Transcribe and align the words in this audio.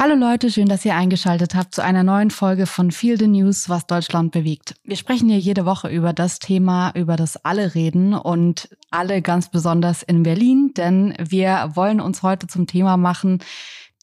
Hallo 0.00 0.14
Leute, 0.14 0.48
schön, 0.48 0.68
dass 0.68 0.84
ihr 0.84 0.94
eingeschaltet 0.94 1.56
habt 1.56 1.74
zu 1.74 1.82
einer 1.82 2.04
neuen 2.04 2.30
Folge 2.30 2.66
von 2.66 2.92
Feel 2.92 3.18
the 3.18 3.26
News, 3.26 3.68
was 3.68 3.88
Deutschland 3.88 4.30
bewegt. 4.30 4.76
Wir 4.84 4.94
sprechen 4.94 5.28
hier 5.28 5.40
jede 5.40 5.66
Woche 5.66 5.88
über 5.88 6.12
das 6.12 6.38
Thema, 6.38 6.92
über 6.94 7.16
das 7.16 7.44
alle 7.44 7.74
reden 7.74 8.14
und 8.14 8.68
alle 8.92 9.22
ganz 9.22 9.50
besonders 9.50 10.04
in 10.04 10.22
Berlin, 10.22 10.72
denn 10.76 11.16
wir 11.18 11.72
wollen 11.74 12.00
uns 12.00 12.22
heute 12.22 12.46
zum 12.46 12.68
Thema 12.68 12.96
machen, 12.96 13.40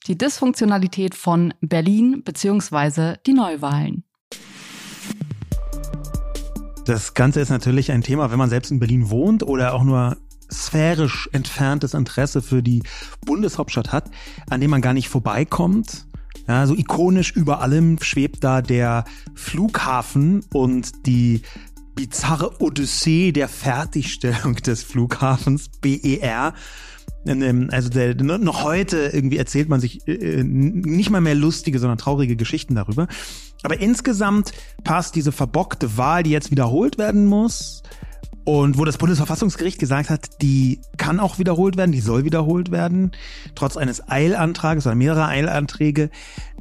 die 0.08 0.18
Dysfunktionalität 0.18 1.16
von 1.16 1.54
Berlin 1.62 2.23
beziehungsweise 2.25 3.18
die 3.25 3.34
Neuwahlen. 3.34 4.04
Das 6.84 7.14
Ganze 7.14 7.39
ist 7.39 7.50
natürlich 7.50 7.93
ein 7.93 8.02
Thema, 8.02 8.32
wenn 8.32 8.38
man 8.38 8.50
selbst 8.50 8.70
in 8.70 8.80
Berlin 8.80 9.09
wohnt 9.09 9.43
oder 9.43 9.73
auch 9.73 9.86
nur 9.86 10.18
sphärisch 10.56 11.30
entferntes 11.32 11.94
Interesse 11.94 12.42
für 12.42 12.64
die 12.64 12.84
Bundeshauptstadt 13.26 13.92
hat, 13.92 14.10
an 14.50 14.62
dem 14.62 14.72
man 14.72 14.82
gar 14.82 14.94
nicht 14.94 15.10
vorbeikommt. 15.10 16.05
Ja, 16.48 16.68
so 16.68 16.76
ikonisch 16.76 17.32
über 17.32 17.62
allem 17.62 17.98
schwebt 18.02 18.44
da 18.44 18.62
der 18.62 19.05
Flughafen 19.34 20.44
und 20.54 21.05
die 21.08 21.41
bizarre 21.96 22.62
Odyssee 22.62 23.32
der 23.32 23.48
Fertigstellung 23.48 24.55
des 24.55 24.84
Flughafens 24.84 25.70
BER. 25.82 26.54
Also 27.26 27.90
der, 27.90 28.13
noch 28.16 28.63
heute 28.63 29.10
irgendwie 29.12 29.38
erzählt 29.38 29.68
man 29.68 29.80
sich 29.80 30.08
äh, 30.08 30.44
nicht 30.44 31.10
mal 31.10 31.22
mehr 31.22 31.34
lustige, 31.34 31.80
sondern 31.80 31.98
traurige 31.98 32.35
Geschichten 32.35 32.76
darüber. 32.76 33.08
Aber 33.63 33.80
insgesamt 33.80 34.52
passt 34.84 35.16
diese 35.16 35.32
verbockte 35.32 35.98
Wahl, 35.98 36.22
die 36.22 36.30
jetzt 36.30 36.52
wiederholt 36.52 36.99
werden 36.99 37.26
muss, 37.26 37.82
und 38.45 38.77
wo 38.77 38.85
das 38.85 38.98
Bundesverfassungsgericht 38.98 39.80
gesagt 39.80 40.09
hat, 40.09 40.41
die 40.41 40.80
kann 40.98 41.20
auch 41.20 41.40
wiederholt 41.40 41.77
werden, 41.77 41.91
die 41.91 41.99
soll 41.99 42.23
wiederholt 42.23 42.71
werden, 42.71 43.12
trotz 43.55 43.76
eines 43.76 44.08
Eilantrages 44.08 44.85
oder 44.85 44.95
mehrerer 44.95 45.27
Eilanträge, 45.27 46.12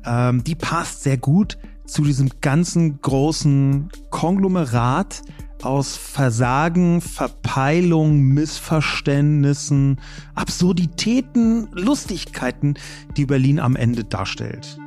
ähm, 0.04 0.42
die 0.42 0.54
passt 0.54 1.02
sehr 1.02 1.18
gut 1.18 1.58
zu 1.86 2.02
diesem 2.02 2.30
ganzen 2.40 3.00
großen 3.02 3.90
Konglomerat 4.10 5.22
aus 5.62 5.96
Versagen, 5.96 7.02
Verpeilung, 7.02 8.20
Missverständnissen, 8.20 10.00
Absurditäten, 10.34 11.68
Lustigkeiten, 11.72 12.74
die 13.16 13.26
Berlin 13.26 13.60
am 13.60 13.76
Ende 13.76 14.04
darstellt. 14.04 14.78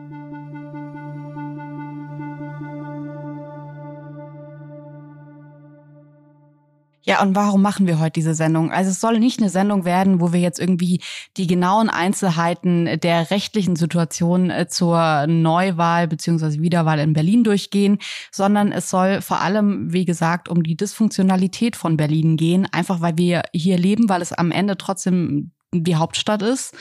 Ja, 7.08 7.22
und 7.22 7.36
warum 7.36 7.62
machen 7.62 7.88
wir 7.88 8.00
heute 8.00 8.12
diese 8.12 8.34
Sendung? 8.34 8.70
Also 8.70 8.92
es 8.92 9.00
soll 9.00 9.18
nicht 9.18 9.40
eine 9.40 9.50
Sendung 9.50 9.86
werden, 9.86 10.20
wo 10.20 10.34
wir 10.34 10.42
jetzt 10.42 10.60
irgendwie 10.60 11.00
die 11.38 11.48
genauen 11.48 11.90
Einzelheiten 11.90 13.00
der 13.00 13.32
rechtlichen 13.32 13.78
Situation 13.78 14.50
äh, 14.50 14.68
zur 14.68 15.26
Neuwahl 15.26 16.10
beziehungsweise 16.10 16.62
Wiederwahl 16.62 17.00
in 17.00 17.14
Berlin 17.14 17.46
durchgehen, 17.46 18.00
sondern 18.30 18.74
es 18.74 18.90
soll 18.90 19.22
vor 19.22 19.40
allem, 19.40 19.94
wie 19.94 20.04
gesagt, 20.04 20.50
um 20.50 20.64
die 20.64 20.76
Dysfunktionalität 20.76 21.78
von 21.78 21.96
Berlin 21.96 22.36
gehen, 22.36 22.68
einfach 22.74 23.00
weil 23.00 23.18
wir 23.18 23.44
hier 23.54 23.78
leben, 23.78 24.10
weil 24.10 24.22
es 24.22 24.34
am 24.34 24.52
Ende 24.52 24.78
trotzdem 24.78 25.52
die 25.74 25.96
Hauptstadt 25.96 26.42
ist. 26.42 26.76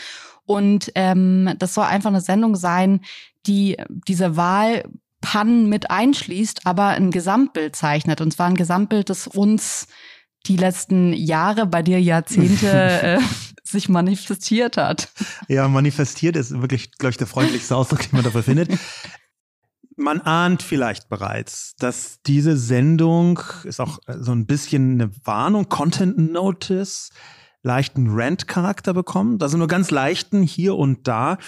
Und 0.45 0.91
ähm, 0.97 1.53
das 1.61 1.73
soll 1.73 1.85
einfach 1.85 2.11
eine 2.11 2.21
Sendung 2.21 2.57
sein, 2.57 3.01
die 3.47 3.77
diese 3.89 4.37
Wahl 4.37 4.83
Pannen 5.21 5.69
mit 5.69 5.91
einschließt, 5.91 6.67
aber 6.67 6.89
ein 6.89 7.11
Gesamtbild 7.11 7.75
zeichnet. 7.75 8.21
Und 8.21 8.33
zwar 8.33 8.47
ein 8.47 8.55
Gesamtbild, 8.55 9.09
das 9.11 9.27
uns 9.27 9.89
die 10.49 10.57
letzten 10.57 11.13
Jahre, 11.13 11.67
bei 11.67 11.83
dir 11.83 12.01
Jahrzehnte 12.01 12.69
äh, 13.03 13.21
sich 13.63 13.89
manifestiert 13.89 14.77
hat. 14.77 15.09
Ja, 15.49 15.69
manifestiert 15.69 16.37
ist 16.37 16.61
wirklich, 16.61 16.93
glaube 16.93 17.11
ich, 17.11 17.17
der 17.17 17.27
freundlichste 17.27 17.77
Ausdruck, 17.77 18.01
den 18.01 18.11
man 18.13 18.25
dafür 18.25 18.43
findet. 18.43 18.71
Man 19.97 20.21
ahnt 20.21 20.63
vielleicht 20.63 21.09
bereits, 21.09 21.75
dass 21.77 22.21
diese 22.27 22.57
Sendung 22.57 23.41
ist 23.65 23.81
auch 23.81 23.99
so 24.07 24.33
ein 24.33 24.47
bisschen 24.47 25.01
eine 25.01 25.11
Warnung, 25.25 25.69
Content 25.69 26.19
Notice, 26.19 27.11
leichten 27.63 28.09
Rant-Charakter 28.11 28.93
bekommt. 28.93 29.43
Also 29.43 29.57
nur 29.57 29.69
ganz 29.69 29.91
leichten 29.91 30.43
hier 30.43 30.77
und 30.77 31.09
da. 31.09 31.39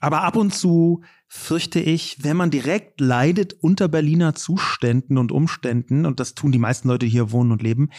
Aber 0.00 0.22
ab 0.22 0.34
und 0.34 0.52
zu 0.52 1.02
fürchte 1.28 1.78
ich, 1.78 2.24
wenn 2.24 2.36
man 2.36 2.50
direkt 2.50 3.00
leidet 3.00 3.54
unter 3.54 3.86
Berliner 3.86 4.34
Zuständen 4.34 5.16
und 5.16 5.30
Umständen, 5.30 6.04
und 6.04 6.18
das 6.18 6.34
tun 6.34 6.50
die 6.50 6.58
meisten 6.58 6.88
Leute, 6.88 7.06
die 7.06 7.12
hier 7.12 7.30
wohnen 7.30 7.52
und 7.52 7.62
leben, 7.62 7.90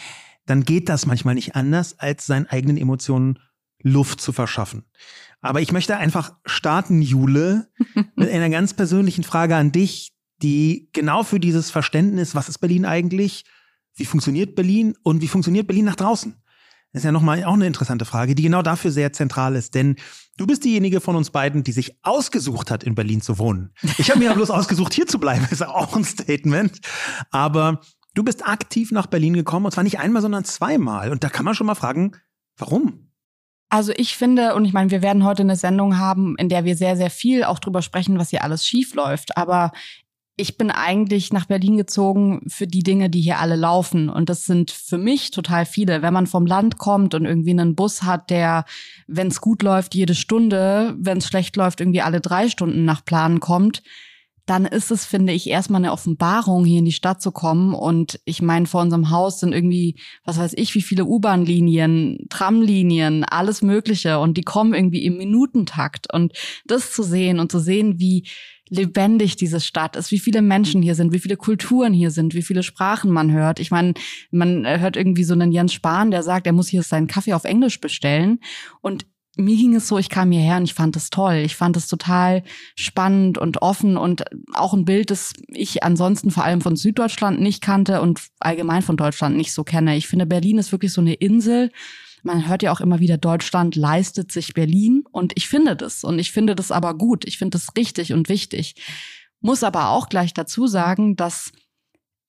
dann 0.46 0.64
geht 0.64 0.88
das 0.88 1.06
manchmal 1.06 1.34
nicht 1.34 1.56
anders, 1.56 1.98
als 1.98 2.26
seinen 2.26 2.46
eigenen 2.46 2.76
Emotionen 2.76 3.38
Luft 3.82 4.20
zu 4.20 4.32
verschaffen. 4.32 4.84
Aber 5.40 5.60
ich 5.60 5.72
möchte 5.72 5.96
einfach 5.96 6.34
starten, 6.46 7.02
Jule, 7.02 7.68
mit 8.16 8.30
einer 8.30 8.50
ganz 8.50 8.74
persönlichen 8.74 9.24
Frage 9.24 9.56
an 9.56 9.72
dich, 9.72 10.12
die 10.42 10.88
genau 10.92 11.22
für 11.22 11.38
dieses 11.38 11.70
Verständnis, 11.70 12.34
was 12.34 12.48
ist 12.48 12.58
Berlin 12.58 12.84
eigentlich, 12.84 13.44
wie 13.94 14.04
funktioniert 14.04 14.54
Berlin 14.54 14.96
und 15.02 15.20
wie 15.20 15.28
funktioniert 15.28 15.66
Berlin 15.66 15.84
nach 15.84 15.96
draußen? 15.96 16.34
Das 16.92 17.00
ist 17.00 17.06
ja 17.06 17.12
nochmal 17.12 17.42
auch 17.42 17.54
eine 17.54 17.66
interessante 17.66 18.04
Frage, 18.04 18.36
die 18.36 18.42
genau 18.42 18.62
dafür 18.62 18.92
sehr 18.92 19.12
zentral 19.12 19.56
ist, 19.56 19.74
denn 19.74 19.96
du 20.36 20.46
bist 20.46 20.64
diejenige 20.64 21.00
von 21.00 21.16
uns 21.16 21.30
beiden, 21.30 21.64
die 21.64 21.72
sich 21.72 21.98
ausgesucht 22.02 22.70
hat, 22.70 22.84
in 22.84 22.94
Berlin 22.94 23.20
zu 23.20 23.38
wohnen. 23.38 23.72
Ich 23.98 24.10
habe 24.10 24.20
mir 24.20 24.26
ja 24.26 24.34
bloß 24.34 24.50
ausgesucht, 24.50 24.94
hier 24.94 25.06
zu 25.08 25.18
bleiben, 25.18 25.44
ist 25.50 25.66
auch 25.66 25.96
ein 25.96 26.04
Statement. 26.04 26.78
Aber 27.30 27.80
Du 28.14 28.22
bist 28.22 28.46
aktiv 28.46 28.92
nach 28.92 29.06
Berlin 29.06 29.34
gekommen 29.34 29.66
und 29.66 29.72
zwar 29.72 29.84
nicht 29.84 29.98
einmal, 29.98 30.22
sondern 30.22 30.44
zweimal. 30.44 31.10
Und 31.10 31.24
da 31.24 31.28
kann 31.28 31.44
man 31.44 31.54
schon 31.54 31.66
mal 31.66 31.74
fragen, 31.74 32.12
warum? 32.56 33.10
Also 33.68 33.92
ich 33.96 34.16
finde, 34.16 34.54
und 34.54 34.64
ich 34.64 34.72
meine, 34.72 34.92
wir 34.92 35.02
werden 35.02 35.24
heute 35.24 35.42
eine 35.42 35.56
Sendung 35.56 35.98
haben, 35.98 36.36
in 36.38 36.48
der 36.48 36.64
wir 36.64 36.76
sehr, 36.76 36.96
sehr 36.96 37.10
viel 37.10 37.42
auch 37.42 37.58
drüber 37.58 37.82
sprechen, 37.82 38.18
was 38.18 38.30
hier 38.30 38.44
alles 38.44 38.64
schief 38.64 38.94
läuft. 38.94 39.36
Aber 39.36 39.72
ich 40.36 40.56
bin 40.56 40.70
eigentlich 40.70 41.32
nach 41.32 41.46
Berlin 41.46 41.76
gezogen 41.76 42.42
für 42.48 42.66
die 42.66 42.82
Dinge, 42.82 43.10
die 43.10 43.20
hier 43.20 43.38
alle 43.38 43.56
laufen. 43.56 44.08
Und 44.08 44.28
das 44.28 44.46
sind 44.46 44.70
für 44.70 44.98
mich 44.98 45.30
total 45.30 45.64
viele. 45.64 46.02
Wenn 46.02 46.14
man 46.14 46.26
vom 46.26 46.46
Land 46.46 46.78
kommt 46.78 47.14
und 47.14 47.24
irgendwie 47.24 47.50
einen 47.50 47.74
Bus 47.74 48.02
hat, 48.02 48.30
der, 48.30 48.64
wenn 49.06 49.28
es 49.28 49.40
gut 49.40 49.62
läuft, 49.62 49.94
jede 49.94 50.14
Stunde, 50.14 50.94
wenn 50.98 51.18
es 51.18 51.26
schlecht 51.26 51.56
läuft, 51.56 51.80
irgendwie 51.80 52.02
alle 52.02 52.20
drei 52.20 52.48
Stunden 52.48 52.84
nach 52.84 53.04
Plan 53.04 53.40
kommt, 53.40 53.82
dann 54.46 54.66
ist 54.66 54.90
es, 54.90 55.06
finde 55.06 55.32
ich, 55.32 55.48
erstmal 55.48 55.80
eine 55.80 55.92
Offenbarung, 55.92 56.64
hier 56.64 56.80
in 56.80 56.84
die 56.84 56.92
Stadt 56.92 57.22
zu 57.22 57.32
kommen. 57.32 57.72
Und 57.74 58.20
ich 58.26 58.42
meine, 58.42 58.66
vor 58.66 58.82
unserem 58.82 59.10
Haus 59.10 59.40
sind 59.40 59.52
irgendwie, 59.52 59.96
was 60.24 60.38
weiß 60.38 60.52
ich, 60.56 60.74
wie 60.74 60.82
viele 60.82 61.06
U-Bahn-Linien, 61.06 62.26
Tramlinien, 62.28 63.24
alles 63.24 63.62
Mögliche. 63.62 64.18
Und 64.18 64.36
die 64.36 64.42
kommen 64.42 64.74
irgendwie 64.74 65.04
im 65.04 65.16
Minutentakt. 65.16 66.12
Und 66.12 66.34
das 66.66 66.92
zu 66.92 67.02
sehen 67.02 67.40
und 67.40 67.50
zu 67.50 67.58
sehen, 67.58 67.98
wie 67.98 68.28
lebendig 68.68 69.36
diese 69.36 69.60
Stadt 69.60 69.96
ist, 69.96 70.10
wie 70.10 70.18
viele 70.18 70.42
Menschen 70.42 70.82
hier 70.82 70.94
sind, 70.94 71.12
wie 71.12 71.18
viele 71.18 71.36
Kulturen 71.36 71.92
hier 71.92 72.10
sind, 72.10 72.34
wie 72.34 72.42
viele 72.42 72.62
Sprachen 72.62 73.10
man 73.10 73.30
hört. 73.30 73.60
Ich 73.60 73.70
meine, 73.70 73.94
man 74.30 74.66
hört 74.66 74.96
irgendwie 74.96 75.24
so 75.24 75.34
einen 75.34 75.52
Jens 75.52 75.72
Spahn, 75.72 76.10
der 76.10 76.22
sagt, 76.22 76.46
er 76.46 76.52
muss 76.52 76.68
hier 76.68 76.82
seinen 76.82 77.06
Kaffee 77.06 77.34
auf 77.34 77.44
Englisch 77.44 77.80
bestellen. 77.80 78.40
Und 78.80 79.06
mir 79.36 79.56
ging 79.56 79.74
es 79.74 79.88
so, 79.88 79.98
ich 79.98 80.08
kam 80.08 80.30
hierher 80.30 80.56
und 80.56 80.64
ich 80.64 80.74
fand 80.74 80.96
es 80.96 81.10
toll. 81.10 81.36
Ich 81.44 81.56
fand 81.56 81.76
es 81.76 81.88
total 81.88 82.44
spannend 82.76 83.38
und 83.38 83.62
offen 83.62 83.96
und 83.96 84.24
auch 84.52 84.74
ein 84.74 84.84
Bild, 84.84 85.10
das 85.10 85.32
ich 85.48 85.82
ansonsten 85.82 86.30
vor 86.30 86.44
allem 86.44 86.60
von 86.60 86.76
Süddeutschland 86.76 87.40
nicht 87.40 87.60
kannte 87.60 88.00
und 88.00 88.20
allgemein 88.38 88.82
von 88.82 88.96
Deutschland 88.96 89.36
nicht 89.36 89.52
so 89.52 89.64
kenne. 89.64 89.96
Ich 89.96 90.06
finde, 90.06 90.26
Berlin 90.26 90.58
ist 90.58 90.72
wirklich 90.72 90.92
so 90.92 91.00
eine 91.00 91.14
Insel. 91.14 91.70
Man 92.22 92.48
hört 92.48 92.62
ja 92.62 92.72
auch 92.72 92.80
immer 92.80 93.00
wieder, 93.00 93.18
Deutschland 93.18 93.76
leistet 93.76 94.32
sich 94.32 94.54
Berlin 94.54 95.04
und 95.10 95.32
ich 95.34 95.48
finde 95.48 95.76
das 95.76 96.04
und 96.04 96.18
ich 96.18 96.32
finde 96.32 96.54
das 96.54 96.70
aber 96.70 96.96
gut. 96.96 97.26
Ich 97.26 97.38
finde 97.38 97.58
das 97.58 97.76
richtig 97.76 98.12
und 98.12 98.28
wichtig. 98.28 98.76
Muss 99.40 99.62
aber 99.62 99.90
auch 99.90 100.08
gleich 100.08 100.32
dazu 100.32 100.66
sagen, 100.66 101.16
dass 101.16 101.52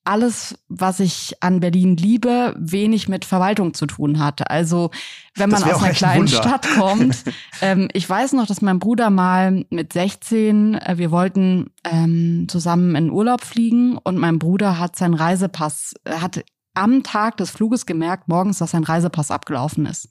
alles, 0.05 0.57
was 0.69 0.99
ich 0.99 1.33
an 1.41 1.59
Berlin 1.59 1.97
liebe, 1.97 2.55
wenig 2.57 3.07
mit 3.09 3.25
Verwaltung 3.25 3.73
zu 3.73 3.85
tun 3.87 4.19
hat. 4.19 4.49
Also 4.49 4.91
wenn 5.35 5.49
man 5.49 5.63
aus 5.63 5.83
einer 5.83 5.93
kleinen 5.93 6.27
Stadt 6.27 6.67
kommt. 6.77 7.23
ähm, 7.61 7.89
ich 7.93 8.09
weiß 8.09 8.33
noch, 8.33 8.45
dass 8.45 8.61
mein 8.61 8.79
Bruder 8.79 9.09
mal 9.09 9.65
mit 9.69 9.93
16, 9.93 10.75
äh, 10.75 10.97
wir 10.97 11.11
wollten 11.11 11.71
ähm, 11.83 12.45
zusammen 12.47 12.95
in 12.95 13.09
Urlaub 13.09 13.41
fliegen 13.41 13.97
und 13.97 14.17
mein 14.17 14.39
Bruder 14.39 14.79
hat 14.79 14.95
seinen 14.95 15.15
Reisepass, 15.15 15.93
äh, 16.05 16.13
hat 16.17 16.43
am 16.75 17.03
Tag 17.03 17.37
des 17.37 17.49
Fluges 17.49 17.85
gemerkt, 17.85 18.27
morgens, 18.27 18.59
dass 18.59 18.71
sein 18.71 18.83
Reisepass 18.83 19.31
abgelaufen 19.31 19.85
ist. 19.85 20.09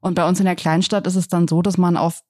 Und 0.00 0.14
bei 0.14 0.26
uns 0.26 0.38
in 0.38 0.46
der 0.46 0.56
Kleinstadt 0.56 1.06
ist 1.06 1.16
es 1.16 1.28
dann 1.28 1.48
so, 1.48 1.62
dass 1.62 1.78
man 1.78 1.96
auf 1.96 2.20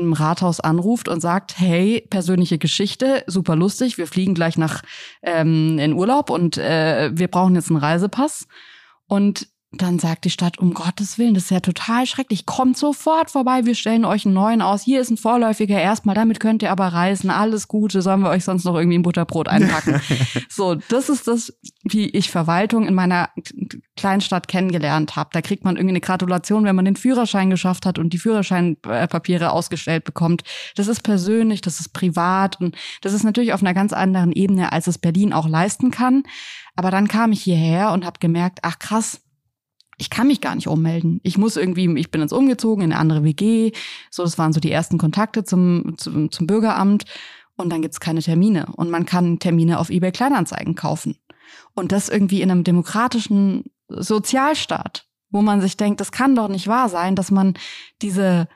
im 0.00 0.12
Rathaus 0.12 0.60
anruft 0.60 1.08
und 1.08 1.20
sagt, 1.20 1.58
hey, 1.58 2.06
persönliche 2.10 2.58
Geschichte, 2.58 3.24
super 3.26 3.56
lustig, 3.56 3.98
wir 3.98 4.06
fliegen 4.06 4.34
gleich 4.34 4.56
nach 4.56 4.82
ähm, 5.22 5.78
in 5.78 5.92
Urlaub 5.92 6.30
und 6.30 6.58
äh, 6.58 7.10
wir 7.12 7.28
brauchen 7.28 7.54
jetzt 7.54 7.70
einen 7.70 7.78
Reisepass. 7.78 8.46
Und 9.06 9.48
dann 9.70 9.98
sagt 9.98 10.24
die 10.24 10.30
Stadt, 10.30 10.58
um 10.58 10.72
Gottes 10.72 11.18
Willen, 11.18 11.34
das 11.34 11.44
ist 11.44 11.50
ja 11.50 11.60
total 11.60 12.06
schrecklich. 12.06 12.46
Kommt 12.46 12.78
sofort 12.78 13.30
vorbei, 13.30 13.66
wir 13.66 13.74
stellen 13.74 14.06
euch 14.06 14.24
einen 14.24 14.34
neuen 14.34 14.62
aus. 14.62 14.82
Hier 14.82 14.98
ist 14.98 15.10
ein 15.10 15.18
vorläufiger 15.18 15.78
erstmal, 15.78 16.14
damit 16.14 16.40
könnt 16.40 16.62
ihr 16.62 16.70
aber 16.70 16.86
reisen. 16.86 17.28
Alles 17.28 17.68
Gute, 17.68 18.00
sollen 18.00 18.20
wir 18.20 18.30
euch 18.30 18.44
sonst 18.44 18.64
noch 18.64 18.76
irgendwie 18.76 18.96
ein 18.96 19.02
Butterbrot 19.02 19.46
einpacken. 19.48 20.00
so, 20.48 20.74
das 20.74 21.10
ist 21.10 21.28
das, 21.28 21.52
wie 21.84 22.08
ich 22.08 22.30
Verwaltung 22.30 22.86
in 22.86 22.94
meiner 22.94 23.28
Kleinstadt 23.94 24.48
kennengelernt 24.48 25.16
habe. 25.16 25.30
Da 25.34 25.42
kriegt 25.42 25.64
man 25.64 25.76
irgendwie 25.76 25.92
eine 25.92 26.00
Gratulation, 26.00 26.64
wenn 26.64 26.76
man 26.76 26.86
den 26.86 26.96
Führerschein 26.96 27.50
geschafft 27.50 27.84
hat 27.84 27.98
und 27.98 28.14
die 28.14 28.18
Führerscheinpapiere 28.18 29.52
ausgestellt 29.52 30.04
bekommt. 30.04 30.44
Das 30.76 30.88
ist 30.88 31.02
persönlich, 31.02 31.60
das 31.60 31.78
ist 31.78 31.92
privat 31.92 32.58
und 32.58 32.74
das 33.02 33.12
ist 33.12 33.22
natürlich 33.22 33.52
auf 33.52 33.60
einer 33.60 33.74
ganz 33.74 33.92
anderen 33.92 34.32
Ebene, 34.32 34.72
als 34.72 34.86
es 34.86 34.96
Berlin 34.96 35.34
auch 35.34 35.46
leisten 35.46 35.90
kann. 35.90 36.22
Aber 36.74 36.90
dann 36.90 37.06
kam 37.06 37.32
ich 37.32 37.42
hierher 37.42 37.92
und 37.92 38.06
habe 38.06 38.18
gemerkt, 38.18 38.60
ach 38.62 38.78
krass, 38.78 39.20
ich 39.98 40.10
kann 40.10 40.28
mich 40.28 40.40
gar 40.40 40.54
nicht 40.54 40.68
ummelden. 40.68 41.20
Ich 41.24 41.36
muss 41.36 41.56
irgendwie, 41.56 41.92
ich 41.98 42.10
bin 42.10 42.20
jetzt 42.20 42.32
umgezogen 42.32 42.84
in 42.84 42.92
eine 42.92 43.00
andere 43.00 43.24
WG. 43.24 43.72
So, 44.10 44.22
das 44.22 44.38
waren 44.38 44.52
so 44.52 44.60
die 44.60 44.70
ersten 44.70 44.96
Kontakte 44.96 45.44
zum, 45.44 45.94
zum, 45.98 46.30
zum 46.30 46.46
Bürgeramt. 46.46 47.04
Und 47.56 47.70
dann 47.70 47.82
gibt's 47.82 47.98
keine 47.98 48.22
Termine. 48.22 48.66
Und 48.76 48.90
man 48.90 49.04
kann 49.04 49.40
Termine 49.40 49.80
auf 49.80 49.90
eBay 49.90 50.12
Kleinanzeigen 50.12 50.76
kaufen. 50.76 51.16
Und 51.74 51.90
das 51.90 52.08
irgendwie 52.08 52.42
in 52.42 52.50
einem 52.50 52.62
demokratischen 52.62 53.64
Sozialstaat, 53.88 55.06
wo 55.30 55.42
man 55.42 55.60
sich 55.60 55.76
denkt, 55.76 56.00
das 56.00 56.12
kann 56.12 56.36
doch 56.36 56.48
nicht 56.48 56.68
wahr 56.68 56.88
sein, 56.88 57.16
dass 57.16 57.32
man 57.32 57.54
diese 58.00 58.48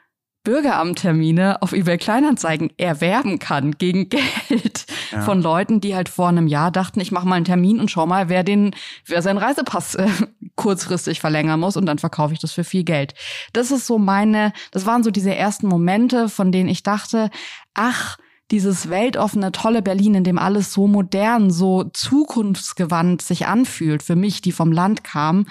Bürgeramttermine 0.44 1.62
auf 1.62 1.72
eBay 1.72 1.98
Kleinanzeigen 1.98 2.70
erwerben 2.76 3.38
kann 3.38 3.72
gegen 3.72 4.08
Geld 4.08 4.86
ja. 5.12 5.22
von 5.22 5.40
Leuten, 5.40 5.80
die 5.80 5.94
halt 5.94 6.08
vor 6.08 6.28
einem 6.28 6.48
Jahr 6.48 6.70
dachten, 6.70 7.00
ich 7.00 7.12
mache 7.12 7.28
mal 7.28 7.36
einen 7.36 7.44
Termin 7.44 7.78
und 7.78 7.90
schau 7.90 8.06
mal, 8.06 8.28
wer 8.28 8.42
den, 8.42 8.74
wer 9.06 9.22
seinen 9.22 9.38
Reisepass 9.38 9.94
äh, 9.94 10.08
kurzfristig 10.56 11.20
verlängern 11.20 11.60
muss 11.60 11.76
und 11.76 11.86
dann 11.86 11.98
verkaufe 11.98 12.34
ich 12.34 12.40
das 12.40 12.52
für 12.52 12.64
viel 12.64 12.84
Geld. 12.84 13.14
Das 13.52 13.70
ist 13.70 13.86
so 13.86 13.98
meine, 13.98 14.52
das 14.72 14.84
waren 14.84 15.04
so 15.04 15.10
diese 15.10 15.34
ersten 15.34 15.68
Momente, 15.68 16.28
von 16.28 16.50
denen 16.50 16.68
ich 16.68 16.82
dachte, 16.82 17.30
ach, 17.74 18.18
dieses 18.50 18.90
weltoffene, 18.90 19.50
tolle 19.50 19.80
Berlin, 19.80 20.14
in 20.14 20.24
dem 20.24 20.38
alles 20.38 20.72
so 20.72 20.86
modern, 20.86 21.50
so 21.50 21.84
zukunftsgewandt 21.84 23.22
sich 23.22 23.46
anfühlt, 23.46 24.02
für 24.02 24.14
mich, 24.16 24.42
die 24.42 24.52
vom 24.52 24.72
Land 24.72 25.04
kam, 25.04 25.46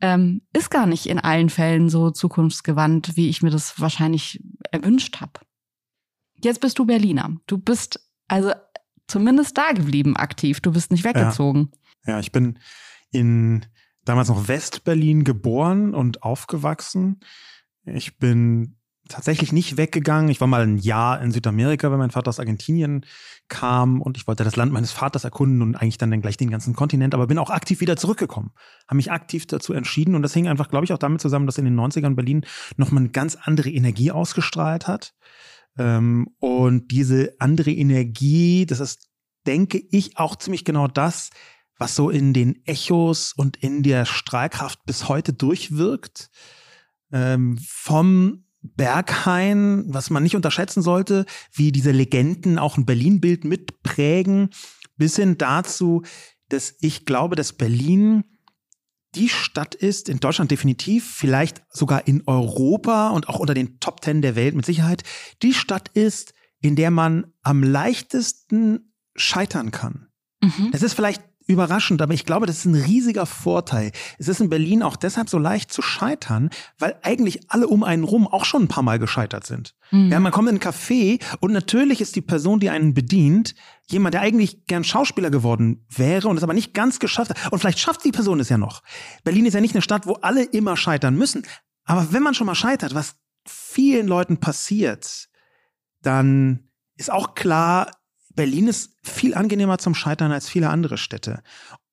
ähm, 0.00 0.42
ist 0.52 0.70
gar 0.70 0.86
nicht 0.86 1.06
in 1.06 1.18
allen 1.18 1.50
Fällen 1.50 1.88
so 1.88 2.10
zukunftsgewandt, 2.10 3.16
wie 3.16 3.28
ich 3.28 3.42
mir 3.42 3.50
das 3.50 3.80
wahrscheinlich 3.80 4.42
erwünscht 4.70 5.20
habe. 5.20 5.40
Jetzt 6.34 6.60
bist 6.60 6.78
du 6.78 6.86
Berliner. 6.86 7.36
Du 7.46 7.58
bist 7.58 8.00
also 8.28 8.52
zumindest 9.08 9.58
da 9.58 9.72
geblieben 9.72 10.16
aktiv. 10.16 10.60
Du 10.60 10.72
bist 10.72 10.92
nicht 10.92 11.04
weggezogen. 11.04 11.70
Ja, 12.06 12.14
ja 12.14 12.20
ich 12.20 12.30
bin 12.30 12.58
in 13.10 13.66
damals 14.04 14.28
noch 14.28 14.48
West-Berlin 14.48 15.24
geboren 15.24 15.94
und 15.94 16.22
aufgewachsen. 16.22 17.20
Ich 17.84 18.18
bin 18.18 18.77
tatsächlich 19.08 19.52
nicht 19.52 19.76
weggegangen. 19.76 20.30
Ich 20.30 20.40
war 20.40 20.46
mal 20.48 20.62
ein 20.62 20.78
Jahr 20.78 21.20
in 21.20 21.32
Südamerika, 21.32 21.90
weil 21.90 21.98
mein 21.98 22.10
Vater 22.10 22.28
aus 22.28 22.38
Argentinien 22.38 23.04
kam 23.48 24.00
und 24.00 24.16
ich 24.16 24.26
wollte 24.26 24.44
das 24.44 24.56
Land 24.56 24.72
meines 24.72 24.92
Vaters 24.92 25.24
erkunden 25.24 25.62
und 25.62 25.74
eigentlich 25.74 25.98
dann, 25.98 26.10
dann 26.10 26.20
gleich 26.20 26.36
den 26.36 26.50
ganzen 26.50 26.74
Kontinent, 26.74 27.14
aber 27.14 27.26
bin 27.26 27.38
auch 27.38 27.50
aktiv 27.50 27.80
wieder 27.80 27.96
zurückgekommen. 27.96 28.50
Habe 28.86 28.96
mich 28.96 29.10
aktiv 29.10 29.46
dazu 29.46 29.72
entschieden 29.72 30.14
und 30.14 30.22
das 30.22 30.34
hing 30.34 30.48
einfach, 30.48 30.68
glaube 30.68 30.84
ich, 30.84 30.92
auch 30.92 30.98
damit 30.98 31.20
zusammen, 31.20 31.46
dass 31.46 31.58
in 31.58 31.64
den 31.64 31.78
90ern 31.78 32.14
Berlin 32.14 32.44
nochmal 32.76 33.02
eine 33.02 33.10
ganz 33.10 33.36
andere 33.36 33.70
Energie 33.70 34.10
ausgestrahlt 34.10 34.86
hat. 34.86 35.14
Ähm, 35.78 36.28
und 36.38 36.90
diese 36.90 37.34
andere 37.38 37.70
Energie, 37.70 38.66
das 38.66 38.80
ist, 38.80 39.08
denke 39.46 39.82
ich, 39.90 40.18
auch 40.18 40.36
ziemlich 40.36 40.64
genau 40.64 40.88
das, 40.88 41.30
was 41.78 41.94
so 41.94 42.10
in 42.10 42.34
den 42.34 42.64
Echos 42.66 43.32
und 43.32 43.56
in 43.56 43.82
der 43.82 44.04
Strahlkraft 44.04 44.84
bis 44.84 45.08
heute 45.08 45.32
durchwirkt. 45.32 46.30
Ähm, 47.12 47.58
vom 47.64 48.44
Berghain, 48.60 49.84
was 49.88 50.10
man 50.10 50.22
nicht 50.22 50.36
unterschätzen 50.36 50.82
sollte, 50.82 51.26
wie 51.52 51.72
diese 51.72 51.92
Legenden 51.92 52.58
auch 52.58 52.76
ein 52.76 52.86
Berlin-Bild 52.86 53.44
mitprägen, 53.44 54.50
bis 54.96 55.16
hin 55.16 55.38
dazu, 55.38 56.02
dass 56.48 56.74
ich 56.80 57.04
glaube, 57.04 57.36
dass 57.36 57.52
Berlin 57.52 58.24
die 59.14 59.28
Stadt 59.28 59.74
ist, 59.74 60.08
in 60.08 60.20
Deutschland 60.20 60.50
definitiv, 60.50 61.10
vielleicht 61.10 61.62
sogar 61.70 62.06
in 62.06 62.22
Europa 62.26 63.10
und 63.10 63.28
auch 63.28 63.38
unter 63.38 63.54
den 63.54 63.80
Top 63.80 64.00
Ten 64.00 64.22
der 64.22 64.36
Welt 64.36 64.54
mit 64.54 64.66
Sicherheit, 64.66 65.02
die 65.42 65.54
Stadt 65.54 65.88
ist, 65.94 66.34
in 66.60 66.76
der 66.76 66.90
man 66.90 67.32
am 67.42 67.62
leichtesten 67.62 68.92
scheitern 69.14 69.70
kann. 69.70 70.08
Mhm. 70.42 70.70
Das 70.72 70.82
ist 70.82 70.94
vielleicht 70.94 71.22
überraschend, 71.48 72.02
aber 72.02 72.12
ich 72.12 72.26
glaube, 72.26 72.46
das 72.46 72.58
ist 72.58 72.64
ein 72.66 72.74
riesiger 72.74 73.26
Vorteil. 73.26 73.90
Es 74.18 74.28
ist 74.28 74.40
in 74.40 74.50
Berlin 74.50 74.82
auch 74.82 74.96
deshalb 74.96 75.28
so 75.28 75.38
leicht 75.38 75.72
zu 75.72 75.82
scheitern, 75.82 76.50
weil 76.78 76.96
eigentlich 77.02 77.50
alle 77.50 77.66
um 77.66 77.82
einen 77.82 78.04
rum 78.04 78.28
auch 78.28 78.44
schon 78.44 78.64
ein 78.64 78.68
paar 78.68 78.82
Mal 78.82 78.98
gescheitert 78.98 79.46
sind. 79.46 79.74
Mhm. 79.90 80.12
Ja, 80.12 80.20
man 80.20 80.30
kommt 80.30 80.50
in 80.50 80.56
ein 80.56 80.60
Café 80.60 81.20
und 81.40 81.52
natürlich 81.52 82.02
ist 82.02 82.14
die 82.16 82.20
Person, 82.20 82.60
die 82.60 82.68
einen 82.68 82.92
bedient, 82.92 83.54
jemand, 83.86 84.14
der 84.14 84.20
eigentlich 84.20 84.66
gern 84.66 84.84
Schauspieler 84.84 85.30
geworden 85.30 85.86
wäre 85.88 86.28
und 86.28 86.36
es 86.36 86.42
aber 86.42 86.52
nicht 86.52 86.74
ganz 86.74 86.98
geschafft 86.98 87.30
hat. 87.30 87.50
Und 87.50 87.58
vielleicht 87.58 87.78
schafft 87.78 88.04
die 88.04 88.12
Person 88.12 88.40
es 88.40 88.50
ja 88.50 88.58
noch. 88.58 88.82
Berlin 89.24 89.46
ist 89.46 89.54
ja 89.54 89.62
nicht 89.62 89.74
eine 89.74 89.82
Stadt, 89.82 90.06
wo 90.06 90.14
alle 90.14 90.44
immer 90.44 90.76
scheitern 90.76 91.16
müssen. 91.16 91.44
Aber 91.84 92.12
wenn 92.12 92.22
man 92.22 92.34
schon 92.34 92.46
mal 92.46 92.54
scheitert, 92.54 92.94
was 92.94 93.16
vielen 93.46 94.06
Leuten 94.06 94.36
passiert, 94.36 95.28
dann 96.02 96.68
ist 96.96 97.10
auch 97.10 97.34
klar, 97.34 97.90
Berlin 98.38 98.68
ist 98.68 98.92
viel 99.02 99.34
angenehmer 99.34 99.78
zum 99.78 99.96
Scheitern 99.96 100.30
als 100.30 100.48
viele 100.48 100.70
andere 100.70 100.96
Städte. 100.96 101.42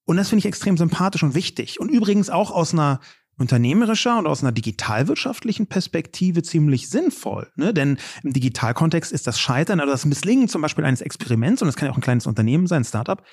Und 0.06 0.18
das 0.18 0.30
finde 0.30 0.42
ich 0.42 0.46
extrem 0.46 0.78
sympathisch 0.78 1.24
und 1.24 1.34
wichtig. 1.34 1.80
Und 1.80 1.90
übrigens 1.90 2.30
auch 2.30 2.52
aus 2.52 2.72
einer 2.72 3.00
unternehmerischer 3.38 4.20
und 4.20 4.28
aus 4.28 4.44
einer 4.44 4.52
digitalwirtschaftlichen 4.52 5.66
Perspektive 5.66 6.44
ziemlich 6.44 6.88
sinnvoll. 6.88 7.52
Ne? 7.56 7.74
Denn 7.74 7.98
im 8.22 8.32
Digitalkontext 8.32 9.12
ist 9.12 9.26
das 9.26 9.40
Scheitern 9.40 9.82
oder 9.82 9.92
das 9.92 10.06
Misslingen 10.06 10.48
zum 10.48 10.62
Beispiel 10.62 10.86
eines 10.86 11.02
Experiments, 11.02 11.64
und 11.64 11.66
das 11.66 11.76
kann 11.78 11.88
ja 11.88 11.92
auch 11.92 11.98
ein 11.98 12.04
kleines 12.04 12.28
Unternehmen 12.28 12.68
sein, 12.68 12.84
ein 12.84 12.86
Startup, 12.86 13.24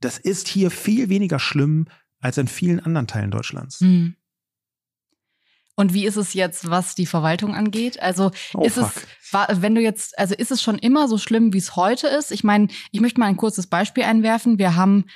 das 0.00 0.18
ist 0.18 0.46
hier 0.46 0.70
viel 0.70 1.08
weniger 1.08 1.40
schlimm 1.40 1.88
als 2.20 2.38
in 2.38 2.46
vielen 2.46 2.78
anderen 2.78 3.08
Teilen 3.08 3.32
Deutschlands. 3.32 3.80
Mhm. 3.80 4.14
Und 5.80 5.94
wie 5.94 6.04
ist 6.04 6.16
es 6.16 6.34
jetzt, 6.34 6.68
was 6.68 6.94
die 6.94 7.06
Verwaltung 7.06 7.54
angeht? 7.54 8.02
Also 8.02 8.32
oh, 8.52 8.62
ist 8.62 8.74
fuck. 8.74 8.92
es, 8.94 9.32
war, 9.32 9.48
wenn 9.62 9.74
du 9.74 9.80
jetzt, 9.80 10.18
also 10.18 10.34
ist 10.34 10.50
es 10.50 10.62
schon 10.62 10.78
immer 10.78 11.08
so 11.08 11.16
schlimm, 11.16 11.54
wie 11.54 11.58
es 11.58 11.74
heute 11.74 12.06
ist? 12.06 12.32
Ich 12.32 12.44
meine, 12.44 12.68
ich 12.90 13.00
möchte 13.00 13.18
mal 13.18 13.28
ein 13.28 13.38
kurzes 13.38 13.66
Beispiel 13.66 14.02
einwerfen. 14.02 14.58
Wir 14.58 14.76
haben 14.76 15.06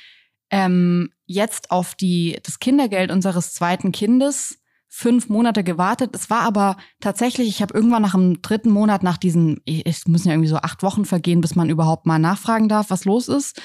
ähm, 0.48 1.10
jetzt 1.26 1.70
auf 1.70 1.94
die, 1.94 2.38
das 2.42 2.60
Kindergeld 2.60 3.10
unseres 3.10 3.52
zweiten 3.52 3.92
Kindes 3.92 4.58
fünf 4.88 5.28
Monate 5.28 5.64
gewartet. 5.64 6.16
Es 6.16 6.30
war 6.30 6.40
aber 6.40 6.78
tatsächlich, 6.98 7.48
ich 7.48 7.60
habe 7.60 7.74
irgendwann 7.74 8.00
nach 8.00 8.12
dem 8.12 8.40
dritten 8.40 8.70
Monat, 8.70 9.02
nach 9.02 9.18
diesen, 9.18 9.60
es 9.66 10.08
müssen 10.08 10.28
ja 10.28 10.32
irgendwie 10.32 10.48
so 10.48 10.56
acht 10.56 10.82
Wochen 10.82 11.04
vergehen, 11.04 11.42
bis 11.42 11.56
man 11.56 11.68
überhaupt 11.68 12.06
mal 12.06 12.18
nachfragen 12.18 12.70
darf, 12.70 12.88
was 12.88 13.04
los 13.04 13.28
ist. 13.28 13.60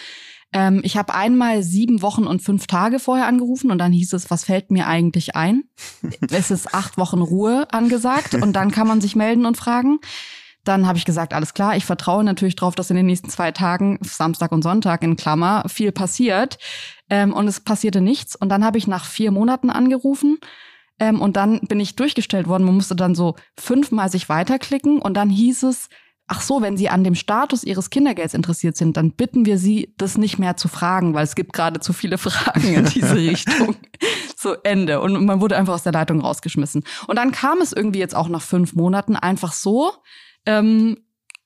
Ähm, 0.52 0.82
ich 0.84 0.98
habe 0.98 1.14
einmal 1.14 1.64
sieben 1.64 2.02
Wochen 2.02 2.26
und 2.26 2.42
fünf 2.42 2.68
Tage 2.68 3.00
vorher 3.00 3.28
angerufen 3.28 3.72
und 3.72 3.78
dann 3.78 3.92
hieß 3.92 4.14
es, 4.14 4.32
was 4.32 4.46
fällt 4.46 4.72
mir 4.72 4.88
eigentlich 4.88 5.36
ein? 5.36 5.64
es 6.32 6.52
ist 6.52 6.74
acht 6.74 6.98
Wochen 6.98 7.22
Ruhe 7.22 7.68
angesagt 7.72 8.36
und 8.36 8.54
dann 8.54 8.72
kann 8.72 8.88
man 8.88 9.02
sich 9.02 9.16
melden 9.16 9.46
und 9.46 9.58
fragen. 9.58 10.00
Dann 10.66 10.88
habe 10.88 10.98
ich 10.98 11.06
gesagt, 11.06 11.34
alles 11.34 11.54
klar, 11.54 11.78
ich 11.78 11.86
vertraue 11.86 12.24
natürlich 12.24 12.56
darauf, 12.56 12.76
dass 12.76 12.90
in 12.90 12.98
den 12.98 13.06
nächsten 13.06 13.30
zwei 13.30 13.52
Tagen, 13.52 13.98
Samstag 14.02 14.52
und 14.52 14.62
Sonntag 14.62 15.04
in 15.04 15.16
Klammer, 15.16 15.64
viel 15.68 15.92
passiert. 15.92 16.58
Ähm, 17.10 17.34
und 17.34 17.48
es 17.48 17.60
passierte 17.60 18.02
nichts. 18.02 18.36
Und 18.36 18.50
dann 18.50 18.64
habe 18.64 18.78
ich 18.78 18.86
nach 18.86 19.06
vier 19.06 19.32
Monaten 19.32 19.70
angerufen. 19.70 20.38
Ähm, 21.00 21.22
und 21.22 21.38
dann 21.38 21.62
bin 21.62 21.80
ich 21.80 21.96
durchgestellt 21.96 22.48
worden. 22.48 22.66
Man 22.66 22.76
musste 22.76 22.96
dann 22.96 23.16
so 23.16 23.36
fünfmal 23.58 24.12
sich 24.12 24.28
weiterklicken. 24.28 25.02
Und 25.02 25.16
dann 25.16 25.30
hieß 25.30 25.64
es, 25.64 25.90
ach 26.30 26.42
so, 26.42 26.62
wenn 26.62 26.78
Sie 26.78 26.90
an 26.90 27.04
dem 27.04 27.16
Status 27.16 27.64
Ihres 27.64 27.90
Kindergelds 27.90 28.34
interessiert 28.34 28.78
sind, 28.78 28.96
dann 28.96 29.12
bitten 29.12 29.46
wir 29.46 29.58
Sie, 29.58 29.94
das 29.98 30.18
nicht 30.18 30.38
mehr 30.38 30.56
zu 30.56 30.68
fragen, 30.68 31.14
weil 31.14 31.24
es 31.24 31.36
gibt 31.36 31.54
gerade 31.54 31.80
zu 31.80 31.92
viele 31.92 32.18
Fragen 32.18 32.74
in 32.74 32.86
diese 32.86 33.16
Richtung. 33.18 33.76
so 34.38 34.54
Ende. 34.64 35.02
Und 35.02 35.26
man 35.26 35.42
wurde 35.42 35.58
einfach 35.58 35.74
aus 35.74 35.84
der 35.84 35.92
Leitung 35.92 36.22
rausgeschmissen. 36.22 36.84
Und 37.08 37.16
dann 37.18 37.32
kam 37.32 37.60
es 37.62 37.74
irgendwie 37.74 38.00
jetzt 38.00 38.16
auch 38.16 38.30
nach 38.30 38.44
fünf 38.44 38.74
Monaten 38.74 39.16
einfach 39.16 39.52
so. 39.52 39.92
Ähm, 40.46 40.98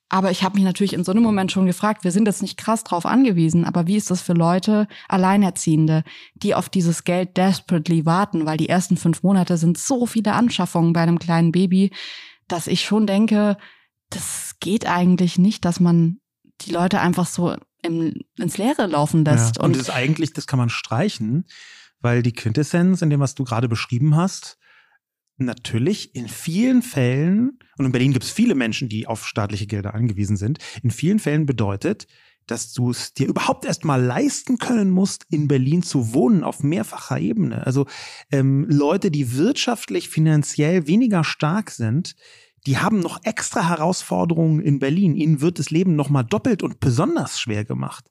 aber 0.10 0.30
ich 0.30 0.44
habe 0.44 0.56
mich 0.56 0.64
natürlich 0.64 0.94
in 0.94 1.04
so 1.04 1.12
einem 1.12 1.24
Moment 1.24 1.52
schon 1.52 1.66
gefragt, 1.66 2.04
wir 2.04 2.12
sind 2.12 2.28
jetzt 2.28 2.44
nicht 2.44 2.58
krass 2.58 2.84
drauf 2.84 3.08
angewiesen, 3.08 3.66
aber 3.66 3.88
wie 3.88 3.96
ist 3.96 4.12
das 4.12 4.22
für 4.22 4.34
Leute, 4.34 4.88
Alleinerziehende, 5.08 6.04
die 6.36 6.54
auf 6.54 6.70
dieses 6.70 7.04
Geld 7.04 7.36
desperately 7.36 8.06
warten, 8.06 8.46
weil 8.46 8.58
die 8.58 8.70
ersten 8.70 8.96
fünf 8.96 9.24
Monate 9.24 9.58
sind 9.58 9.78
so 9.78 10.06
viele 10.06 10.34
Anschaffungen 10.34 10.94
bei 10.94 11.02
einem 11.02 11.18
kleinen 11.18 11.52
Baby, 11.52 11.92
dass 12.48 12.68
ich 12.68 12.82
schon 12.82 13.08
denke, 13.08 13.58
das 14.14 14.56
geht 14.60 14.88
eigentlich 14.88 15.38
nicht, 15.38 15.66
dass 15.66 15.80
man 15.80 16.20
die 16.62 16.72
Leute 16.72 17.00
einfach 17.00 17.26
so 17.26 17.56
im, 17.82 18.14
ins 18.38 18.58
Leere 18.58 18.88
laufen 18.88 19.26
lässt. 19.26 19.58
Ja, 19.58 19.64
und, 19.64 19.70
und 19.70 19.76
das 19.76 19.90
ist 19.90 19.94
eigentlich, 19.94 20.34
das 20.34 20.48
kann 20.48 20.60
man 20.60 20.70
streichen, 20.70 21.46
weil 22.00 22.24
die 22.24 22.34
Quintessenz 22.34 23.02
in 23.02 23.10
dem, 23.10 23.20
was 23.20 23.36
du 23.36 23.44
gerade 23.44 23.68
beschrieben 23.68 24.16
hast, 24.16 24.58
natürlich 25.38 26.16
in 26.16 26.28
vielen 26.28 26.82
Fällen, 26.82 27.60
und 27.78 27.86
in 27.86 27.92
Berlin 27.92 28.14
gibt 28.14 28.26
es 28.26 28.32
viele 28.32 28.56
Menschen, 28.56 28.88
die 28.88 29.08
auf 29.08 29.26
staatliche 29.26 29.68
Gelder 29.68 29.94
angewiesen 29.94 30.38
sind, 30.38 30.60
in 30.84 30.92
vielen 30.92 31.20
Fällen 31.20 31.46
bedeutet, 31.46 32.08
dass 32.46 32.74
du 32.74 32.92
es 32.92 33.14
dir 33.14 33.28
überhaupt 33.28 33.66
erst 33.66 33.86
mal 33.86 34.02
leisten 34.02 34.58
können 34.58 34.92
musst, 34.92 35.26
in 35.30 35.48
Berlin 35.48 35.82
zu 35.82 36.14
wohnen 36.14 36.44
auf 36.44 36.62
mehrfacher 36.62 37.18
Ebene. 37.18 37.66
Also 37.66 37.88
ähm, 38.32 38.66
Leute, 38.70 39.12
die 39.12 39.38
wirtschaftlich, 39.38 40.10
finanziell 40.10 40.86
weniger 40.88 41.24
stark 41.24 41.72
sind, 41.72 42.16
die 42.66 42.78
haben 42.78 43.00
noch 43.00 43.20
extra 43.24 43.68
Herausforderungen 43.68 44.62
in 44.62 44.80
Berlin. 44.80 45.16
Ihnen 45.16 45.42
wird 45.42 45.60
das 45.60 45.70
Leben 45.70 45.96
noch 45.96 46.10
mal 46.10 46.24
doppelt 46.24 46.64
und 46.64 46.80
besonders 46.80 47.40
schwer 47.40 47.66
gemacht. 47.66 48.06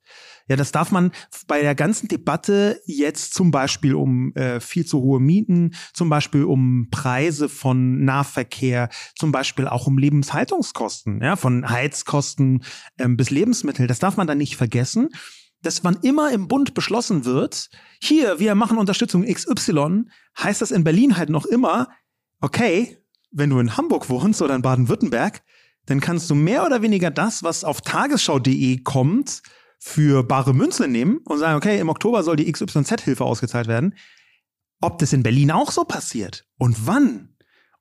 Ja, 0.49 0.57
das 0.57 0.73
darf 0.73 0.91
man 0.91 1.13
bei 1.47 1.63
der 1.63 1.75
ganzen 1.75 2.09
Debatte 2.09 2.81
jetzt 2.85 3.33
zum 3.33 3.51
Beispiel 3.51 3.95
um 3.95 4.35
äh, 4.35 4.61
viel 4.61 4.85
zu 4.85 5.01
hohe 5.01 5.21
Mieten, 5.21 5.75
zum 5.95 6.09
Beispiel 6.11 6.45
um 6.45 6.89
Preise 6.91 7.49
von 7.49 8.05
Nahverkehr, 8.05 8.91
zum 9.17 9.33
Beispiel 9.33 9.69
auch 9.69 9.87
um 9.87 9.97
Lebenshaltungskosten, 9.97 11.23
ja, 11.23 11.37
von 11.37 11.69
Heizkosten 11.71 12.65
ähm, 12.99 13.17
bis 13.17 13.31
Lebensmittel. 13.31 13.87
Das 13.87 14.01
darf 14.01 14.17
man 14.17 14.27
dann 14.27 14.39
nicht 14.39 14.57
vergessen 14.57 15.09
dass 15.65 15.85
wann 15.85 15.99
immer 16.03 16.33
im 16.33 16.49
Bund 16.49 16.75
beschlossen 16.75 17.25
wird, 17.25 17.71
hier, 18.01 18.41
wir 18.41 18.57
machen 18.57 18.79
Unterstützung 18.79 19.25
XY, 19.25 20.07
heißt 20.37 20.61
das 20.61 20.73
in 20.73 20.83
Berlin 20.83 21.17
halt 21.17 21.31
noch 21.31 21.47
immer, 21.47 21.89
okay, 22.41 23.02
wenn 23.33 23.51
du 23.51 23.59
in 23.59 23.77
Hamburg 23.77 24.09
wohnst 24.09 24.43
oder 24.43 24.55
in 24.55 24.63
Baden-Württemberg, 24.63 25.43
dann 25.87 26.01
kannst 26.01 26.31
du 26.31 26.35
mehr 26.35 26.65
oder 26.65 26.83
weniger 26.83 27.11
das, 27.11 27.43
was 27.43 27.65
auf 27.65 27.81
tagesschau.de 27.81 28.83
kommt, 28.83 29.43
für 29.79 30.23
bare 30.23 30.55
Münze 30.55 30.87
nehmen 30.87 31.19
und 31.25 31.39
sagen, 31.39 31.57
okay, 31.57 31.81
im 31.81 31.89
Oktober 31.89 32.23
soll 32.23 32.37
die 32.37 32.51
XYZ-Hilfe 32.51 33.25
ausgezahlt 33.25 33.67
werden. 33.67 33.97
Ob 34.81 34.99
das 34.99 35.13
in 35.13 35.25
Berlin 35.25 35.51
auch 35.51 35.73
so 35.73 35.83
passiert 35.83 36.47
und 36.57 36.87
wann 36.87 37.32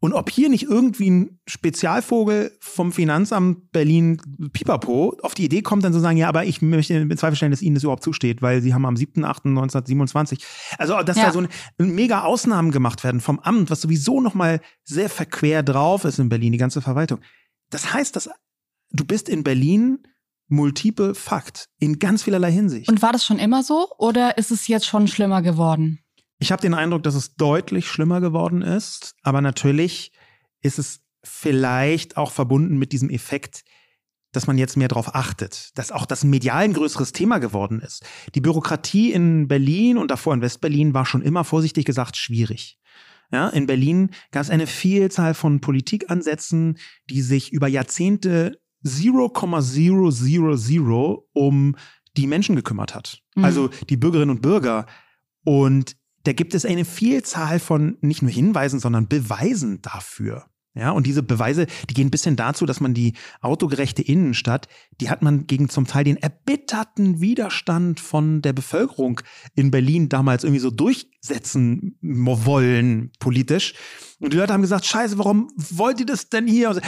und 0.01 0.13
ob 0.13 0.31
hier 0.31 0.49
nicht 0.49 0.63
irgendwie 0.63 1.11
ein 1.11 1.39
Spezialvogel 1.45 2.57
vom 2.59 2.91
Finanzamt 2.91 3.71
Berlin 3.71 4.19
Pipapo 4.51 5.15
auf 5.21 5.35
die 5.35 5.45
Idee 5.45 5.61
kommt, 5.61 5.83
dann 5.83 5.93
zu 5.93 5.99
sagen, 5.99 6.17
ja, 6.17 6.27
aber 6.27 6.43
ich 6.43 6.63
möchte 6.63 6.95
in 6.95 7.17
Zweifel 7.17 7.35
stellen, 7.35 7.51
dass 7.51 7.61
Ihnen 7.61 7.75
das 7.75 7.83
überhaupt 7.83 8.03
zusteht, 8.03 8.41
weil 8.41 8.63
Sie 8.63 8.73
haben 8.73 8.85
am 8.87 8.95
7.8.1927, 8.95 10.41
also 10.79 11.03
dass 11.03 11.17
ja. 11.17 11.25
da 11.25 11.31
so 11.31 11.41
ein, 11.41 11.49
mega 11.77 12.23
Ausnahmen 12.23 12.71
gemacht 12.71 13.03
werden 13.03 13.21
vom 13.21 13.39
Amt, 13.39 13.69
was 13.69 13.81
sowieso 13.81 14.21
nochmal 14.21 14.59
sehr 14.83 15.07
verquer 15.07 15.61
drauf 15.61 16.03
ist 16.03 16.17
in 16.17 16.29
Berlin, 16.29 16.51
die 16.51 16.57
ganze 16.57 16.81
Verwaltung. 16.81 17.19
Das 17.69 17.93
heißt, 17.93 18.15
dass 18.15 18.27
du 18.89 19.05
bist 19.05 19.29
in 19.29 19.43
Berlin 19.43 19.99
multiple 20.47 21.13
Fakt 21.13 21.69
in 21.77 21.99
ganz 21.99 22.23
vielerlei 22.23 22.51
Hinsicht. 22.51 22.89
Und 22.89 23.03
war 23.03 23.13
das 23.13 23.23
schon 23.23 23.37
immer 23.37 23.61
so 23.61 23.87
oder 23.99 24.39
ist 24.39 24.49
es 24.49 24.67
jetzt 24.67 24.87
schon 24.87 25.07
schlimmer 25.07 25.43
geworden? 25.43 25.99
Ich 26.41 26.51
habe 26.51 26.61
den 26.61 26.73
Eindruck, 26.73 27.03
dass 27.03 27.13
es 27.13 27.35
deutlich 27.35 27.87
schlimmer 27.87 28.19
geworden 28.19 28.63
ist, 28.63 29.13
aber 29.21 29.41
natürlich 29.41 30.11
ist 30.61 30.79
es 30.79 31.01
vielleicht 31.23 32.17
auch 32.17 32.31
verbunden 32.31 32.79
mit 32.79 32.93
diesem 32.93 33.11
Effekt, 33.11 33.63
dass 34.31 34.47
man 34.47 34.57
jetzt 34.57 34.75
mehr 34.75 34.87
darauf 34.87 35.13
achtet, 35.13 35.69
dass 35.77 35.91
auch 35.91 36.07
das 36.07 36.23
medial 36.23 36.63
ein 36.63 36.73
größeres 36.73 37.11
Thema 37.11 37.37
geworden 37.37 37.79
ist. 37.79 38.03
Die 38.33 38.41
Bürokratie 38.41 39.11
in 39.11 39.47
Berlin 39.47 39.99
und 39.99 40.09
davor 40.09 40.33
in 40.33 40.41
Westberlin 40.41 40.95
war 40.95 41.05
schon 41.05 41.21
immer 41.21 41.43
vorsichtig 41.43 41.85
gesagt 41.85 42.17
schwierig. 42.17 42.79
Ja, 43.31 43.49
in 43.49 43.67
Berlin 43.67 44.09
gab 44.31 44.41
es 44.41 44.49
eine 44.49 44.65
Vielzahl 44.65 45.35
von 45.35 45.61
Politikansätzen, 45.61 46.79
die 47.07 47.21
sich 47.21 47.53
über 47.53 47.67
Jahrzehnte 47.67 48.59
0,000 48.83 51.19
um 51.33 51.75
die 52.17 52.25
Menschen 52.25 52.55
gekümmert 52.55 52.95
hat. 52.95 53.21
Mhm. 53.35 53.45
Also 53.45 53.69
die 53.89 53.97
Bürgerinnen 53.97 54.31
und 54.31 54.41
Bürger. 54.41 54.87
Und 55.43 56.00
da 56.23 56.33
gibt 56.33 56.53
es 56.53 56.65
eine 56.65 56.85
Vielzahl 56.85 57.59
von 57.59 57.97
nicht 58.01 58.21
nur 58.21 58.31
Hinweisen, 58.31 58.79
sondern 58.79 59.07
Beweisen 59.07 59.81
dafür. 59.81 60.45
Ja, 60.73 60.91
und 60.91 61.05
diese 61.05 61.21
Beweise, 61.21 61.67
die 61.89 61.93
gehen 61.93 62.11
bis 62.11 62.23
hin 62.23 62.37
dazu, 62.37 62.65
dass 62.65 62.79
man 62.79 62.93
die 62.93 63.13
autogerechte 63.41 64.01
Innenstadt, 64.01 64.69
die 65.01 65.09
hat 65.09 65.21
man 65.21 65.45
gegen 65.45 65.67
zum 65.67 65.85
Teil 65.85 66.05
den 66.05 66.15
erbitterten 66.15 67.19
Widerstand 67.19 67.99
von 67.99 68.41
der 68.41 68.53
Bevölkerung 68.53 69.19
in 69.53 69.69
Berlin 69.69 70.07
damals 70.07 70.45
irgendwie 70.45 70.61
so 70.61 70.71
durchsetzen 70.71 71.97
wollen, 72.01 73.11
politisch. 73.19 73.73
Und 74.19 74.31
die 74.31 74.37
Leute 74.37 74.53
haben 74.53 74.61
gesagt, 74.61 74.85
scheiße, 74.85 75.17
warum 75.17 75.49
wollt 75.57 75.99
ihr 75.99 76.05
das 76.05 76.29
denn 76.29 76.47
hier? 76.47 76.69
Und 76.69 76.81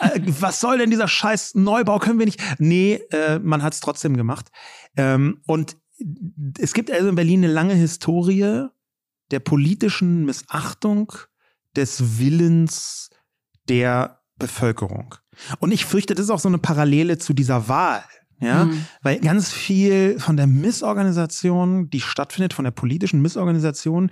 äh, 0.00 0.20
was 0.40 0.58
soll 0.58 0.78
denn 0.78 0.90
dieser 0.90 1.06
scheiß 1.06 1.54
Neubau? 1.54 2.00
Können 2.00 2.18
wir 2.18 2.26
nicht? 2.26 2.40
Nee, 2.58 2.94
äh, 3.12 3.38
man 3.38 3.62
hat 3.62 3.72
es 3.72 3.78
trotzdem 3.78 4.16
gemacht. 4.16 4.48
Ähm, 4.96 5.42
und 5.46 5.76
es 6.58 6.74
gibt 6.74 6.90
also 6.90 7.08
in 7.08 7.14
Berlin 7.14 7.44
eine 7.44 7.52
lange 7.52 7.74
Historie 7.74 8.66
der 9.30 9.40
politischen 9.40 10.24
Missachtung 10.24 11.12
des 11.76 12.18
Willens 12.18 13.10
der 13.68 14.20
Bevölkerung. 14.38 15.14
Und 15.58 15.72
ich 15.72 15.84
fürchte, 15.84 16.14
das 16.14 16.24
ist 16.24 16.30
auch 16.30 16.38
so 16.38 16.48
eine 16.48 16.58
Parallele 16.58 17.18
zu 17.18 17.32
dieser 17.34 17.68
Wahl. 17.68 18.04
Ja, 18.40 18.66
mhm. 18.66 18.84
weil 19.02 19.18
ganz 19.18 19.50
viel 19.50 20.20
von 20.20 20.36
der 20.36 20.46
Missorganisation, 20.46 21.90
die 21.90 22.00
stattfindet, 22.00 22.54
von 22.54 22.64
der 22.64 22.70
politischen 22.70 23.20
Missorganisation, 23.20 24.10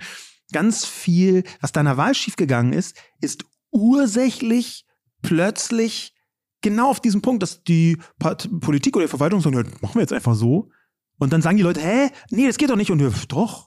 ganz 0.51 0.85
viel, 0.85 1.43
was 1.61 1.71
deiner 1.71 1.95
Wahl 1.95 2.13
schiefgegangen 2.13 2.73
ist, 2.73 2.97
ist 3.21 3.45
ursächlich 3.71 4.85
plötzlich 5.21 6.13
genau 6.61 6.89
auf 6.89 6.99
diesem 6.99 7.21
Punkt, 7.21 7.41
dass 7.41 7.63
die 7.63 7.97
Politik 8.19 8.97
oder 8.97 9.05
die 9.05 9.09
Verwaltung 9.09 9.39
sagen, 9.39 9.55
ja, 9.55 9.63
machen 9.81 9.95
wir 9.95 10.01
jetzt 10.01 10.13
einfach 10.13 10.35
so. 10.35 10.71
Und 11.19 11.31
dann 11.31 11.41
sagen 11.41 11.57
die 11.57 11.63
Leute, 11.63 11.81
hä? 11.81 12.09
Nee, 12.29 12.47
das 12.47 12.57
geht 12.57 12.69
doch 12.69 12.75
nicht. 12.75 12.91
Und 12.91 12.99
wir, 12.99 13.11
doch, 13.29 13.66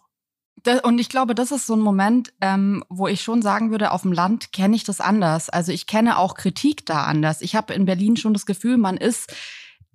und 0.82 0.98
ich 0.98 1.08
glaube, 1.08 1.34
das 1.34 1.50
ist 1.50 1.66
so 1.66 1.74
ein 1.74 1.80
Moment, 1.80 2.32
ähm, 2.40 2.84
wo 2.88 3.08
ich 3.08 3.22
schon 3.22 3.42
sagen 3.42 3.70
würde, 3.70 3.92
auf 3.92 4.02
dem 4.02 4.12
Land 4.12 4.52
kenne 4.52 4.76
ich 4.76 4.84
das 4.84 5.00
anders. 5.00 5.48
Also 5.48 5.72
ich 5.72 5.86
kenne 5.86 6.18
auch 6.18 6.34
Kritik 6.34 6.86
da 6.86 7.04
anders. 7.04 7.42
Ich 7.42 7.56
habe 7.56 7.74
in 7.74 7.84
Berlin 7.84 8.16
schon 8.16 8.32
das 8.32 8.46
Gefühl, 8.46 8.76
man 8.76 8.96
ist 8.96 9.34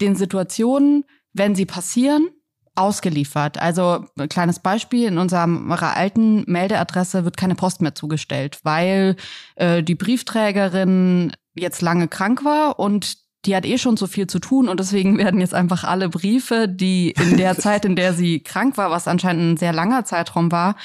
den 0.01 0.15
Situationen, 0.15 1.05
wenn 1.33 1.55
sie 1.55 1.65
passieren, 1.65 2.29
ausgeliefert. 2.75 3.57
Also 3.57 4.05
ein 4.17 4.29
kleines 4.29 4.59
Beispiel, 4.59 5.07
in 5.07 5.17
unserer 5.17 5.95
alten 5.95 6.43
Meldeadresse 6.45 7.23
wird 7.23 7.37
keine 7.37 7.55
Post 7.55 7.81
mehr 7.81 7.95
zugestellt, 7.95 8.59
weil 8.63 9.15
äh, 9.55 9.81
die 9.81 9.95
Briefträgerin 9.95 11.31
jetzt 11.55 11.81
lange 11.81 12.07
krank 12.07 12.43
war 12.43 12.79
und 12.79 13.24
die 13.45 13.55
hat 13.55 13.65
eh 13.65 13.77
schon 13.77 13.97
so 13.97 14.07
viel 14.07 14.27
zu 14.27 14.39
tun 14.39 14.67
und 14.67 14.79
deswegen 14.79 15.17
werden 15.19 15.39
jetzt 15.39 15.53
einfach 15.53 15.83
alle 15.83 16.09
Briefe, 16.09 16.67
die 16.67 17.11
in 17.11 17.37
der 17.37 17.57
Zeit, 17.59 17.85
in 17.85 17.95
der 17.95 18.13
sie 18.13 18.41
krank 18.41 18.77
war, 18.77 18.91
was 18.91 19.07
anscheinend 19.07 19.53
ein 19.53 19.57
sehr 19.57 19.73
langer 19.73 20.05
Zeitraum 20.05 20.51
war, 20.51 20.75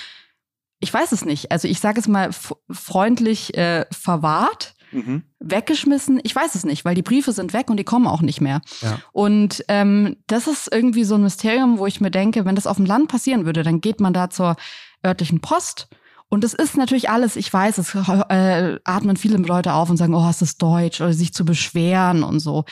ich 0.80 0.92
weiß 0.92 1.12
es 1.12 1.24
nicht. 1.24 1.52
Also 1.52 1.68
ich 1.68 1.78
sage 1.78 2.00
es 2.00 2.08
mal 2.08 2.30
freundlich 2.70 3.56
äh, 3.56 3.84
verwahrt, 3.90 4.74
mhm. 4.92 5.22
weggeschmissen. 5.38 6.20
Ich 6.24 6.34
weiß 6.34 6.54
es 6.54 6.64
nicht, 6.64 6.84
weil 6.84 6.94
die 6.94 7.02
Briefe 7.02 7.32
sind 7.32 7.52
weg 7.52 7.70
und 7.70 7.76
die 7.76 7.84
kommen 7.84 8.06
auch 8.06 8.22
nicht 8.22 8.40
mehr. 8.40 8.62
Ja. 8.80 8.98
Und 9.12 9.62
ähm, 9.68 10.16
das 10.26 10.46
ist 10.46 10.72
irgendwie 10.72 11.04
so 11.04 11.16
ein 11.16 11.22
Mysterium, 11.22 11.78
wo 11.78 11.86
ich 11.86 12.00
mir 12.00 12.10
denke, 12.10 12.46
wenn 12.46 12.54
das 12.54 12.66
auf 12.66 12.76
dem 12.76 12.86
Land 12.86 13.08
passieren 13.08 13.44
würde, 13.44 13.62
dann 13.62 13.82
geht 13.82 14.00
man 14.00 14.14
da 14.14 14.30
zur 14.30 14.56
örtlichen 15.04 15.40
Post 15.40 15.88
und 16.30 16.44
es 16.44 16.54
ist 16.54 16.76
natürlich 16.76 17.10
alles, 17.10 17.34
ich 17.34 17.52
weiß, 17.52 17.78
es 17.78 17.92
äh, 17.94 18.78
atmen 18.84 19.16
viele 19.16 19.36
Leute 19.36 19.72
auf 19.74 19.90
und 19.90 19.96
sagen, 19.96 20.14
oh, 20.14 20.30
ist 20.30 20.40
das 20.40 20.56
Deutsch 20.56 21.00
oder 21.00 21.12
sich 21.12 21.34
zu 21.34 21.44
beschweren 21.44 22.22
und 22.22 22.38
so. 22.38 22.64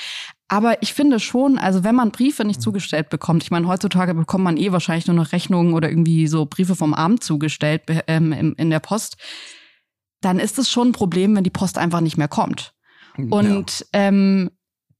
Aber 0.46 0.80
ich 0.80 0.94
finde 0.94 1.18
schon, 1.18 1.58
also 1.58 1.82
wenn 1.82 1.96
man 1.96 2.12
Briefe 2.12 2.44
nicht 2.44 2.62
zugestellt 2.62 3.10
bekommt, 3.10 3.42
ich 3.42 3.50
meine, 3.50 3.66
heutzutage 3.66 4.14
bekommt 4.14 4.44
man 4.44 4.56
eh 4.56 4.70
wahrscheinlich 4.70 5.08
nur 5.08 5.16
noch 5.16 5.32
Rechnungen 5.32 5.74
oder 5.74 5.90
irgendwie 5.90 6.28
so 6.28 6.46
Briefe 6.46 6.76
vom 6.76 6.94
Amt 6.94 7.24
zugestellt 7.24 7.82
ähm, 8.06 8.32
in, 8.32 8.52
in 8.54 8.70
der 8.70 8.78
Post, 8.78 9.16
dann 10.20 10.38
ist 10.38 10.58
es 10.58 10.70
schon 10.70 10.90
ein 10.90 10.92
Problem, 10.92 11.34
wenn 11.34 11.44
die 11.44 11.50
Post 11.50 11.78
einfach 11.78 12.00
nicht 12.00 12.16
mehr 12.16 12.28
kommt. 12.28 12.72
Und 13.16 13.80
ja. 13.80 13.86
ähm, 13.92 14.50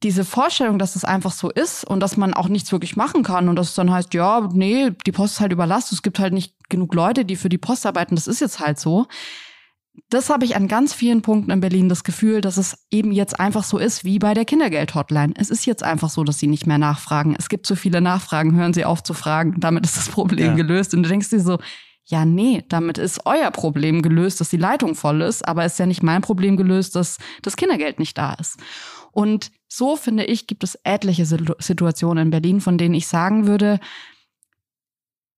diese 0.02 0.24
Vorstellung, 0.24 0.78
dass 0.78 0.94
es 0.96 1.04
einfach 1.04 1.32
so 1.32 1.50
ist 1.50 1.84
und 1.84 2.00
dass 2.00 2.16
man 2.16 2.34
auch 2.34 2.48
nichts 2.48 2.70
wirklich 2.70 2.96
machen 2.96 3.22
kann 3.22 3.48
und 3.48 3.56
dass 3.56 3.70
es 3.70 3.74
dann 3.74 3.90
heißt, 3.90 4.14
ja, 4.14 4.48
nee, 4.52 4.90
die 5.06 5.12
Post 5.12 5.34
ist 5.34 5.40
halt 5.40 5.52
überlastet, 5.52 5.94
es 5.94 6.02
gibt 6.02 6.18
halt 6.18 6.32
nicht 6.32 6.54
genug 6.68 6.94
Leute, 6.94 7.24
die 7.24 7.36
für 7.36 7.48
die 7.48 7.58
Post 7.58 7.84
arbeiten, 7.84 8.14
das 8.14 8.28
ist 8.28 8.40
jetzt 8.40 8.60
halt 8.60 8.78
so. 8.78 9.06
Das 10.10 10.30
habe 10.30 10.44
ich 10.44 10.54
an 10.54 10.68
ganz 10.68 10.94
vielen 10.94 11.22
Punkten 11.22 11.50
in 11.50 11.58
Berlin 11.60 11.88
das 11.88 12.04
Gefühl, 12.04 12.40
dass 12.40 12.56
es 12.56 12.86
eben 12.92 13.10
jetzt 13.10 13.40
einfach 13.40 13.64
so 13.64 13.78
ist 13.78 14.04
wie 14.04 14.20
bei 14.20 14.32
der 14.32 14.44
Kindergeld-Hotline. 14.44 15.34
Es 15.36 15.50
ist 15.50 15.66
jetzt 15.66 15.82
einfach 15.82 16.08
so, 16.08 16.22
dass 16.22 16.38
sie 16.38 16.46
nicht 16.46 16.68
mehr 16.68 16.78
nachfragen. 16.78 17.34
Es 17.36 17.48
gibt 17.48 17.66
so 17.66 17.74
viele 17.74 18.00
Nachfragen, 18.00 18.54
hören 18.54 18.72
sie 18.72 18.84
auf 18.84 19.02
zu 19.02 19.12
fragen, 19.12 19.58
damit 19.58 19.84
ist 19.84 19.96
das 19.96 20.08
Problem 20.08 20.50
ja. 20.50 20.54
gelöst. 20.54 20.94
Und 20.94 21.02
du 21.02 21.08
denkst 21.08 21.30
dir 21.30 21.40
so, 21.40 21.58
ja, 22.04 22.24
nee, 22.24 22.64
damit 22.68 22.96
ist 22.96 23.26
euer 23.26 23.50
Problem 23.50 24.00
gelöst, 24.00 24.40
dass 24.40 24.50
die 24.50 24.56
Leitung 24.56 24.94
voll 24.94 25.20
ist, 25.20 25.46
aber 25.46 25.64
ist 25.64 25.80
ja 25.80 25.86
nicht 25.86 26.02
mein 26.04 26.22
Problem 26.22 26.56
gelöst, 26.56 26.94
dass 26.94 27.18
das 27.42 27.56
Kindergeld 27.56 27.98
nicht 27.98 28.16
da 28.16 28.34
ist. 28.34 28.56
Und 29.10 29.50
so 29.68 29.96
finde 29.96 30.24
ich, 30.24 30.46
gibt 30.46 30.64
es 30.64 30.78
etliche 30.82 31.26
Situationen 31.26 32.26
in 32.26 32.30
Berlin, 32.30 32.60
von 32.60 32.78
denen 32.78 32.94
ich 32.94 33.06
sagen 33.06 33.46
würde, 33.46 33.78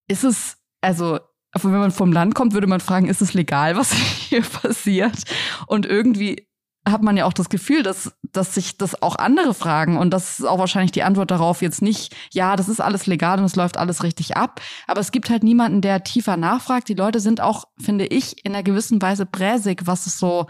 ist 0.08 0.24
es, 0.24 0.56
also 0.80 1.18
wenn 1.60 1.72
man 1.72 1.90
vom 1.90 2.12
Land 2.12 2.34
kommt, 2.34 2.54
würde 2.54 2.68
man 2.68 2.80
fragen, 2.80 3.08
ist 3.08 3.22
es 3.22 3.34
legal, 3.34 3.76
was 3.76 3.92
hier 4.28 4.42
passiert? 4.42 5.24
Und 5.66 5.84
irgendwie 5.84 6.48
hat 6.88 7.02
man 7.02 7.16
ja 7.16 7.26
auch 7.26 7.32
das 7.32 7.50
Gefühl, 7.50 7.82
dass, 7.82 8.12
dass 8.22 8.54
sich 8.54 8.78
das 8.78 9.02
auch 9.02 9.16
andere 9.16 9.52
fragen. 9.52 9.98
Und 9.98 10.10
das 10.10 10.38
ist 10.40 10.46
auch 10.46 10.58
wahrscheinlich 10.58 10.92
die 10.92 11.02
Antwort 11.02 11.30
darauf 11.30 11.60
jetzt 11.60 11.82
nicht, 11.82 12.14
ja, 12.32 12.56
das 12.56 12.68
ist 12.68 12.80
alles 12.80 13.06
legal 13.06 13.38
und 13.38 13.44
es 13.44 13.56
läuft 13.56 13.76
alles 13.76 14.02
richtig 14.02 14.36
ab. 14.36 14.60
Aber 14.86 15.00
es 15.00 15.12
gibt 15.12 15.28
halt 15.28 15.42
niemanden, 15.42 15.82
der 15.82 16.04
tiefer 16.04 16.36
nachfragt. 16.36 16.88
Die 16.88 16.94
Leute 16.94 17.20
sind 17.20 17.40
auch, 17.40 17.64
finde 17.78 18.06
ich, 18.06 18.44
in 18.44 18.54
einer 18.54 18.62
gewissen 18.62 19.02
Weise 19.02 19.26
bräsig, 19.26 19.82
was 19.86 20.06
es 20.06 20.18
so 20.18 20.46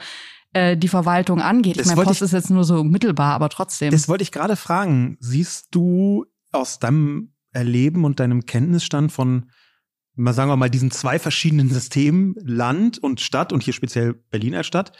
äh, 0.52 0.76
die 0.76 0.88
Verwaltung 0.88 1.40
angeht. 1.40 1.78
Das 1.78 1.86
ich 1.86 1.94
meine, 1.94 2.04
Post 2.06 2.20
ich, 2.20 2.26
ist 2.26 2.32
jetzt 2.32 2.50
nur 2.50 2.64
so 2.64 2.82
mittelbar, 2.84 3.34
aber 3.34 3.48
trotzdem. 3.48 3.90
Das 3.90 4.08
wollte 4.08 4.22
ich 4.22 4.32
gerade 4.32 4.56
fragen. 4.56 5.16
Siehst 5.20 5.68
du 5.70 6.26
aus 6.52 6.78
deinem 6.78 7.32
Erleben 7.52 8.04
und 8.04 8.20
deinem 8.20 8.46
Kenntnisstand 8.46 9.12
von, 9.12 9.50
mal 10.14 10.34
sagen 10.34 10.50
wir 10.50 10.56
mal, 10.56 10.70
diesen 10.70 10.90
zwei 10.90 11.18
verschiedenen 11.18 11.70
Systemen, 11.70 12.34
Land 12.42 12.98
und 12.98 13.20
Stadt 13.20 13.52
und 13.52 13.62
hier 13.62 13.72
speziell 13.72 14.14
Berlin 14.14 14.54
als 14.54 14.66
Stadt, 14.66 14.92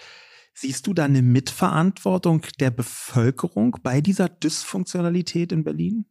siehst 0.55 0.87
du 0.87 0.95
da 0.95 1.05
eine 1.05 1.23
Mitverantwortung 1.23 2.43
der 2.59 2.71
Bevölkerung 2.71 3.77
bei 3.83 4.01
dieser 4.01 4.29
Dysfunktionalität 4.29 5.53
in 5.53 5.65
Berlin? 5.65 6.07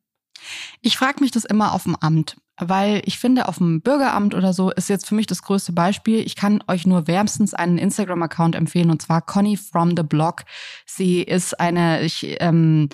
Ich 0.81 0.97
frage 0.97 1.21
mich 1.21 1.31
das 1.31 1.45
immer 1.45 1.73
auf 1.73 1.83
dem 1.83 1.95
Amt, 1.95 2.37
weil 2.59 3.01
ich 3.05 3.19
finde, 3.19 3.47
auf 3.47 3.57
dem 3.57 3.81
Bürgeramt 3.81 4.35
oder 4.35 4.53
so 4.53 4.71
ist 4.71 4.89
jetzt 4.89 5.07
für 5.07 5.15
mich 5.15 5.27
das 5.27 5.41
größte 5.41 5.73
Beispiel. 5.73 6.19
Ich 6.19 6.35
kann 6.35 6.63
euch 6.67 6.85
nur 6.85 7.07
wärmstens 7.07 7.53
einen 7.53 7.77
Instagram-Account 7.77 8.55
empfehlen 8.55 8.91
und 8.91 9.01
zwar 9.01 9.21
Conny 9.21 9.57
from 9.57 9.95
the 9.95 10.03
Block. 10.03 10.43
Sie 10.85 11.21
ist 11.21 11.59
eine 11.59 12.01
ich, 12.01 12.37
ähm, 12.39 12.89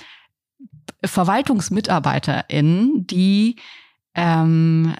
Verwaltungsmitarbeiterin, 1.03 3.07
die 3.07 3.57
ähm, 4.15 4.95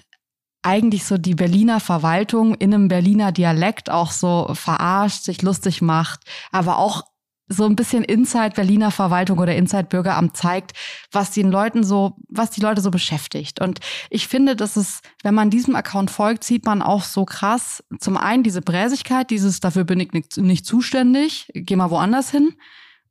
eigentlich 0.62 1.04
so 1.04 1.16
die 1.16 1.36
Berliner 1.36 1.78
Verwaltung 1.78 2.56
in 2.56 2.74
einem 2.74 2.88
Berliner 2.88 3.30
Dialekt 3.30 3.88
auch 3.88 4.10
so 4.10 4.50
verarscht, 4.54 5.22
sich 5.22 5.42
lustig 5.42 5.80
macht, 5.80 6.20
aber 6.50 6.78
auch 6.78 7.04
so 7.48 7.64
ein 7.64 7.76
bisschen 7.76 8.02
Inside 8.02 8.52
Berliner 8.56 8.90
Verwaltung 8.90 9.38
oder 9.38 9.54
Inside 9.54 9.84
Bürgeramt 9.84 10.36
zeigt, 10.36 10.72
was 11.12 11.30
den 11.30 11.50
Leuten 11.50 11.84
so, 11.84 12.16
was 12.28 12.50
die 12.50 12.60
Leute 12.60 12.80
so 12.80 12.90
beschäftigt. 12.90 13.60
Und 13.60 13.80
ich 14.10 14.28
finde, 14.28 14.56
dass 14.56 14.76
es, 14.76 15.00
wenn 15.22 15.34
man 15.34 15.50
diesem 15.50 15.76
Account 15.76 16.10
folgt, 16.10 16.44
sieht 16.44 16.64
man 16.64 16.82
auch 16.82 17.04
so 17.04 17.24
krass 17.24 17.84
zum 17.98 18.16
einen 18.16 18.42
diese 18.42 18.62
Bräsigkeit, 18.62 19.30
dieses 19.30 19.60
dafür 19.60 19.84
bin 19.84 20.00
ich 20.00 20.12
nicht, 20.12 20.36
nicht 20.36 20.66
zuständig, 20.66 21.50
geh 21.54 21.76
mal 21.76 21.90
woanders 21.90 22.30
hin. 22.30 22.54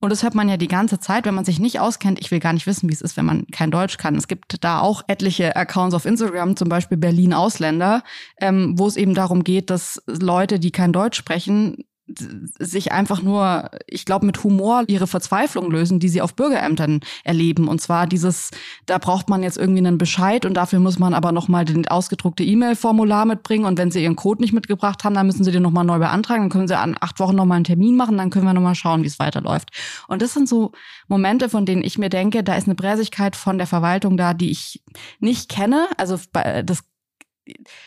Und 0.01 0.09
das 0.09 0.23
hört 0.23 0.35
man 0.35 0.49
ja 0.49 0.57
die 0.57 0.67
ganze 0.67 0.99
Zeit, 0.99 1.25
wenn 1.25 1.33
man 1.33 1.45
sich 1.45 1.59
nicht 1.59 1.79
auskennt. 1.79 2.19
Ich 2.19 2.29
will 2.29 2.39
gar 2.39 2.53
nicht 2.53 2.67
wissen, 2.67 2.89
wie 2.89 2.93
es 2.93 3.01
ist, 3.01 3.17
wenn 3.17 3.25
man 3.25 3.47
kein 3.47 3.71
Deutsch 3.71 3.97
kann. 3.97 4.15
Es 4.15 4.27
gibt 4.27 4.63
da 4.63 4.79
auch 4.81 5.01
etliche 5.07 5.55
Accounts 5.55 5.95
auf 5.95 6.05
Instagram, 6.05 6.55
zum 6.57 6.69
Beispiel 6.69 6.97
Berlin 6.97 7.33
Ausländer, 7.33 8.03
ähm, 8.39 8.77
wo 8.77 8.87
es 8.87 8.97
eben 8.97 9.15
darum 9.15 9.43
geht, 9.43 9.69
dass 9.69 10.03
Leute, 10.05 10.59
die 10.59 10.71
kein 10.71 10.93
Deutsch 10.93 11.17
sprechen, 11.17 11.85
sich 12.07 12.91
einfach 12.91 13.23
nur, 13.23 13.71
ich 13.87 14.05
glaube, 14.05 14.27
mit 14.27 14.43
Humor 14.43 14.83
ihre 14.87 15.07
Verzweiflung 15.07 15.71
lösen, 15.71 15.99
die 15.99 16.09
sie 16.09 16.21
auf 16.21 16.35
Bürgerämtern 16.35 16.99
erleben. 17.23 17.67
Und 17.67 17.81
zwar 17.81 18.05
dieses, 18.05 18.51
da 18.85 18.99
braucht 18.99 19.27
man 19.27 19.41
jetzt 19.41 19.57
irgendwie 19.57 19.79
einen 19.79 19.97
Bescheid 19.97 20.45
und 20.45 20.53
dafür 20.53 20.79
muss 20.79 20.99
man 20.99 21.15
aber 21.15 21.31
nochmal 21.31 21.65
den 21.65 21.87
ausgedruckte 21.87 22.43
E-Mail-Formular 22.43 23.25
mitbringen. 23.25 23.65
Und 23.65 23.79
wenn 23.79 23.89
sie 23.89 24.03
ihren 24.03 24.15
Code 24.15 24.41
nicht 24.41 24.53
mitgebracht 24.53 25.03
haben, 25.03 25.15
dann 25.15 25.25
müssen 25.25 25.43
sie 25.43 25.51
den 25.51 25.63
nochmal 25.63 25.85
neu 25.85 25.97
beantragen. 25.97 26.43
Dann 26.43 26.49
können 26.51 26.67
sie 26.67 26.77
an 26.77 26.95
acht 26.99 27.19
Wochen 27.19 27.35
nochmal 27.35 27.55
einen 27.55 27.65
Termin 27.65 27.95
machen, 27.95 28.17
dann 28.17 28.29
können 28.29 28.45
wir 28.45 28.53
nochmal 28.53 28.75
schauen, 28.75 29.01
wie 29.01 29.07
es 29.07 29.17
weiterläuft. 29.17 29.71
Und 30.07 30.21
das 30.21 30.33
sind 30.33 30.47
so 30.47 30.73
Momente, 31.07 31.49
von 31.49 31.65
denen 31.65 31.83
ich 31.83 31.97
mir 31.97 32.09
denke, 32.09 32.43
da 32.43 32.55
ist 32.55 32.67
eine 32.67 32.75
Präsigkeit 32.75 33.35
von 33.35 33.57
der 33.57 33.67
Verwaltung 33.67 34.15
da, 34.15 34.35
die 34.35 34.51
ich 34.51 34.83
nicht 35.19 35.49
kenne. 35.49 35.87
Also 35.97 36.19
das 36.33 36.83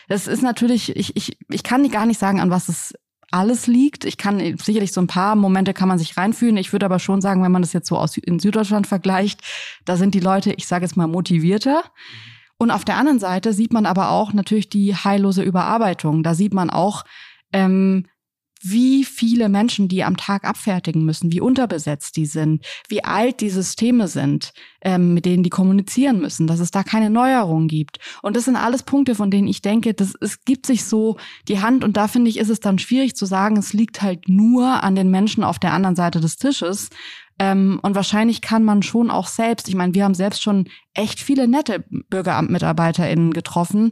das 0.07 0.27
ist 0.27 0.41
natürlich, 0.41 0.95
ich, 0.95 1.17
ich, 1.17 1.37
ich 1.49 1.63
kann 1.63 1.89
gar 1.89 2.05
nicht 2.05 2.19
sagen, 2.19 2.39
an 2.39 2.49
was 2.49 2.69
es 2.69 2.93
alles 3.31 3.67
liegt. 3.67 4.05
Ich 4.05 4.17
kann 4.17 4.39
sicherlich 4.57 4.91
so 4.91 5.01
ein 5.01 5.07
paar 5.07 5.35
Momente 5.35 5.73
kann 5.73 5.87
man 5.87 5.99
sich 5.99 6.17
reinfühlen. 6.17 6.57
Ich 6.57 6.71
würde 6.71 6.85
aber 6.85 6.99
schon 6.99 7.21
sagen, 7.21 7.43
wenn 7.43 7.51
man 7.51 7.61
das 7.61 7.73
jetzt 7.73 7.87
so 7.87 7.97
aus 7.97 8.17
in 8.17 8.39
Süddeutschland 8.39 8.87
vergleicht, 8.87 9.41
da 9.85 9.97
sind 9.97 10.15
die 10.15 10.19
Leute, 10.19 10.53
ich 10.53 10.67
sage 10.67 10.85
jetzt 10.85 10.97
mal, 10.97 11.07
motivierter. 11.07 11.83
Und 12.57 12.71
auf 12.71 12.83
der 12.83 12.97
anderen 12.97 13.19
Seite 13.19 13.53
sieht 13.53 13.71
man 13.71 13.85
aber 13.85 14.11
auch 14.11 14.33
natürlich 14.33 14.69
die 14.69 14.95
heillose 14.95 15.43
Überarbeitung. 15.43 16.23
Da 16.23 16.33
sieht 16.33 16.53
man 16.53 16.69
auch, 16.69 17.05
ähm, 17.53 18.05
wie 18.61 19.05
viele 19.05 19.49
Menschen 19.49 19.87
die 19.87 20.03
am 20.03 20.17
Tag 20.17 20.43
abfertigen 20.43 21.05
müssen, 21.05 21.31
wie 21.31 21.41
unterbesetzt 21.41 22.17
die 22.17 22.25
sind, 22.25 22.65
wie 22.87 23.03
alt 23.03 23.41
die 23.41 23.49
Systeme 23.49 24.07
sind, 24.07 24.51
ähm, 24.81 25.13
mit 25.13 25.25
denen 25.25 25.43
die 25.43 25.49
kommunizieren 25.49 26.19
müssen, 26.19 26.47
dass 26.47 26.59
es 26.59 26.71
da 26.71 26.83
keine 26.83 27.09
Neuerungen 27.09 27.67
gibt. 27.67 27.99
Und 28.21 28.35
das 28.35 28.45
sind 28.45 28.55
alles 28.55 28.83
Punkte, 28.83 29.15
von 29.15 29.31
denen 29.31 29.47
ich 29.47 29.61
denke, 29.61 29.93
dass 29.93 30.13
es 30.19 30.43
gibt 30.43 30.65
sich 30.65 30.83
so 30.83 31.17
die 31.47 31.61
Hand 31.61 31.83
und 31.83 31.97
da 31.97 32.07
finde 32.07 32.29
ich, 32.29 32.37
ist 32.37 32.49
es 32.49 32.59
dann 32.59 32.79
schwierig 32.79 33.15
zu 33.15 33.25
sagen, 33.25 33.57
es 33.57 33.73
liegt 33.73 34.01
halt 34.01 34.27
nur 34.27 34.83
an 34.83 34.95
den 34.95 35.09
Menschen 35.09 35.43
auf 35.43 35.59
der 35.59 35.73
anderen 35.73 35.95
Seite 35.95 36.19
des 36.19 36.37
Tisches. 36.37 36.89
Ähm, 37.39 37.79
und 37.81 37.95
wahrscheinlich 37.95 38.41
kann 38.41 38.63
man 38.63 38.83
schon 38.83 39.09
auch 39.09 39.27
selbst, 39.27 39.69
ich 39.69 39.75
meine, 39.75 39.93
wir 39.93 40.03
haben 40.03 40.13
selbst 40.13 40.43
schon 40.43 40.67
echt 40.93 41.21
viele 41.21 41.47
nette 41.47 41.85
Bürgeramtmitarbeiterinnen 42.09 43.31
getroffen, 43.31 43.91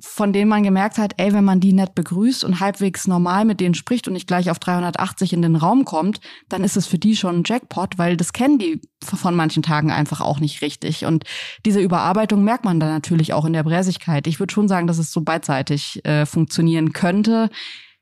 von 0.00 0.32
denen 0.32 0.48
man 0.48 0.64
gemerkt 0.64 0.98
hat, 0.98 1.14
ey, 1.16 1.32
wenn 1.32 1.44
man 1.44 1.60
die 1.60 1.72
nett 1.72 1.94
begrüßt 1.94 2.44
und 2.44 2.58
halbwegs 2.58 3.06
normal 3.06 3.44
mit 3.44 3.60
denen 3.60 3.74
spricht 3.74 4.08
und 4.08 4.14
nicht 4.14 4.26
gleich 4.26 4.50
auf 4.50 4.58
380 4.58 5.32
in 5.32 5.42
den 5.42 5.54
Raum 5.54 5.84
kommt, 5.84 6.20
dann 6.48 6.64
ist 6.64 6.76
es 6.76 6.86
für 6.86 6.98
die 6.98 7.16
schon 7.16 7.36
ein 7.36 7.42
Jackpot, 7.46 7.96
weil 7.96 8.16
das 8.16 8.32
kennen 8.32 8.58
die 8.58 8.80
von 9.02 9.36
manchen 9.36 9.62
Tagen 9.62 9.92
einfach 9.92 10.20
auch 10.20 10.40
nicht 10.40 10.60
richtig. 10.60 11.04
Und 11.04 11.24
diese 11.64 11.80
Überarbeitung 11.80 12.42
merkt 12.42 12.64
man 12.64 12.80
dann 12.80 12.90
natürlich 12.90 13.32
auch 13.32 13.44
in 13.44 13.52
der 13.52 13.62
Bräsigkeit. 13.62 14.26
Ich 14.26 14.40
würde 14.40 14.52
schon 14.52 14.68
sagen, 14.68 14.88
dass 14.88 14.98
es 14.98 15.12
so 15.12 15.20
beidseitig 15.20 16.04
äh, 16.04 16.26
funktionieren 16.26 16.92
könnte. 16.92 17.48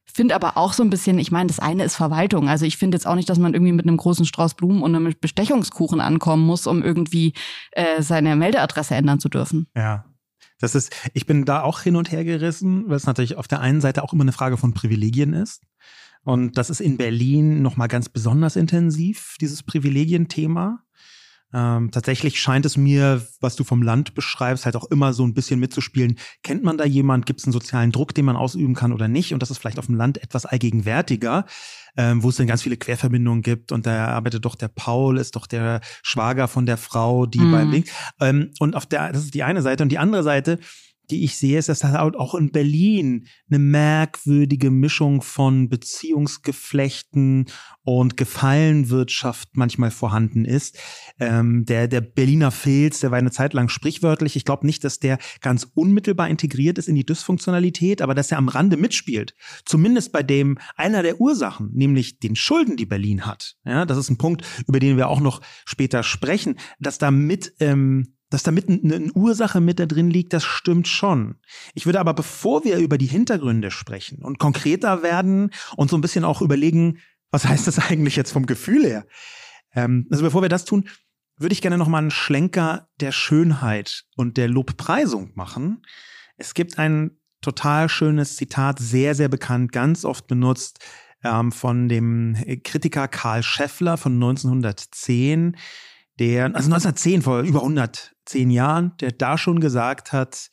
Finde 0.06 0.36
aber 0.36 0.56
auch 0.56 0.72
so 0.72 0.82
ein 0.82 0.90
bisschen, 0.90 1.18
ich 1.18 1.32
meine, 1.32 1.48
das 1.48 1.58
eine 1.58 1.84
ist 1.84 1.96
Verwaltung. 1.96 2.48
Also 2.48 2.64
ich 2.64 2.78
finde 2.78 2.96
jetzt 2.96 3.06
auch 3.06 3.16
nicht, 3.16 3.28
dass 3.28 3.38
man 3.38 3.52
irgendwie 3.52 3.72
mit 3.72 3.86
einem 3.86 3.96
großen 3.96 4.24
Strauß 4.24 4.54
Blumen 4.54 4.82
und 4.82 4.94
einem 4.94 5.12
Bestechungskuchen 5.20 6.00
ankommen 6.00 6.46
muss, 6.46 6.66
um 6.66 6.82
irgendwie 6.82 7.34
äh, 7.72 8.00
seine 8.00 8.36
Meldeadresse 8.36 8.94
ändern 8.94 9.18
zu 9.18 9.28
dürfen. 9.28 9.66
Ja, 9.76 10.04
das 10.60 10.74
ist, 10.74 10.94
ich 11.12 11.26
bin 11.26 11.44
da 11.44 11.62
auch 11.62 11.80
hin 11.80 11.96
und 11.96 12.12
her 12.12 12.24
gerissen, 12.24 12.88
weil 12.88 12.96
es 12.96 13.06
natürlich 13.06 13.36
auf 13.36 13.48
der 13.48 13.60
einen 13.60 13.80
Seite 13.80 14.02
auch 14.02 14.12
immer 14.12 14.22
eine 14.24 14.32
Frage 14.32 14.56
von 14.56 14.74
Privilegien 14.74 15.32
ist. 15.32 15.62
Und 16.22 16.56
das 16.56 16.70
ist 16.70 16.80
in 16.80 16.96
Berlin 16.96 17.60
nochmal 17.60 17.88
ganz 17.88 18.08
besonders 18.08 18.56
intensiv, 18.56 19.36
dieses 19.40 19.62
Privilegienthema. 19.62 20.80
Ähm, 21.52 21.92
tatsächlich 21.92 22.40
scheint 22.40 22.66
es 22.66 22.76
mir, 22.76 23.24
was 23.40 23.54
du 23.54 23.62
vom 23.62 23.82
Land 23.82 24.14
beschreibst, 24.14 24.64
halt 24.64 24.74
auch 24.74 24.90
immer 24.90 25.12
so 25.12 25.24
ein 25.24 25.34
bisschen 25.34 25.60
mitzuspielen. 25.60 26.18
Kennt 26.42 26.64
man 26.64 26.78
da 26.78 26.84
jemand? 26.84 27.26
Gibt 27.26 27.40
es 27.40 27.46
einen 27.46 27.52
sozialen 27.52 27.92
Druck, 27.92 28.12
den 28.14 28.24
man 28.24 28.36
ausüben 28.36 28.74
kann 28.74 28.92
oder 28.92 29.06
nicht? 29.06 29.32
Und 29.32 29.40
das 29.40 29.52
ist 29.52 29.58
vielleicht 29.58 29.78
auf 29.78 29.86
dem 29.86 29.94
Land 29.94 30.20
etwas 30.20 30.46
allgegenwärtiger, 30.46 31.44
ähm, 31.96 32.22
wo 32.22 32.30
es 32.30 32.36
dann 32.36 32.46
ganz 32.46 32.62
viele 32.62 32.76
Querverbindungen 32.76 33.42
gibt. 33.42 33.72
Und 33.72 33.86
da 33.86 34.08
arbeitet 34.08 34.44
doch 34.44 34.54
der 34.54 34.68
Paul, 34.68 35.18
ist 35.18 35.36
doch 35.36 35.46
der 35.46 35.80
Schwager 36.02 36.48
von 36.48 36.66
der 36.66 36.76
Frau, 36.76 37.26
die 37.26 37.40
mhm. 37.40 37.52
beim 37.52 37.70
Link. 37.70 37.88
Ähm, 38.20 38.50
und 38.58 38.76
auf 38.76 38.86
der, 38.86 39.12
das 39.12 39.24
ist 39.24 39.34
die 39.34 39.42
eine 39.42 39.62
Seite. 39.62 39.82
Und 39.82 39.90
die 39.90 39.98
andere 39.98 40.22
Seite, 40.22 40.58
die 41.10 41.24
ich 41.24 41.36
sehe, 41.36 41.58
ist, 41.58 41.68
dass 41.68 41.84
halt 41.84 42.16
auch 42.16 42.34
in 42.34 42.50
Berlin 42.50 43.26
eine 43.48 43.58
merkwürdige 43.58 44.70
Mischung 44.70 45.22
von 45.22 45.68
Beziehungsgeflechten 45.68 47.46
und 47.82 48.16
Gefallenwirtschaft 48.16 49.50
manchmal 49.52 49.90
vorhanden 49.90 50.44
ist. 50.44 50.78
Ähm, 51.20 51.64
der, 51.66 51.86
der 51.88 52.00
Berliner 52.00 52.50
Filz, 52.50 53.00
der 53.00 53.10
war 53.10 53.18
eine 53.18 53.30
Zeit 53.30 53.52
lang 53.52 53.68
sprichwörtlich. 53.68 54.36
Ich 54.36 54.44
glaube 54.44 54.66
nicht, 54.66 54.84
dass 54.84 54.98
der 54.98 55.18
ganz 55.40 55.68
unmittelbar 55.74 56.28
integriert 56.28 56.78
ist 56.78 56.88
in 56.88 56.94
die 56.94 57.04
Dysfunktionalität, 57.06 58.00
aber 58.00 58.14
dass 58.14 58.32
er 58.32 58.38
am 58.38 58.48
Rande 58.48 58.76
mitspielt. 58.76 59.34
Zumindest 59.64 60.12
bei 60.12 60.22
dem 60.22 60.58
einer 60.76 61.02
der 61.02 61.20
Ursachen, 61.20 61.70
nämlich 61.74 62.18
den 62.18 62.36
Schulden, 62.36 62.76
die 62.76 62.86
Berlin 62.86 63.26
hat. 63.26 63.56
Ja, 63.64 63.84
das 63.84 63.98
ist 63.98 64.10
ein 64.10 64.18
Punkt, 64.18 64.42
über 64.66 64.80
den 64.80 64.96
wir 64.96 65.08
auch 65.08 65.20
noch 65.20 65.42
später 65.66 66.02
sprechen, 66.02 66.58
dass 66.78 66.98
da 66.98 67.10
mit 67.10 67.54
ähm, 67.60 68.13
dass 68.34 68.42
da 68.42 68.50
mit 68.50 68.68
eine 68.68 69.12
Ursache 69.12 69.60
mit 69.60 69.78
da 69.78 69.86
drin 69.86 70.10
liegt, 70.10 70.32
das 70.32 70.44
stimmt 70.44 70.88
schon. 70.88 71.36
Ich 71.72 71.86
würde 71.86 72.00
aber, 72.00 72.14
bevor 72.14 72.64
wir 72.64 72.78
über 72.78 72.98
die 72.98 73.06
Hintergründe 73.06 73.70
sprechen 73.70 74.24
und 74.24 74.40
konkreter 74.40 75.04
werden 75.04 75.52
und 75.76 75.88
so 75.88 75.96
ein 75.96 76.00
bisschen 76.00 76.24
auch 76.24 76.42
überlegen, 76.42 76.98
was 77.30 77.46
heißt 77.46 77.68
das 77.68 77.78
eigentlich 77.90 78.16
jetzt 78.16 78.32
vom 78.32 78.46
Gefühl 78.46 78.84
her? 78.84 79.06
Ähm, 79.72 80.08
also 80.10 80.24
bevor 80.24 80.42
wir 80.42 80.48
das 80.48 80.64
tun, 80.64 80.88
würde 81.36 81.52
ich 81.52 81.62
gerne 81.62 81.78
noch 81.78 81.86
mal 81.86 81.98
einen 81.98 82.10
Schlenker 82.10 82.88
der 82.98 83.12
Schönheit 83.12 84.02
und 84.16 84.36
der 84.36 84.48
Lobpreisung 84.48 85.30
machen. 85.36 85.82
Es 86.36 86.54
gibt 86.54 86.76
ein 86.76 87.12
total 87.40 87.88
schönes 87.88 88.34
Zitat, 88.34 88.80
sehr, 88.80 89.14
sehr 89.14 89.28
bekannt, 89.28 89.70
ganz 89.70 90.04
oft 90.04 90.26
benutzt, 90.26 90.84
ähm, 91.22 91.52
von 91.52 91.88
dem 91.88 92.36
Kritiker 92.64 93.06
Karl 93.06 93.44
Scheffler 93.44 93.96
von 93.96 94.14
1910, 94.14 95.56
der, 96.18 96.46
also 96.46 96.66
1910, 96.66 97.22
vor 97.22 97.42
über 97.42 97.62
110 98.24 98.50
Jahren, 98.50 98.96
der 99.00 99.12
da 99.12 99.38
schon 99.38 99.60
gesagt 99.60 100.12
hat, 100.12 100.50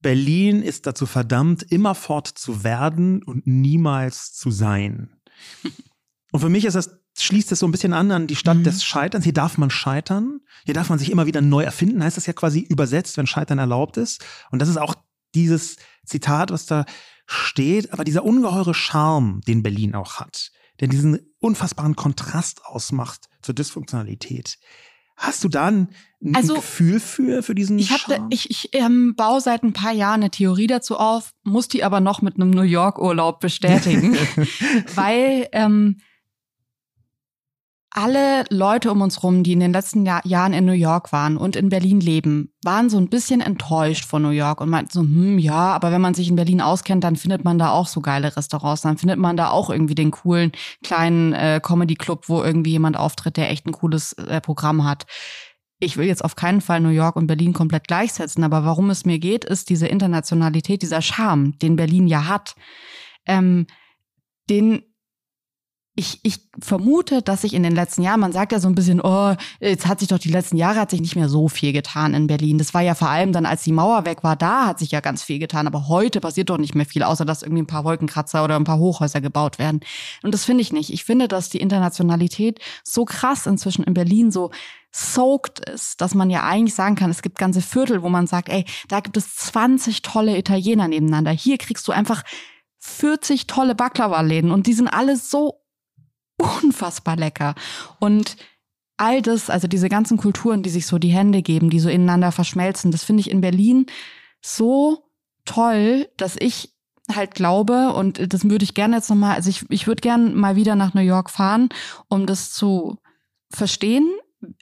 Berlin 0.00 0.62
ist 0.62 0.86
dazu 0.86 1.06
verdammt, 1.06 1.62
immerfort 1.62 2.28
zu 2.28 2.64
werden 2.64 3.22
und 3.22 3.46
niemals 3.46 4.32
zu 4.32 4.50
sein. 4.50 5.20
Und 6.32 6.38
für 6.38 6.48
mich 6.48 6.64
ist 6.64 6.74
das, 6.74 6.96
schließt 7.18 7.50
das 7.50 7.58
so 7.58 7.66
ein 7.66 7.72
bisschen 7.72 7.92
an 7.92 8.12
an 8.12 8.28
die 8.28 8.36
Stadt 8.36 8.58
mhm. 8.58 8.62
des 8.62 8.84
Scheiterns. 8.84 9.24
Hier 9.24 9.32
darf 9.32 9.58
man 9.58 9.68
scheitern. 9.68 10.38
Hier 10.64 10.74
darf 10.74 10.88
man 10.88 10.96
sich 10.96 11.10
immer 11.10 11.26
wieder 11.26 11.40
neu 11.40 11.64
erfinden, 11.64 12.04
heißt 12.04 12.16
das 12.16 12.26
ja 12.26 12.32
quasi 12.32 12.60
übersetzt, 12.60 13.16
wenn 13.16 13.26
Scheitern 13.26 13.58
erlaubt 13.58 13.96
ist. 13.96 14.24
Und 14.52 14.60
das 14.62 14.68
ist 14.68 14.76
auch 14.76 14.94
dieses 15.34 15.74
Zitat, 16.06 16.52
was 16.52 16.66
da 16.66 16.84
steht, 17.26 17.92
aber 17.92 18.04
dieser 18.04 18.24
ungeheure 18.24 18.74
Charme, 18.74 19.40
den 19.40 19.64
Berlin 19.64 19.96
auch 19.96 20.20
hat, 20.20 20.52
der 20.78 20.86
diesen 20.86 21.18
unfassbaren 21.40 21.96
Kontrast 21.96 22.64
ausmacht 22.64 23.28
zur 23.42 23.56
Dysfunktionalität, 23.56 24.56
Hast 25.20 25.44
du 25.44 25.50
da 25.50 25.66
ein, 25.66 25.88
ein 26.22 26.36
also, 26.36 26.54
Gefühl 26.54 27.00
für, 27.00 27.42
für 27.42 27.54
diesen 27.54 27.78
Ich, 27.78 27.90
hab, 27.90 28.26
ich, 28.30 28.50
ich 28.50 28.68
ähm, 28.72 29.14
baue 29.16 29.40
seit 29.40 29.62
ein 29.62 29.72
paar 29.72 29.92
Jahren 29.92 30.20
eine 30.20 30.30
Theorie 30.30 30.66
dazu 30.66 30.96
auf, 30.96 31.30
muss 31.44 31.68
die 31.68 31.82
aber 31.82 32.00
noch 32.00 32.20
mit 32.20 32.36
einem 32.36 32.50
New 32.50 32.62
York-Urlaub 32.62 33.40
bestätigen, 33.40 34.16
weil 34.94 35.48
ähm, 35.52 35.96
alle 37.92 38.44
Leute 38.50 38.92
um 38.92 39.00
uns 39.00 39.22
rum, 39.22 39.42
die 39.42 39.52
in 39.52 39.60
den 39.60 39.72
letzten 39.72 40.06
Jahr, 40.06 40.24
Jahren 40.24 40.52
in 40.52 40.64
New 40.64 40.72
York 40.72 41.10
waren 41.10 41.36
und 41.36 41.56
in 41.56 41.70
Berlin 41.70 42.00
leben, 42.00 42.52
waren 42.62 42.88
so 42.88 42.98
ein 42.98 43.08
bisschen 43.08 43.40
enttäuscht 43.40 44.04
von 44.04 44.22
New 44.22 44.30
York 44.30 44.60
und 44.60 44.68
meinten 44.68 44.92
so, 44.92 45.00
hm, 45.00 45.38
ja, 45.38 45.72
aber 45.72 45.90
wenn 45.90 46.00
man 46.00 46.14
sich 46.14 46.28
in 46.28 46.36
Berlin 46.36 46.60
auskennt, 46.60 47.02
dann 47.02 47.16
findet 47.16 47.44
man 47.44 47.58
da 47.58 47.70
auch 47.70 47.88
so 47.88 48.00
geile 48.00 48.36
Restaurants, 48.36 48.82
dann 48.82 48.98
findet 48.98 49.18
man 49.18 49.36
da 49.36 49.50
auch 49.50 49.70
irgendwie 49.70 49.96
den 49.96 50.12
coolen 50.12 50.52
kleinen 50.84 51.32
äh, 51.32 51.60
Comedy 51.62 51.96
Club, 51.96 52.28
wo 52.28 52.42
irgendwie 52.42 52.70
jemand 52.70 52.96
auftritt, 52.96 53.36
der 53.36 53.50
echt 53.50 53.66
ein 53.66 53.72
cooles 53.72 54.12
äh, 54.12 54.40
Programm 54.40 54.84
hat. 54.84 55.06
Ich 55.80 55.96
will 55.96 56.06
jetzt 56.06 56.24
auf 56.24 56.36
keinen 56.36 56.60
Fall 56.60 56.80
New 56.80 56.90
York 56.90 57.16
und 57.16 57.26
Berlin 57.26 57.54
komplett 57.54 57.88
gleichsetzen, 57.88 58.44
aber 58.44 58.64
warum 58.64 58.90
es 58.90 59.06
mir 59.06 59.18
geht, 59.18 59.46
ist 59.46 59.70
diese 59.70 59.86
Internationalität, 59.86 60.82
dieser 60.82 61.00
Charme, 61.00 61.58
den 61.58 61.76
Berlin 61.76 62.06
ja 62.06 62.28
hat. 62.28 62.54
Ähm, 63.26 63.66
den 64.50 64.82
ich, 66.00 66.18
ich 66.22 66.48
vermute, 66.62 67.20
dass 67.20 67.42
sich 67.42 67.52
in 67.52 67.62
den 67.62 67.74
letzten 67.74 68.00
Jahren, 68.00 68.20
man 68.20 68.32
sagt 68.32 68.52
ja 68.52 68.58
so 68.58 68.68
ein 68.68 68.74
bisschen, 68.74 69.02
oh, 69.02 69.34
jetzt 69.60 69.86
hat 69.86 70.00
sich 70.00 70.08
doch 70.08 70.18
die 70.18 70.30
letzten 70.30 70.56
Jahre 70.56 70.80
hat 70.80 70.90
sich 70.90 71.02
nicht 71.02 71.14
mehr 71.14 71.28
so 71.28 71.48
viel 71.48 71.74
getan 71.74 72.14
in 72.14 72.26
Berlin. 72.26 72.56
Das 72.56 72.72
war 72.72 72.80
ja 72.80 72.94
vor 72.94 73.10
allem 73.10 73.32
dann, 73.32 73.44
als 73.44 73.64
die 73.64 73.72
Mauer 73.72 74.06
weg 74.06 74.24
war, 74.24 74.34
da 74.34 74.66
hat 74.66 74.78
sich 74.78 74.92
ja 74.92 75.00
ganz 75.00 75.22
viel 75.22 75.38
getan. 75.38 75.66
Aber 75.66 75.88
heute 75.88 76.20
passiert 76.20 76.48
doch 76.48 76.56
nicht 76.56 76.74
mehr 76.74 76.86
viel, 76.86 77.02
außer 77.02 77.26
dass 77.26 77.42
irgendwie 77.42 77.62
ein 77.62 77.66
paar 77.66 77.84
Wolkenkratzer 77.84 78.42
oder 78.42 78.56
ein 78.56 78.64
paar 78.64 78.78
Hochhäuser 78.78 79.20
gebaut 79.20 79.58
werden. 79.58 79.80
Und 80.22 80.32
das 80.32 80.46
finde 80.46 80.62
ich 80.62 80.72
nicht. 80.72 80.90
Ich 80.90 81.04
finde, 81.04 81.28
dass 81.28 81.50
die 81.50 81.60
Internationalität 81.60 82.60
so 82.82 83.04
krass 83.04 83.46
inzwischen 83.46 83.84
in 83.84 83.92
Berlin 83.92 84.30
so 84.30 84.50
soaked 84.92 85.60
ist, 85.68 86.00
dass 86.00 86.14
man 86.14 86.30
ja 86.30 86.44
eigentlich 86.44 86.74
sagen 86.74 86.96
kann, 86.96 87.10
es 87.10 87.20
gibt 87.20 87.38
ganze 87.38 87.60
Viertel, 87.60 88.02
wo 88.02 88.08
man 88.08 88.26
sagt, 88.26 88.48
ey, 88.48 88.64
da 88.88 89.00
gibt 89.00 89.18
es 89.18 89.36
20 89.36 90.00
tolle 90.00 90.38
Italiener 90.38 90.88
nebeneinander. 90.88 91.30
Hier 91.30 91.58
kriegst 91.58 91.86
du 91.86 91.92
einfach 91.92 92.22
40 92.78 93.46
tolle 93.46 93.74
Baklava-Läden 93.74 94.50
und 94.50 94.66
die 94.66 94.72
sind 94.72 94.88
alle 94.88 95.16
so 95.16 95.59
unfassbar 96.40 97.16
lecker. 97.16 97.54
Und 97.98 98.36
all 98.96 99.22
das, 99.22 99.50
also 99.50 99.66
diese 99.66 99.88
ganzen 99.88 100.18
Kulturen, 100.18 100.62
die 100.62 100.70
sich 100.70 100.86
so 100.86 100.98
die 100.98 101.08
Hände 101.08 101.42
geben, 101.42 101.70
die 101.70 101.80
so 101.80 101.88
ineinander 101.88 102.32
verschmelzen, 102.32 102.90
das 102.90 103.04
finde 103.04 103.20
ich 103.20 103.30
in 103.30 103.40
Berlin 103.40 103.86
so 104.42 105.04
toll, 105.44 106.08
dass 106.16 106.36
ich 106.38 106.74
halt 107.14 107.34
glaube, 107.34 107.92
und 107.94 108.32
das 108.32 108.44
würde 108.44 108.64
ich 108.64 108.74
gerne 108.74 108.96
jetzt 108.96 109.10
nochmal, 109.10 109.34
also 109.34 109.50
ich, 109.50 109.64
ich 109.70 109.86
würde 109.86 110.00
gerne 110.00 110.30
mal 110.30 110.56
wieder 110.56 110.76
nach 110.76 110.94
New 110.94 111.00
York 111.00 111.30
fahren, 111.30 111.70
um 112.08 112.26
das 112.26 112.52
zu 112.52 112.98
verstehen, 113.50 114.08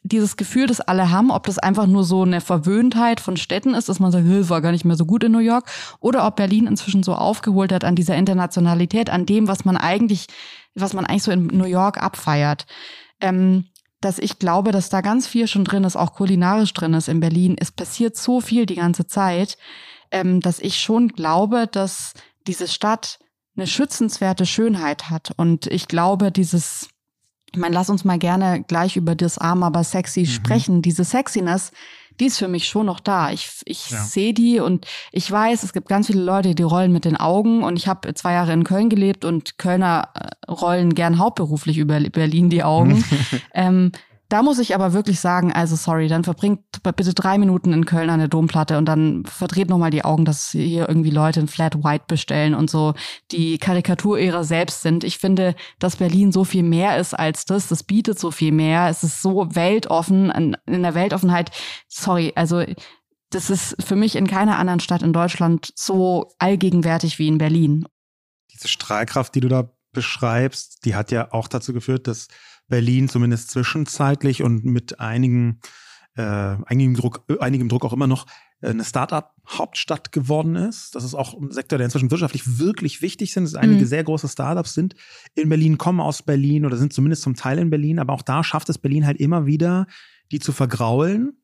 dieses 0.02 0.36
Gefühl, 0.36 0.66
das 0.66 0.80
alle 0.80 1.10
haben, 1.10 1.30
ob 1.30 1.46
das 1.46 1.58
einfach 1.58 1.86
nur 1.86 2.04
so 2.04 2.22
eine 2.22 2.40
Verwöhntheit 2.40 3.20
von 3.20 3.36
Städten 3.36 3.74
ist, 3.74 3.88
dass 3.88 4.00
man 4.00 4.10
sagt, 4.10 4.26
es 4.26 4.50
war 4.50 4.60
gar 4.60 4.72
nicht 4.72 4.84
mehr 4.84 4.96
so 4.96 5.04
gut 5.04 5.24
in 5.24 5.32
New 5.32 5.38
York, 5.38 5.70
oder 6.00 6.26
ob 6.26 6.36
Berlin 6.36 6.66
inzwischen 6.66 7.02
so 7.02 7.14
aufgeholt 7.14 7.72
hat 7.72 7.84
an 7.84 7.94
dieser 7.94 8.16
Internationalität, 8.16 9.10
an 9.10 9.26
dem, 9.26 9.46
was 9.46 9.64
man 9.64 9.76
eigentlich, 9.76 10.26
was 10.74 10.94
man 10.94 11.06
eigentlich 11.06 11.22
so 11.22 11.30
in 11.30 11.46
New 11.46 11.64
York 11.64 12.02
abfeiert. 12.02 12.66
Ähm, 13.20 13.66
dass 14.00 14.18
ich 14.18 14.38
glaube, 14.38 14.70
dass 14.70 14.90
da 14.90 15.00
ganz 15.00 15.26
viel 15.26 15.48
schon 15.48 15.64
drin 15.64 15.84
ist, 15.84 15.96
auch 15.96 16.14
kulinarisch 16.14 16.72
drin 16.72 16.94
ist 16.94 17.08
in 17.08 17.20
Berlin. 17.20 17.56
Es 17.58 17.72
passiert 17.72 18.16
so 18.16 18.40
viel 18.40 18.64
die 18.64 18.76
ganze 18.76 19.06
Zeit, 19.06 19.58
ähm, 20.10 20.40
dass 20.40 20.60
ich 20.60 20.78
schon 20.78 21.08
glaube, 21.08 21.66
dass 21.66 22.14
diese 22.46 22.68
Stadt 22.68 23.18
eine 23.56 23.66
schützenswerte 23.66 24.46
Schönheit 24.46 25.10
hat. 25.10 25.32
Und 25.36 25.66
ich 25.66 25.88
glaube, 25.88 26.30
dieses 26.30 26.88
ich 27.52 27.58
meine, 27.58 27.74
lass 27.74 27.90
uns 27.90 28.04
mal 28.04 28.18
gerne 28.18 28.62
gleich 28.62 28.96
über 28.96 29.14
das 29.14 29.38
arm, 29.38 29.62
aber 29.62 29.84
sexy 29.84 30.20
mhm. 30.20 30.26
sprechen. 30.26 30.82
Diese 30.82 31.04
Sexiness, 31.04 31.72
die 32.20 32.26
ist 32.26 32.38
für 32.38 32.48
mich 32.48 32.68
schon 32.68 32.86
noch 32.86 33.00
da. 33.00 33.30
Ich, 33.30 33.48
ich 33.64 33.90
ja. 33.90 34.02
sehe 34.02 34.34
die 34.34 34.60
und 34.60 34.86
ich 35.12 35.30
weiß, 35.30 35.62
es 35.62 35.72
gibt 35.72 35.88
ganz 35.88 36.08
viele 36.08 36.22
Leute, 36.22 36.54
die 36.54 36.62
rollen 36.62 36.92
mit 36.92 37.04
den 37.04 37.16
Augen 37.16 37.62
und 37.62 37.76
ich 37.76 37.88
habe 37.88 38.12
zwei 38.14 38.32
Jahre 38.32 38.52
in 38.52 38.64
Köln 38.64 38.90
gelebt 38.90 39.24
und 39.24 39.58
Kölner 39.58 40.08
äh, 40.14 40.50
rollen 40.50 40.94
gern 40.94 41.18
hauptberuflich 41.18 41.78
über 41.78 42.00
Berlin 42.00 42.50
die 42.50 42.64
Augen. 42.64 43.04
ähm, 43.54 43.92
da 44.28 44.42
muss 44.42 44.58
ich 44.58 44.74
aber 44.74 44.92
wirklich 44.92 45.20
sagen, 45.20 45.52
also 45.52 45.74
sorry, 45.74 46.06
dann 46.06 46.22
verbringt 46.22 46.60
bitte 46.82 47.14
drei 47.14 47.38
Minuten 47.38 47.72
in 47.72 47.86
Köln 47.86 48.10
an 48.10 48.18
der 48.18 48.28
Domplatte 48.28 48.76
und 48.76 48.84
dann 48.84 49.24
verdreht 49.24 49.70
nochmal 49.70 49.90
die 49.90 50.04
Augen, 50.04 50.26
dass 50.26 50.50
hier 50.50 50.86
irgendwie 50.86 51.10
Leute 51.10 51.40
ein 51.40 51.48
Flat 51.48 51.82
White 51.82 52.04
bestellen 52.08 52.54
und 52.54 52.68
so 52.68 52.92
die 53.30 53.56
Karikatur 53.56 54.18
ihrer 54.18 54.44
selbst 54.44 54.82
sind. 54.82 55.02
Ich 55.02 55.18
finde, 55.18 55.54
dass 55.78 55.96
Berlin 55.96 56.30
so 56.30 56.44
viel 56.44 56.62
mehr 56.62 56.98
ist 56.98 57.14
als 57.14 57.46
das. 57.46 57.68
Das 57.68 57.82
bietet 57.82 58.18
so 58.18 58.30
viel 58.30 58.52
mehr. 58.52 58.88
Es 58.88 59.02
ist 59.02 59.22
so 59.22 59.54
weltoffen, 59.54 60.30
in 60.66 60.82
der 60.82 60.94
Weltoffenheit. 60.94 61.50
Sorry, 61.88 62.32
also 62.34 62.62
das 63.30 63.48
ist 63.48 63.76
für 63.82 63.96
mich 63.96 64.14
in 64.14 64.26
keiner 64.26 64.58
anderen 64.58 64.80
Stadt 64.80 65.02
in 65.02 65.14
Deutschland 65.14 65.72
so 65.74 66.30
allgegenwärtig 66.38 67.18
wie 67.18 67.28
in 67.28 67.38
Berlin. 67.38 67.86
Diese 68.52 68.68
Strahlkraft, 68.68 69.34
die 69.34 69.40
du 69.40 69.48
da 69.48 69.70
beschreibst, 69.92 70.84
die 70.84 70.94
hat 70.94 71.10
ja 71.10 71.32
auch 71.32 71.48
dazu 71.48 71.72
geführt, 71.72 72.06
dass 72.06 72.28
Berlin 72.68 73.08
zumindest 73.08 73.50
zwischenzeitlich 73.50 74.42
und 74.42 74.64
mit 74.64 75.00
einigen, 75.00 75.60
äh, 76.16 76.22
einigem, 76.66 76.94
Druck, 76.94 77.24
äh, 77.28 77.38
einigem 77.38 77.68
Druck 77.68 77.84
auch 77.84 77.92
immer 77.92 78.06
noch 78.06 78.26
äh, 78.60 78.68
eine 78.68 78.84
Start-up-Hauptstadt 78.84 80.12
geworden 80.12 80.56
ist. 80.56 80.94
Das 80.94 81.04
ist 81.04 81.14
auch 81.14 81.34
ein 81.34 81.50
Sektor, 81.50 81.78
der 81.78 81.86
inzwischen 81.86 82.10
wirtschaftlich 82.10 82.58
wirklich 82.58 83.02
wichtig 83.02 83.32
sind. 83.32 83.44
Es 83.44 83.54
einige 83.54 83.82
mhm. 83.82 83.88
sehr 83.88 84.04
große 84.04 84.28
Startups 84.28 84.74
sind 84.74 84.94
in 85.34 85.48
Berlin, 85.48 85.78
kommen 85.78 86.00
aus 86.00 86.22
Berlin 86.22 86.66
oder 86.66 86.76
sind 86.76 86.92
zumindest 86.92 87.22
zum 87.22 87.34
Teil 87.34 87.58
in 87.58 87.70
Berlin. 87.70 87.98
Aber 87.98 88.12
auch 88.12 88.22
da 88.22 88.44
schafft 88.44 88.68
es 88.68 88.78
Berlin 88.78 89.06
halt 89.06 89.18
immer 89.18 89.46
wieder, 89.46 89.86
die 90.30 90.40
zu 90.40 90.52
vergraulen. 90.52 91.40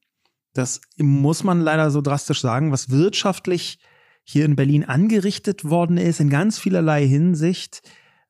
Das 0.52 0.80
muss 0.98 1.42
man 1.42 1.60
leider 1.60 1.90
so 1.90 2.00
drastisch 2.00 2.40
sagen, 2.40 2.70
was 2.70 2.90
wirtschaftlich 2.90 3.78
hier 4.22 4.44
in 4.44 4.56
Berlin 4.56 4.84
angerichtet 4.84 5.64
worden 5.64 5.98
ist, 5.98 6.20
in 6.20 6.30
ganz 6.30 6.58
vielerlei 6.58 7.06
Hinsicht, 7.06 7.82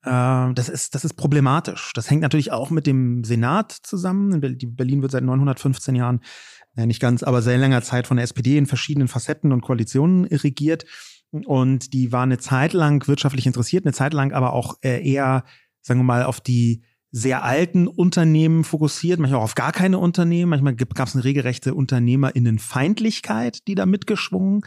das 0.05 0.69
ist, 0.69 0.95
das 0.95 1.05
ist 1.05 1.15
problematisch. 1.15 1.93
Das 1.95 2.11
hängt 2.11 2.23
natürlich 2.23 2.53
auch 2.53 2.71
mit 2.71 2.87
dem 2.87 3.25
Senat 3.25 3.73
zusammen. 3.73 4.41
Berlin 4.41 5.03
wird 5.03 5.13
seit 5.13 5.25
915 5.25 5.95
Jahren, 5.95 6.21
ja 6.77 6.87
nicht 6.87 7.01
ganz, 7.01 7.23
aber 7.23 7.41
sehr 7.41 7.59
langer 7.59 7.83
Zeit 7.83 8.07
von 8.07 8.17
der 8.17 8.25
SPD 8.25 8.59
in 8.59 8.67
verschiedenen 8.67 9.09
Facetten 9.09 9.53
und 9.53 9.63
Koalitionen 9.63 10.25
regiert. 10.27 10.85
Und 11.31 11.93
die 11.93 12.13
war 12.13 12.23
eine 12.23 12.39
Zeit 12.39 12.73
lang 12.75 13.09
wirtschaftlich 13.09 13.47
interessiert, 13.47 13.85
eine 13.85 13.93
Zeit 13.93 14.15
lang 14.15 14.33
aber 14.33 14.53
auch 14.53 14.77
äh, 14.83 15.05
eher, 15.05 15.45
sagen 15.81 16.01
wir 16.01 16.05
mal, 16.05 16.25
auf 16.25 16.41
die 16.41 16.83
sehr 17.11 17.45
alten 17.45 17.87
Unternehmen 17.87 18.65
fokussiert, 18.65 19.21
manchmal 19.21 19.41
auch 19.41 19.45
auf 19.45 19.55
gar 19.55 19.73
keine 19.73 19.99
Unternehmen. 19.99 20.51
Manchmal 20.51 20.75
gab 20.75 21.07
es 21.07 21.15
eine 21.15 21.25
regelrechte 21.25 21.75
Unternehmerinnenfeindlichkeit, 21.75 23.67
die 23.69 23.77
da 23.77 23.87
mitgeschwungen 23.87 24.63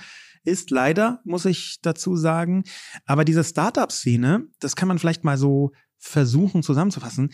ist, 0.48 0.72
leider, 0.72 1.22
muss 1.24 1.46
ich 1.46 1.78
dazu 1.82 2.16
sagen. 2.16 2.64
Aber 3.06 3.26
diese 3.26 3.44
Startup-Szene, 3.44 4.48
das 4.60 4.76
kann 4.76 4.88
man 4.88 4.98
vielleicht 4.98 5.24
mal 5.24 5.38
so 5.38 5.72
versuchen 5.98 6.64
zusammenzufassen, 6.64 7.32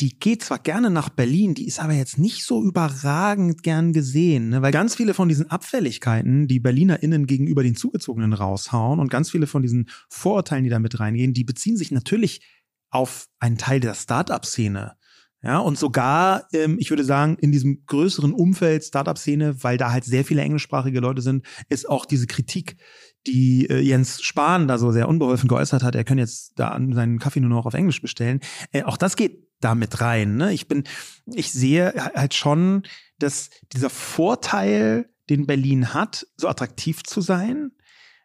die 0.00 0.16
geht 0.16 0.44
zwar 0.44 0.60
gerne 0.60 0.90
nach 0.90 1.08
Berlin, 1.08 1.54
die 1.54 1.66
ist 1.66 1.80
aber 1.80 1.92
jetzt 1.92 2.18
nicht 2.18 2.44
so 2.44 2.62
überragend 2.62 3.64
gern 3.64 3.92
gesehen, 3.92 4.50
ne? 4.50 4.62
weil 4.62 4.70
ganz 4.70 4.94
viele 4.94 5.12
von 5.12 5.28
diesen 5.28 5.50
Abfälligkeiten, 5.50 6.46
die 6.46 6.60
BerlinerInnen 6.60 7.26
gegenüber 7.26 7.64
den 7.64 7.74
Zugezogenen 7.74 8.32
raushauen 8.32 9.00
und 9.00 9.10
ganz 9.10 9.30
viele 9.30 9.48
von 9.48 9.62
diesen 9.62 9.88
Vorurteilen, 10.08 10.62
die 10.62 10.70
da 10.70 10.78
mit 10.78 11.00
reingehen, 11.00 11.32
die 11.34 11.42
beziehen 11.42 11.76
sich 11.76 11.90
natürlich 11.90 12.42
auf 12.90 13.26
einen 13.40 13.58
Teil 13.58 13.80
der 13.80 13.94
Startup-Szene. 13.94 14.97
Ja, 15.42 15.58
und 15.58 15.78
sogar, 15.78 16.48
ähm, 16.52 16.78
ich 16.80 16.90
würde 16.90 17.04
sagen, 17.04 17.36
in 17.40 17.52
diesem 17.52 17.84
größeren 17.86 18.32
Umfeld 18.32 18.84
Startup-Szene, 18.84 19.62
weil 19.62 19.76
da 19.76 19.92
halt 19.92 20.04
sehr 20.04 20.24
viele 20.24 20.42
englischsprachige 20.42 20.98
Leute 20.98 21.22
sind, 21.22 21.46
ist 21.68 21.88
auch 21.88 22.06
diese 22.06 22.26
Kritik, 22.26 22.76
die 23.26 23.66
äh, 23.70 23.78
Jens 23.78 24.20
Spahn 24.20 24.66
da 24.66 24.78
so 24.78 24.90
sehr 24.90 25.08
unbeholfen 25.08 25.48
geäußert 25.48 25.84
hat, 25.84 25.94
er 25.94 26.04
kann 26.04 26.18
jetzt 26.18 26.58
da 26.58 26.76
seinen 26.90 27.18
Kaffee 27.20 27.40
nur 27.40 27.50
noch 27.50 27.66
auf 27.66 27.74
Englisch 27.74 28.02
bestellen. 28.02 28.40
Äh, 28.72 28.82
auch 28.82 28.96
das 28.96 29.14
geht 29.14 29.48
da 29.60 29.74
mit 29.74 30.00
rein. 30.00 30.36
Ne? 30.36 30.52
Ich 30.52 30.66
bin, 30.66 30.84
ich 31.26 31.52
sehe 31.52 31.92
halt 31.94 32.34
schon, 32.34 32.82
dass 33.18 33.50
dieser 33.72 33.90
Vorteil, 33.90 35.08
den 35.30 35.46
Berlin 35.46 35.92
hat, 35.92 36.26
so 36.36 36.48
attraktiv 36.48 37.02
zu 37.02 37.20
sein, 37.20 37.72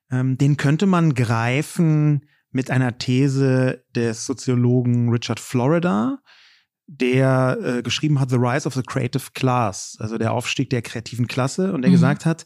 ähm, 0.10 0.38
den 0.38 0.58
könnte 0.58 0.86
man 0.86 1.14
greifen 1.14 2.26
mit 2.52 2.72
einer 2.72 2.98
These 2.98 3.84
des 3.94 4.26
Soziologen 4.26 5.10
Richard 5.10 5.40
Florida, 5.40 6.20
der 7.00 7.58
äh, 7.62 7.82
geschrieben 7.82 8.20
hat 8.20 8.30
The 8.30 8.38
Rise 8.38 8.68
of 8.68 8.74
the 8.74 8.84
Creative 8.84 9.24
Class, 9.34 9.98
also 10.00 10.18
der 10.18 10.34
Aufstieg 10.34 10.70
der 10.70 10.82
kreativen 10.82 11.28
Klasse 11.28 11.74
und 11.74 11.82
der 11.82 11.90
mhm. 11.90 11.96
gesagt 11.96 12.26
hat, 12.26 12.46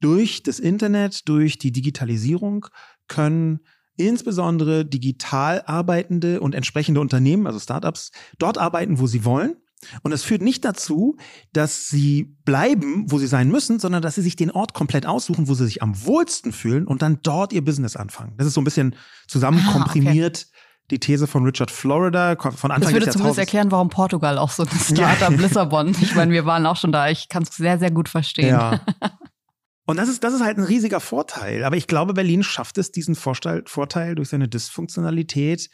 durch 0.00 0.42
das 0.42 0.58
Internet, 0.58 1.28
durch 1.28 1.58
die 1.58 1.72
Digitalisierung 1.72 2.66
können 3.08 3.60
insbesondere 3.96 4.84
digital 4.84 5.62
arbeitende 5.66 6.40
und 6.40 6.54
entsprechende 6.54 7.00
Unternehmen, 7.00 7.46
also 7.46 7.58
Startups, 7.58 8.10
dort 8.38 8.58
arbeiten, 8.58 8.98
wo 8.98 9.06
sie 9.06 9.24
wollen. 9.24 9.56
Und 10.02 10.12
das 10.12 10.22
führt 10.22 10.42
nicht 10.42 10.64
dazu, 10.64 11.16
dass 11.52 11.88
sie 11.88 12.36
bleiben, 12.44 13.10
wo 13.10 13.18
sie 13.18 13.26
sein 13.26 13.48
müssen, 13.48 13.80
sondern 13.80 14.00
dass 14.00 14.14
sie 14.14 14.22
sich 14.22 14.36
den 14.36 14.50
Ort 14.50 14.74
komplett 14.74 15.06
aussuchen, 15.06 15.48
wo 15.48 15.54
sie 15.54 15.64
sich 15.64 15.82
am 15.82 16.04
wohlsten 16.06 16.52
fühlen 16.52 16.86
und 16.86 17.02
dann 17.02 17.18
dort 17.22 17.52
ihr 17.52 17.64
Business 17.64 17.96
anfangen. 17.96 18.34
Das 18.36 18.46
ist 18.46 18.54
so 18.54 18.60
ein 18.60 18.64
bisschen 18.64 18.94
zusammenkomprimiert. 19.26 20.46
Die 20.92 21.00
These 21.00 21.26
von 21.26 21.42
Richard 21.44 21.70
Florida 21.70 22.36
von 22.36 22.70
Anfang 22.70 22.80
Das 22.82 22.92
würde 22.92 23.10
zumindest 23.10 23.38
erklären, 23.38 23.70
warum 23.70 23.88
Portugal 23.88 24.36
auch 24.36 24.50
so 24.50 24.64
ein 24.64 24.68
Startup 24.78 25.30
ja. 25.30 25.36
Lissabon. 25.38 25.96
Ich 26.02 26.14
meine, 26.14 26.32
wir 26.32 26.44
waren 26.44 26.66
auch 26.66 26.76
schon 26.76 26.92
da. 26.92 27.08
Ich 27.08 27.30
kann 27.30 27.44
es 27.44 27.56
sehr, 27.56 27.78
sehr 27.78 27.90
gut 27.90 28.10
verstehen. 28.10 28.48
Ja. 28.48 28.80
Und 29.86 29.96
das 29.96 30.10
ist, 30.10 30.22
das 30.22 30.34
ist 30.34 30.42
halt 30.42 30.58
ein 30.58 30.64
riesiger 30.64 31.00
Vorteil. 31.00 31.64
Aber 31.64 31.76
ich 31.76 31.86
glaube, 31.86 32.12
Berlin 32.12 32.42
schafft 32.42 32.76
es, 32.76 32.92
diesen 32.92 33.14
Vorteil, 33.14 33.64
Vorteil 33.66 34.14
durch 34.14 34.28
seine 34.28 34.48
Dysfunktionalität 34.48 35.70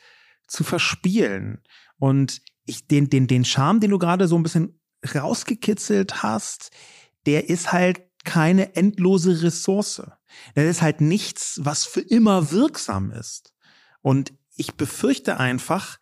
zu 0.47 0.63
verspielen. 0.63 1.63
Und 1.99 2.41
ich, 2.65 2.87
den, 2.87 3.11
den, 3.11 3.27
den 3.27 3.45
Charme, 3.45 3.81
den 3.81 3.91
du 3.91 3.99
gerade 3.99 4.29
so 4.29 4.37
ein 4.37 4.45
bisschen 4.45 4.81
rausgekitzelt 5.15 6.23
hast, 6.23 6.71
der 7.27 7.51
ist 7.51 7.73
halt 7.73 8.03
keine 8.25 8.77
endlose 8.77 9.43
Ressource. 9.43 10.01
Das 10.55 10.65
ist 10.65 10.81
halt 10.81 11.01
nichts, 11.01 11.59
was 11.65 11.87
für 11.87 12.03
immer 12.03 12.53
wirksam 12.53 13.11
ist. 13.11 13.53
Und 14.01 14.33
ich 14.59 14.75
befürchte 14.75 15.39
einfach, 15.39 15.99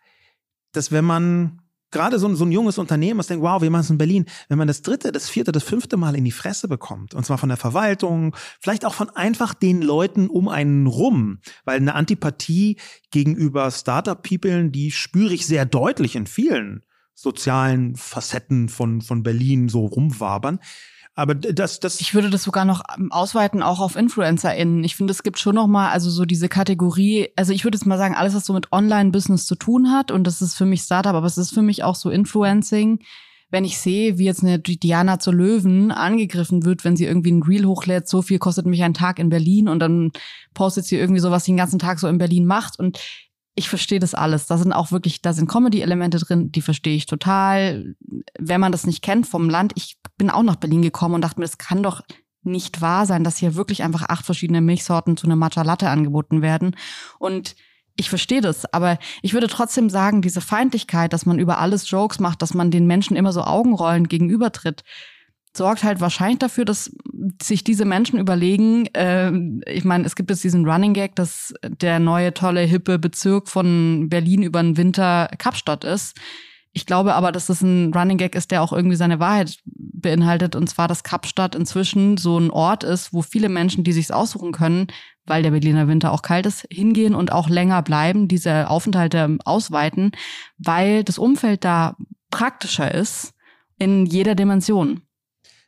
dass 0.72 0.90
wenn 0.90 1.04
man 1.04 1.60
gerade 1.90 2.18
so 2.18 2.26
ein, 2.26 2.36
so 2.36 2.44
ein 2.44 2.52
junges 2.52 2.78
Unternehmen, 2.78 3.18
das 3.18 3.28
denkt, 3.28 3.44
wow, 3.44 3.62
wir 3.62 3.70
machen 3.70 3.82
es 3.82 3.90
in 3.90 3.98
Berlin, 3.98 4.26
wenn 4.48 4.58
man 4.58 4.68
das 4.68 4.82
dritte, 4.82 5.12
das 5.12 5.28
vierte, 5.28 5.52
das 5.52 5.62
fünfte 5.62 5.96
Mal 5.96 6.16
in 6.16 6.24
die 6.24 6.32
Fresse 6.32 6.68
bekommt, 6.68 7.14
und 7.14 7.24
zwar 7.24 7.38
von 7.38 7.48
der 7.48 7.58
Verwaltung, 7.58 8.34
vielleicht 8.60 8.84
auch 8.84 8.94
von 8.94 9.10
einfach 9.10 9.54
den 9.54 9.82
Leuten 9.82 10.28
um 10.28 10.48
einen 10.48 10.86
rum, 10.86 11.38
weil 11.64 11.76
eine 11.76 11.94
Antipathie 11.94 12.78
gegenüber 13.10 13.70
Startup-People, 13.70 14.70
die 14.70 14.90
spüre 14.90 15.32
ich 15.32 15.46
sehr 15.46 15.64
deutlich 15.64 16.16
in 16.16 16.26
vielen 16.26 16.84
sozialen 17.14 17.96
Facetten 17.96 18.68
von, 18.68 19.00
von 19.00 19.22
Berlin 19.22 19.68
so 19.68 19.86
rumwabern. 19.86 20.60
Aber 21.18 21.34
das, 21.34 21.80
das. 21.80 21.98
Ich 22.02 22.14
würde 22.14 22.28
das 22.28 22.42
sogar 22.42 22.66
noch 22.66 22.82
ähm, 22.96 23.10
ausweiten, 23.10 23.62
auch 23.62 23.80
auf 23.80 23.96
InfluencerInnen. 23.96 24.84
Ich 24.84 24.96
finde, 24.96 25.12
es 25.12 25.22
gibt 25.22 25.38
schon 25.38 25.54
noch 25.54 25.66
mal, 25.66 25.88
also 25.90 26.10
so 26.10 26.26
diese 26.26 26.50
Kategorie, 26.50 27.30
also 27.36 27.54
ich 27.54 27.64
würde 27.64 27.76
jetzt 27.78 27.86
mal 27.86 27.96
sagen, 27.96 28.14
alles, 28.14 28.34
was 28.34 28.44
so 28.44 28.52
mit 28.52 28.70
Online-Business 28.70 29.46
zu 29.46 29.54
tun 29.54 29.90
hat, 29.90 30.10
und 30.10 30.26
das 30.26 30.42
ist 30.42 30.54
für 30.54 30.66
mich 30.66 30.82
Startup, 30.82 31.14
aber 31.14 31.26
es 31.26 31.38
ist 31.38 31.54
für 31.54 31.62
mich 31.62 31.82
auch 31.82 31.94
so 31.94 32.10
Influencing. 32.10 33.00
Wenn 33.48 33.64
ich 33.64 33.78
sehe, 33.78 34.18
wie 34.18 34.26
jetzt 34.26 34.42
eine 34.42 34.58
Diana 34.58 35.18
zur 35.18 35.32
Löwen 35.32 35.90
angegriffen 35.90 36.66
wird, 36.66 36.84
wenn 36.84 36.96
sie 36.96 37.06
irgendwie 37.06 37.32
ein 37.32 37.42
Reel 37.42 37.64
hochlädt, 37.64 38.08
so 38.08 38.20
viel 38.20 38.38
kostet 38.38 38.66
mich 38.66 38.82
ein 38.82 38.92
Tag 38.92 39.18
in 39.18 39.30
Berlin 39.30 39.68
und 39.68 39.78
dann 39.78 40.10
postet 40.52 40.84
sie 40.84 40.98
irgendwie 40.98 41.20
so, 41.20 41.30
was 41.30 41.44
sie 41.44 41.52
den 41.52 41.56
ganzen 41.56 41.78
Tag 41.78 41.98
so 41.98 42.08
in 42.08 42.18
Berlin 42.18 42.44
macht 42.44 42.78
und 42.78 42.98
ich 43.56 43.68
verstehe 43.70 43.98
das 43.98 44.14
alles. 44.14 44.46
Da 44.46 44.58
sind 44.58 44.72
auch 44.72 44.92
wirklich, 44.92 45.22
da 45.22 45.32
sind 45.32 45.48
Comedy-Elemente 45.48 46.18
drin, 46.18 46.52
die 46.52 46.60
verstehe 46.60 46.94
ich 46.94 47.06
total. 47.06 47.94
Wenn 48.38 48.60
man 48.60 48.70
das 48.70 48.86
nicht 48.86 49.02
kennt 49.02 49.26
vom 49.26 49.48
Land, 49.48 49.72
ich 49.74 49.96
bin 50.18 50.30
auch 50.30 50.42
nach 50.42 50.56
Berlin 50.56 50.82
gekommen 50.82 51.16
und 51.16 51.22
dachte 51.22 51.40
mir, 51.40 51.46
das 51.46 51.58
kann 51.58 51.82
doch 51.82 52.02
nicht 52.42 52.80
wahr 52.80 53.06
sein, 53.06 53.24
dass 53.24 53.38
hier 53.38 53.56
wirklich 53.56 53.82
einfach 53.82 54.08
acht 54.08 54.24
verschiedene 54.24 54.60
Milchsorten 54.60 55.16
zu 55.16 55.26
einer 55.26 55.36
Matcha 55.36 55.62
Latte 55.62 55.88
angeboten 55.88 56.42
werden. 56.42 56.76
Und 57.18 57.56
ich 57.96 58.10
verstehe 58.10 58.42
das, 58.42 58.72
aber 58.72 58.98
ich 59.22 59.32
würde 59.32 59.48
trotzdem 59.48 59.88
sagen, 59.88 60.20
diese 60.20 60.42
Feindlichkeit, 60.42 61.14
dass 61.14 61.24
man 61.24 61.38
über 61.38 61.58
alles 61.58 61.90
Jokes 61.90 62.20
macht, 62.20 62.42
dass 62.42 62.52
man 62.52 62.70
den 62.70 62.86
Menschen 62.86 63.16
immer 63.16 63.32
so 63.32 63.42
Augenrollen 63.42 64.06
gegenübertritt, 64.06 64.84
sorgt 65.56 65.84
halt 65.84 66.00
wahrscheinlich 66.00 66.38
dafür, 66.38 66.64
dass 66.64 66.90
sich 67.42 67.64
diese 67.64 67.84
Menschen 67.84 68.18
überlegen, 68.18 68.86
äh, 68.94 69.32
ich 69.70 69.84
meine, 69.84 70.04
es 70.04 70.16
gibt 70.16 70.30
jetzt 70.30 70.44
diesen 70.44 70.68
Running 70.68 70.94
Gag, 70.94 71.16
dass 71.16 71.54
der 71.62 71.98
neue 71.98 72.34
tolle 72.34 72.60
hippe 72.60 72.98
Bezirk 72.98 73.48
von 73.48 74.08
Berlin 74.08 74.42
über 74.42 74.62
den 74.62 74.76
Winter 74.76 75.28
Kapstadt 75.38 75.84
ist. 75.84 76.16
Ich 76.72 76.84
glaube 76.84 77.14
aber, 77.14 77.32
dass 77.32 77.46
das 77.46 77.62
ein 77.62 77.92
Running 77.94 78.18
Gag 78.18 78.34
ist, 78.34 78.50
der 78.50 78.62
auch 78.62 78.72
irgendwie 78.72 78.96
seine 78.96 79.18
Wahrheit 79.18 79.58
beinhaltet. 79.64 80.54
Und 80.54 80.68
zwar, 80.68 80.88
dass 80.88 81.02
Kapstadt 81.02 81.54
inzwischen 81.54 82.18
so 82.18 82.38
ein 82.38 82.50
Ort 82.50 82.84
ist, 82.84 83.14
wo 83.14 83.22
viele 83.22 83.48
Menschen, 83.48 83.82
die 83.82 83.92
sich's 83.92 84.10
aussuchen 84.10 84.52
können, 84.52 84.88
weil 85.24 85.42
der 85.42 85.52
Berliner 85.52 85.88
Winter 85.88 86.12
auch 86.12 86.20
kalt 86.20 86.44
ist, 86.44 86.66
hingehen 86.70 87.14
und 87.14 87.32
auch 87.32 87.48
länger 87.48 87.82
bleiben, 87.82 88.28
diese 88.28 88.68
Aufenthalte 88.68 89.38
ausweiten, 89.44 90.12
weil 90.58 91.02
das 91.02 91.18
Umfeld 91.18 91.64
da 91.64 91.96
praktischer 92.30 92.94
ist 92.94 93.32
in 93.78 94.04
jeder 94.04 94.34
Dimension. 94.34 95.05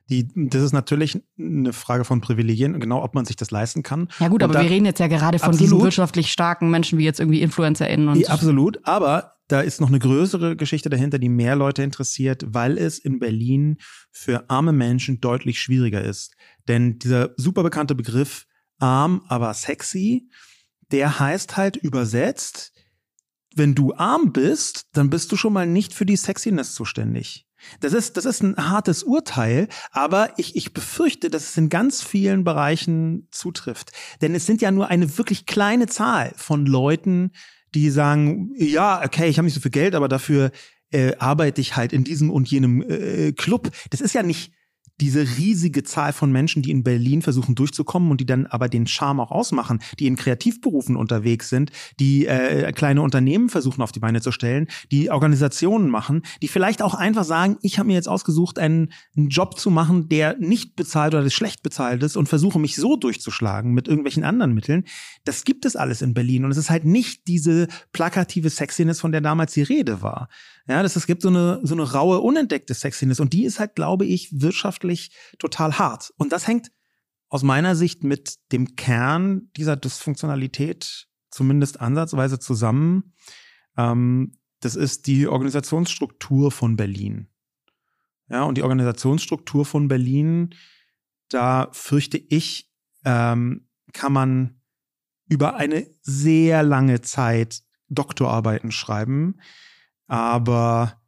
Die, 0.08 0.28
das 0.34 0.62
ist 0.62 0.72
natürlich 0.72 1.20
eine 1.38 1.72
Frage 1.72 2.04
von 2.04 2.20
Privilegien, 2.20 2.80
genau 2.80 3.02
ob 3.02 3.14
man 3.14 3.26
sich 3.26 3.36
das 3.36 3.50
leisten 3.50 3.82
kann. 3.82 4.08
Ja 4.20 4.28
gut, 4.28 4.42
und 4.42 4.44
aber 4.44 4.54
da, 4.54 4.62
wir 4.62 4.70
reden 4.70 4.86
jetzt 4.86 5.00
ja 5.00 5.06
gerade 5.06 5.38
von 5.38 5.50
absolut, 5.50 5.60
diesen 5.60 5.82
wirtschaftlich 5.82 6.32
starken 6.32 6.70
Menschen 6.70 6.98
wie 6.98 7.04
jetzt 7.04 7.20
irgendwie 7.20 7.42
InfluencerInnen 7.42 8.08
und 8.08 8.30
Absolut, 8.30 8.80
aber 8.84 9.34
da 9.48 9.60
ist 9.62 9.80
noch 9.80 9.88
eine 9.88 9.98
größere 9.98 10.56
Geschichte 10.56 10.90
dahinter, 10.90 11.18
die 11.18 11.30
mehr 11.30 11.56
Leute 11.56 11.82
interessiert, 11.82 12.44
weil 12.46 12.76
es 12.78 12.98
in 12.98 13.18
Berlin 13.18 13.78
für 14.10 14.48
arme 14.48 14.72
Menschen 14.72 15.20
deutlich 15.20 15.60
schwieriger 15.60 16.02
ist. 16.02 16.34
Denn 16.68 16.98
dieser 16.98 17.30
super 17.36 17.62
bekannte 17.62 17.94
Begriff 17.94 18.46
arm, 18.78 19.22
aber 19.28 19.52
sexy, 19.54 20.28
der 20.92 21.18
heißt 21.18 21.56
halt 21.56 21.76
übersetzt, 21.76 22.72
wenn 23.54 23.74
du 23.74 23.94
arm 23.94 24.32
bist, 24.32 24.86
dann 24.92 25.10
bist 25.10 25.32
du 25.32 25.36
schon 25.36 25.54
mal 25.54 25.66
nicht 25.66 25.94
für 25.94 26.06
die 26.06 26.16
Sexiness 26.16 26.74
zuständig. 26.74 27.47
Das 27.80 27.92
ist, 27.92 28.16
das 28.16 28.24
ist 28.24 28.42
ein 28.42 28.56
hartes 28.56 29.02
Urteil, 29.02 29.68
aber 29.90 30.32
ich, 30.36 30.56
ich 30.56 30.72
befürchte, 30.72 31.30
dass 31.30 31.50
es 31.50 31.56
in 31.56 31.68
ganz 31.68 32.02
vielen 32.02 32.44
Bereichen 32.44 33.28
zutrifft. 33.30 33.92
Denn 34.20 34.34
es 34.34 34.46
sind 34.46 34.62
ja 34.62 34.70
nur 34.70 34.88
eine 34.88 35.18
wirklich 35.18 35.46
kleine 35.46 35.86
Zahl 35.86 36.32
von 36.36 36.66
Leuten, 36.66 37.32
die 37.74 37.90
sagen, 37.90 38.52
ja, 38.56 39.02
okay, 39.04 39.28
ich 39.28 39.38
habe 39.38 39.44
nicht 39.44 39.54
so 39.54 39.60
viel 39.60 39.70
Geld, 39.70 39.94
aber 39.94 40.08
dafür 40.08 40.50
äh, 40.90 41.14
arbeite 41.18 41.60
ich 41.60 41.76
halt 41.76 41.92
in 41.92 42.04
diesem 42.04 42.30
und 42.30 42.50
jenem 42.50 42.82
äh, 42.82 43.32
Club. 43.32 43.70
Das 43.90 44.00
ist 44.00 44.14
ja 44.14 44.22
nicht 44.22 44.52
diese 45.00 45.20
riesige 45.38 45.82
Zahl 45.82 46.12
von 46.12 46.32
Menschen, 46.32 46.62
die 46.62 46.70
in 46.70 46.82
Berlin 46.82 47.22
versuchen 47.22 47.54
durchzukommen 47.54 48.10
und 48.10 48.20
die 48.20 48.26
dann 48.26 48.46
aber 48.46 48.68
den 48.68 48.86
Charme 48.86 49.20
auch 49.20 49.30
ausmachen, 49.30 49.80
die 49.98 50.06
in 50.06 50.16
Kreativberufen 50.16 50.96
unterwegs 50.96 51.48
sind, 51.48 51.70
die 52.00 52.26
äh, 52.26 52.72
kleine 52.72 53.02
Unternehmen 53.02 53.48
versuchen 53.48 53.82
auf 53.82 53.92
die 53.92 54.00
Beine 54.00 54.20
zu 54.20 54.32
stellen, 54.32 54.68
die 54.90 55.10
Organisationen 55.10 55.90
machen, 55.90 56.22
die 56.42 56.48
vielleicht 56.48 56.82
auch 56.82 56.94
einfach 56.94 57.24
sagen, 57.24 57.58
ich 57.62 57.78
habe 57.78 57.88
mir 57.88 57.94
jetzt 57.94 58.08
ausgesucht, 58.08 58.58
einen, 58.58 58.92
einen 59.16 59.28
Job 59.28 59.58
zu 59.58 59.70
machen, 59.70 60.08
der 60.08 60.36
nicht 60.38 60.76
bezahlt 60.76 61.14
oder 61.14 61.28
schlecht 61.30 61.62
bezahlt 61.62 62.02
ist 62.02 62.16
und 62.16 62.28
versuche 62.28 62.58
mich 62.58 62.76
so 62.76 62.96
durchzuschlagen 62.96 63.72
mit 63.72 63.88
irgendwelchen 63.88 64.24
anderen 64.24 64.54
Mitteln. 64.54 64.84
Das 65.24 65.44
gibt 65.44 65.64
es 65.64 65.76
alles 65.76 66.02
in 66.02 66.14
Berlin 66.14 66.44
und 66.44 66.50
es 66.50 66.56
ist 66.56 66.70
halt 66.70 66.84
nicht 66.84 67.26
diese 67.26 67.68
plakative 67.92 68.50
Sexiness, 68.50 69.00
von 69.00 69.12
der 69.12 69.20
damals 69.20 69.52
die 69.54 69.62
Rede 69.62 70.02
war. 70.02 70.28
Ja, 70.68 70.82
das, 70.82 70.96
es 70.96 71.06
gibt 71.06 71.22
so 71.22 71.28
eine, 71.28 71.60
so 71.62 71.74
eine 71.74 71.90
raue, 71.90 72.20
unentdeckte 72.20 72.74
Sexiness 72.74 73.20
und 73.20 73.32
die 73.32 73.44
ist 73.44 73.58
halt, 73.58 73.74
glaube 73.74 74.04
ich, 74.04 74.28
wirtschaftlich 74.32 75.10
total 75.38 75.78
hart. 75.78 76.12
Und 76.18 76.30
das 76.30 76.46
hängt 76.46 76.70
aus 77.30 77.42
meiner 77.42 77.74
Sicht 77.74 78.04
mit 78.04 78.36
dem 78.52 78.76
Kern 78.76 79.50
dieser 79.56 79.76
Dysfunktionalität 79.76 81.08
zumindest 81.30 81.80
ansatzweise 81.80 82.38
zusammen. 82.38 83.14
Ähm, 83.78 84.32
das 84.60 84.76
ist 84.76 85.06
die 85.06 85.26
Organisationsstruktur 85.26 86.50
von 86.50 86.76
Berlin. 86.76 87.28
Ja, 88.28 88.42
und 88.42 88.58
die 88.58 88.62
Organisationsstruktur 88.62 89.64
von 89.64 89.88
Berlin, 89.88 90.54
da 91.30 91.68
fürchte 91.72 92.18
ich, 92.18 92.70
ähm, 93.04 93.68
kann 93.94 94.12
man 94.12 94.60
über 95.30 95.56
eine 95.56 95.86
sehr 96.02 96.62
lange 96.62 97.00
Zeit 97.00 97.62
Doktorarbeiten 97.88 98.70
schreiben, 98.70 99.36
aber 100.08 101.00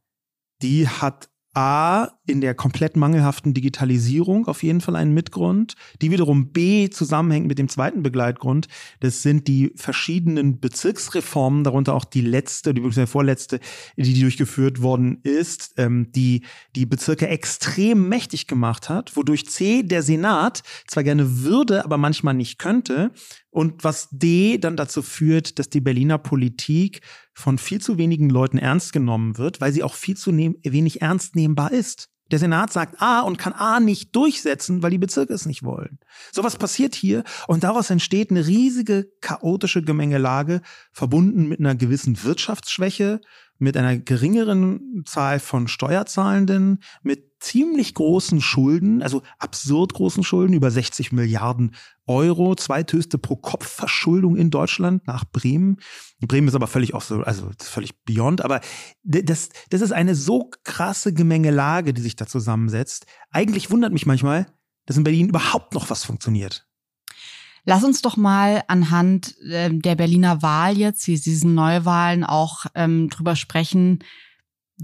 die 0.63 0.89
hat 0.89 1.31
A, 1.53 2.21
in 2.27 2.41
der 2.41 2.55
komplett 2.55 2.95
mangelhaften 2.95 3.55
Digitalisierung 3.55 4.47
auf 4.47 4.63
jeden 4.63 4.81
Fall 4.81 4.95
einen 4.95 5.13
Mitgrund, 5.13 5.75
die 6.01 6.13
wiederum 6.13 6.53
B 6.53 6.91
zusammenhängt 6.91 7.49
mit 7.49 7.59
dem 7.59 7.69
zweiten 7.69 8.05
Begleitgrund. 8.05 8.69
Das 9.01 9.23
sind 9.23 9.49
die 9.49 9.73
verschiedenen 9.75 10.61
Bezirksreformen, 10.61 11.65
darunter 11.65 11.95
auch 11.95 12.05
die 12.05 12.21
letzte, 12.21 12.73
die 12.73 13.07
vorletzte, 13.07 13.59
die 13.97 14.21
durchgeführt 14.21 14.81
worden 14.81 15.19
ist, 15.25 15.75
ähm, 15.77 16.13
die 16.13 16.45
die 16.77 16.87
Bezirke 16.87 17.27
extrem 17.27 18.09
mächtig 18.09 18.47
gemacht 18.47 18.89
hat, 18.89 19.17
wodurch 19.17 19.49
C, 19.49 19.83
der 19.83 20.05
Senat, 20.05 20.63
zwar 20.87 21.03
gerne 21.03 21.43
würde, 21.43 21.85
aber 21.85 21.99
manchmal 21.99 22.35
nicht 22.35 22.61
könnte, 22.61 23.11
und 23.51 23.83
was 23.83 24.09
D 24.13 24.59
dann 24.59 24.77
dazu 24.77 25.03
führt, 25.03 25.59
dass 25.59 25.69
die 25.69 25.81
Berliner 25.81 26.19
Politik 26.19 27.01
von 27.33 27.59
viel 27.59 27.81
zu 27.81 27.99
wenigen 27.99 28.31
Leuten 28.31 28.59
ernst 28.59 28.93
genommen 28.93 29.39
wird, 29.39 29.61
weil 29.61 29.73
sie 29.73 29.83
auch 29.83 29.95
viel 29.95 30.17
zu 30.17 30.37
wenig 30.37 31.03
ernst 31.03 31.37
nehmbar 31.37 31.73
ist. 31.73 32.09
Der 32.31 32.39
Senat 32.39 32.73
sagt 32.73 33.03
A 33.03 33.21
und 33.21 33.39
kann 33.39 33.53
A 33.53 33.81
nicht 33.81 34.15
durchsetzen, 34.15 34.83
weil 34.83 34.93
die 34.93 34.99
Bezirke 34.99 35.33
es 35.33 35.47
nicht 35.47 35.65
wollen. 35.65 35.99
Sowas 36.33 36.57
passiert 36.57 36.95
hier 36.95 37.25
und 37.49 37.65
daraus 37.65 37.91
entsteht 37.91 38.31
eine 38.31 38.47
riesige 38.47 39.11
chaotische 39.21 39.83
Gemengelage, 39.83 40.61
verbunden 40.93 41.49
mit 41.49 41.59
einer 41.59 41.75
gewissen 41.75 42.23
Wirtschaftsschwäche, 42.23 43.21
mit 43.59 43.77
einer 43.77 43.99
geringeren 43.99 45.03
Zahl 45.07 45.41
von 45.41 45.67
Steuerzahlenden, 45.67 46.83
mit 47.03 47.30
ziemlich 47.41 47.95
großen 47.95 48.41
Schulden, 48.41 49.03
also 49.03 49.23
absurd 49.39 49.95
großen 49.95 50.23
Schulden, 50.23 50.53
über 50.53 50.71
60 50.71 51.11
Milliarden 51.13 51.75
Euro, 52.07 52.55
zweithöchste 52.55 53.19
Pro-Kopf-Verschuldung 53.19 54.37
in 54.37 54.51
Deutschland 54.51 55.07
nach 55.07 55.25
Bremen. 55.25 55.79
Bremen 56.21 56.49
ist 56.49 56.55
aber 56.55 56.67
völlig 56.67 56.95
auch 56.95 57.03
so, 57.03 57.23
also 57.23 57.51
völlig 57.59 58.03
beyond, 58.05 58.45
aber 58.45 58.61
das, 59.03 59.49
das 59.71 59.81
ist 59.81 59.93
eine 59.93 60.15
so 60.15 60.51
krasse 60.65 61.13
Gemengelage, 61.13 61.95
die 61.95 62.03
sich 62.03 62.17
da 62.17 62.27
zusammensetzt. 62.27 63.07
Eigentlich 63.31 63.71
wundert 63.71 63.93
mich 63.93 64.07
manchmal, 64.07 64.47
dass 64.87 64.97
in 64.97 65.05
Berlin 65.05 65.29
überhaupt 65.29 65.75
noch 65.75 65.91
was 65.91 66.05
funktioniert. 66.05 66.67
Lass 67.65 67.85
uns 67.85 68.03
doch 68.03 68.17
mal 68.17 68.63
anhand 68.69 69.37
äh, 69.43 69.71
der 69.71 69.95
Berliner 69.95 70.43
Wahl 70.43 70.77
jetzt, 70.79 71.07
diesen 71.07 71.55
Neuwahlen 71.55 72.25
auch 72.25 72.67
ähm, 72.75 73.09
drüber 73.11 73.37
sprechen, 73.37 74.01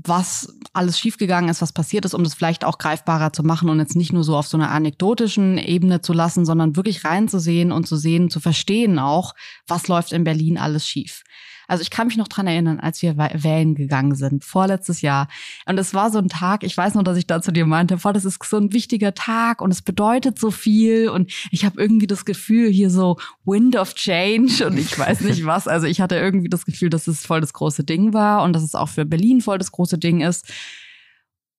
was 0.04 0.54
alles 0.72 0.98
schiefgegangen 0.98 1.48
ist, 1.48 1.62
was 1.62 1.72
passiert 1.72 2.04
ist, 2.04 2.14
um 2.14 2.24
das 2.24 2.34
vielleicht 2.34 2.64
auch 2.64 2.78
greifbarer 2.78 3.32
zu 3.32 3.42
machen 3.42 3.68
und 3.68 3.78
jetzt 3.78 3.96
nicht 3.96 4.12
nur 4.12 4.24
so 4.24 4.36
auf 4.36 4.46
so 4.46 4.56
einer 4.56 4.70
anekdotischen 4.70 5.58
Ebene 5.58 6.00
zu 6.00 6.12
lassen, 6.12 6.44
sondern 6.44 6.76
wirklich 6.76 7.04
reinzusehen 7.04 7.72
und 7.72 7.86
zu 7.86 7.96
sehen, 7.96 8.30
zu 8.30 8.40
verstehen 8.40 8.98
auch, 8.98 9.34
was 9.66 9.88
läuft 9.88 10.12
in 10.12 10.24
Berlin 10.24 10.58
alles 10.58 10.86
schief. 10.86 11.22
Also 11.68 11.82
ich 11.82 11.90
kann 11.90 12.06
mich 12.06 12.16
noch 12.16 12.28
dran 12.28 12.46
erinnern, 12.46 12.80
als 12.80 13.02
wir 13.02 13.16
wählen 13.16 13.74
gegangen 13.74 14.14
sind, 14.14 14.44
vorletztes 14.44 15.00
Jahr. 15.00 15.28
Und 15.66 15.78
es 15.78 15.94
war 15.94 16.10
so 16.10 16.18
ein 16.18 16.28
Tag, 16.28 16.62
ich 16.64 16.76
weiß 16.76 16.94
noch, 16.94 17.02
dass 17.02 17.16
ich 17.16 17.26
da 17.26 17.42
zu 17.42 17.52
dir 17.52 17.66
meinte, 17.66 17.96
boah, 17.98 18.12
das 18.12 18.24
ist 18.24 18.42
so 18.44 18.56
ein 18.56 18.72
wichtiger 18.72 19.14
Tag 19.14 19.60
und 19.60 19.70
es 19.70 19.82
bedeutet 19.82 20.38
so 20.38 20.50
viel. 20.50 21.08
Und 21.08 21.32
ich 21.50 21.64
habe 21.64 21.80
irgendwie 21.80 22.06
das 22.06 22.24
Gefühl, 22.24 22.70
hier 22.70 22.90
so 22.90 23.18
Wind 23.44 23.76
of 23.76 23.94
Change 23.94 24.66
und 24.66 24.78
ich 24.78 24.98
weiß 24.98 25.22
nicht 25.22 25.44
was. 25.46 25.68
Also 25.68 25.86
ich 25.86 26.00
hatte 26.00 26.16
irgendwie 26.16 26.48
das 26.48 26.64
Gefühl, 26.64 26.90
dass 26.90 27.06
es 27.06 27.26
voll 27.26 27.40
das 27.40 27.52
große 27.52 27.84
Ding 27.84 28.12
war 28.12 28.42
und 28.42 28.52
dass 28.52 28.62
es 28.62 28.74
auch 28.74 28.88
für 28.88 29.04
Berlin 29.04 29.40
voll 29.40 29.58
das 29.58 29.72
große 29.72 29.98
Ding 29.98 30.20
ist. 30.20 30.52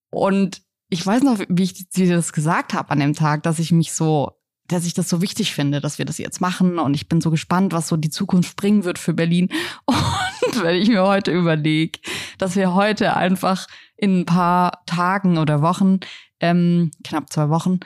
Und 0.10 0.62
ich 0.90 1.06
weiß 1.06 1.24
noch, 1.24 1.40
wie 1.50 1.64
ich 1.64 1.90
dir 1.90 2.16
das 2.16 2.32
gesagt 2.32 2.74
habe 2.74 2.92
an 2.92 3.00
dem 3.00 3.14
Tag, 3.14 3.44
dass 3.44 3.60
ich 3.60 3.72
mich 3.72 3.92
so 3.92 4.32
dass 4.68 4.86
ich 4.86 4.94
das 4.94 5.10
so 5.10 5.22
wichtig 5.22 5.54
finde, 5.54 5.82
dass 5.82 5.98
wir 5.98 6.06
das 6.06 6.18
jetzt 6.18 6.42
machen. 6.42 6.80
Und 6.80 6.94
ich 6.94 7.08
bin 7.08 7.22
so 7.22 7.32
gespannt, 7.32 7.74
was 7.74 7.88
so 7.88 7.98
die 7.98 8.10
Zukunft 8.10 8.56
bringen 8.58 8.84
wird 8.84 9.00
für 9.00 9.14
Berlin. 9.14 9.50
Und 9.86 10.64
wenn 10.64 10.76
ich 10.76 10.90
mir 10.90 11.04
heute 11.04 11.32
überlege, 11.32 12.00
dass 12.38 12.56
wir 12.56 12.74
heute 12.74 13.16
einfach 13.16 13.68
in 13.96 14.20
ein 14.20 14.26
paar 14.26 14.84
Tagen 14.86 15.38
oder 15.38 15.62
Wochen, 15.62 16.00
ähm, 16.40 16.92
knapp 17.04 17.32
zwei 17.32 17.50
Wochen, 17.50 17.80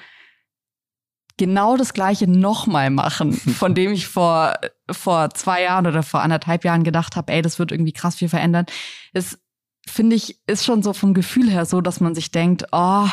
genau 1.37 1.77
das 1.77 1.93
Gleiche 1.93 2.29
nochmal 2.29 2.89
machen, 2.89 3.33
von 3.33 3.73
dem 3.73 3.91
ich 3.91 4.07
vor, 4.07 4.59
vor 4.89 5.29
zwei 5.31 5.63
Jahren 5.63 5.87
oder 5.87 6.03
vor 6.03 6.21
anderthalb 6.21 6.65
Jahren 6.65 6.83
gedacht 6.83 7.15
habe, 7.15 7.31
ey, 7.31 7.41
das 7.41 7.59
wird 7.59 7.71
irgendwie 7.71 7.93
krass 7.93 8.15
viel 8.15 8.29
verändern. 8.29 8.65
Es, 9.13 9.39
finde 9.87 10.15
ich, 10.15 10.39
ist 10.47 10.65
schon 10.65 10.83
so 10.83 10.93
vom 10.93 11.13
Gefühl 11.13 11.49
her 11.49 11.65
so, 11.65 11.81
dass 11.81 11.99
man 11.99 12.15
sich 12.15 12.31
denkt, 12.31 12.65
oh, 12.71 13.07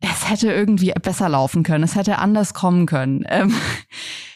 es 0.00 0.30
hätte 0.30 0.52
irgendwie 0.52 0.92
besser 1.02 1.28
laufen 1.28 1.62
können, 1.62 1.84
es 1.84 1.94
hätte 1.94 2.18
anders 2.18 2.54
kommen 2.54 2.86
können. 2.86 3.24
Ähm, 3.28 3.54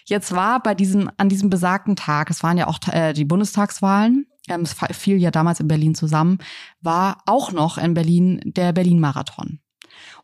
jetzt 0.07 0.33
war 0.35 0.63
bei 0.63 0.75
diesem, 0.75 1.11
an 1.17 1.29
diesem 1.29 1.51
besagten 1.51 1.97
Tag, 1.97 2.31
es 2.31 2.43
waren 2.43 2.59
ja 2.59 2.67
auch 2.67 2.79
äh, 2.91 3.13
die 3.13 3.25
Bundestagswahlen, 3.25 4.27
ähm, 4.49 4.63
es 4.63 4.75
fiel 4.97 5.19
ja 5.19 5.31
damals 5.31 5.61
in 5.61 5.69
Berlin 5.69 5.95
zusammen, 5.95 6.39
war 6.81 7.19
auch 7.27 7.53
noch 7.53 7.79
in 7.79 7.95
Berlin 7.95 8.41
der 8.45 8.73
Berlin-Marathon. 8.73 9.61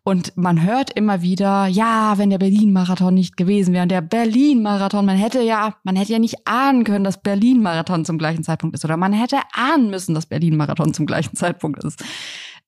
Und 0.02 0.36
man 0.36 0.62
hört 0.62 0.92
immer 0.92 1.20
wieder, 1.20 1.66
ja, 1.66 2.16
wenn 2.16 2.30
der 2.30 2.38
Berlin-Marathon 2.38 3.12
nicht 3.12 3.36
gewesen 3.36 3.74
wäre, 3.74 3.82
und 3.82 3.88
der 3.90 4.02
Berlin-Marathon, 4.02 5.04
man 5.04 5.16
hätte 5.16 5.42
ja, 5.42 5.74
man 5.82 5.96
hätte 5.96 6.12
ja 6.12 6.20
nicht 6.20 6.46
ahnen 6.46 6.84
können, 6.84 7.02
dass 7.02 7.20
Berlin-Marathon 7.20 8.04
zum 8.04 8.16
gleichen 8.16 8.44
Zeitpunkt 8.44 8.76
ist, 8.76 8.84
oder 8.84 8.96
man 8.96 9.12
hätte 9.12 9.38
ahnen 9.52 9.90
müssen, 9.90 10.14
dass 10.14 10.26
Berlin-Marathon 10.26 10.94
zum 10.94 11.06
gleichen 11.06 11.34
Zeitpunkt 11.34 11.82
ist. 11.82 12.04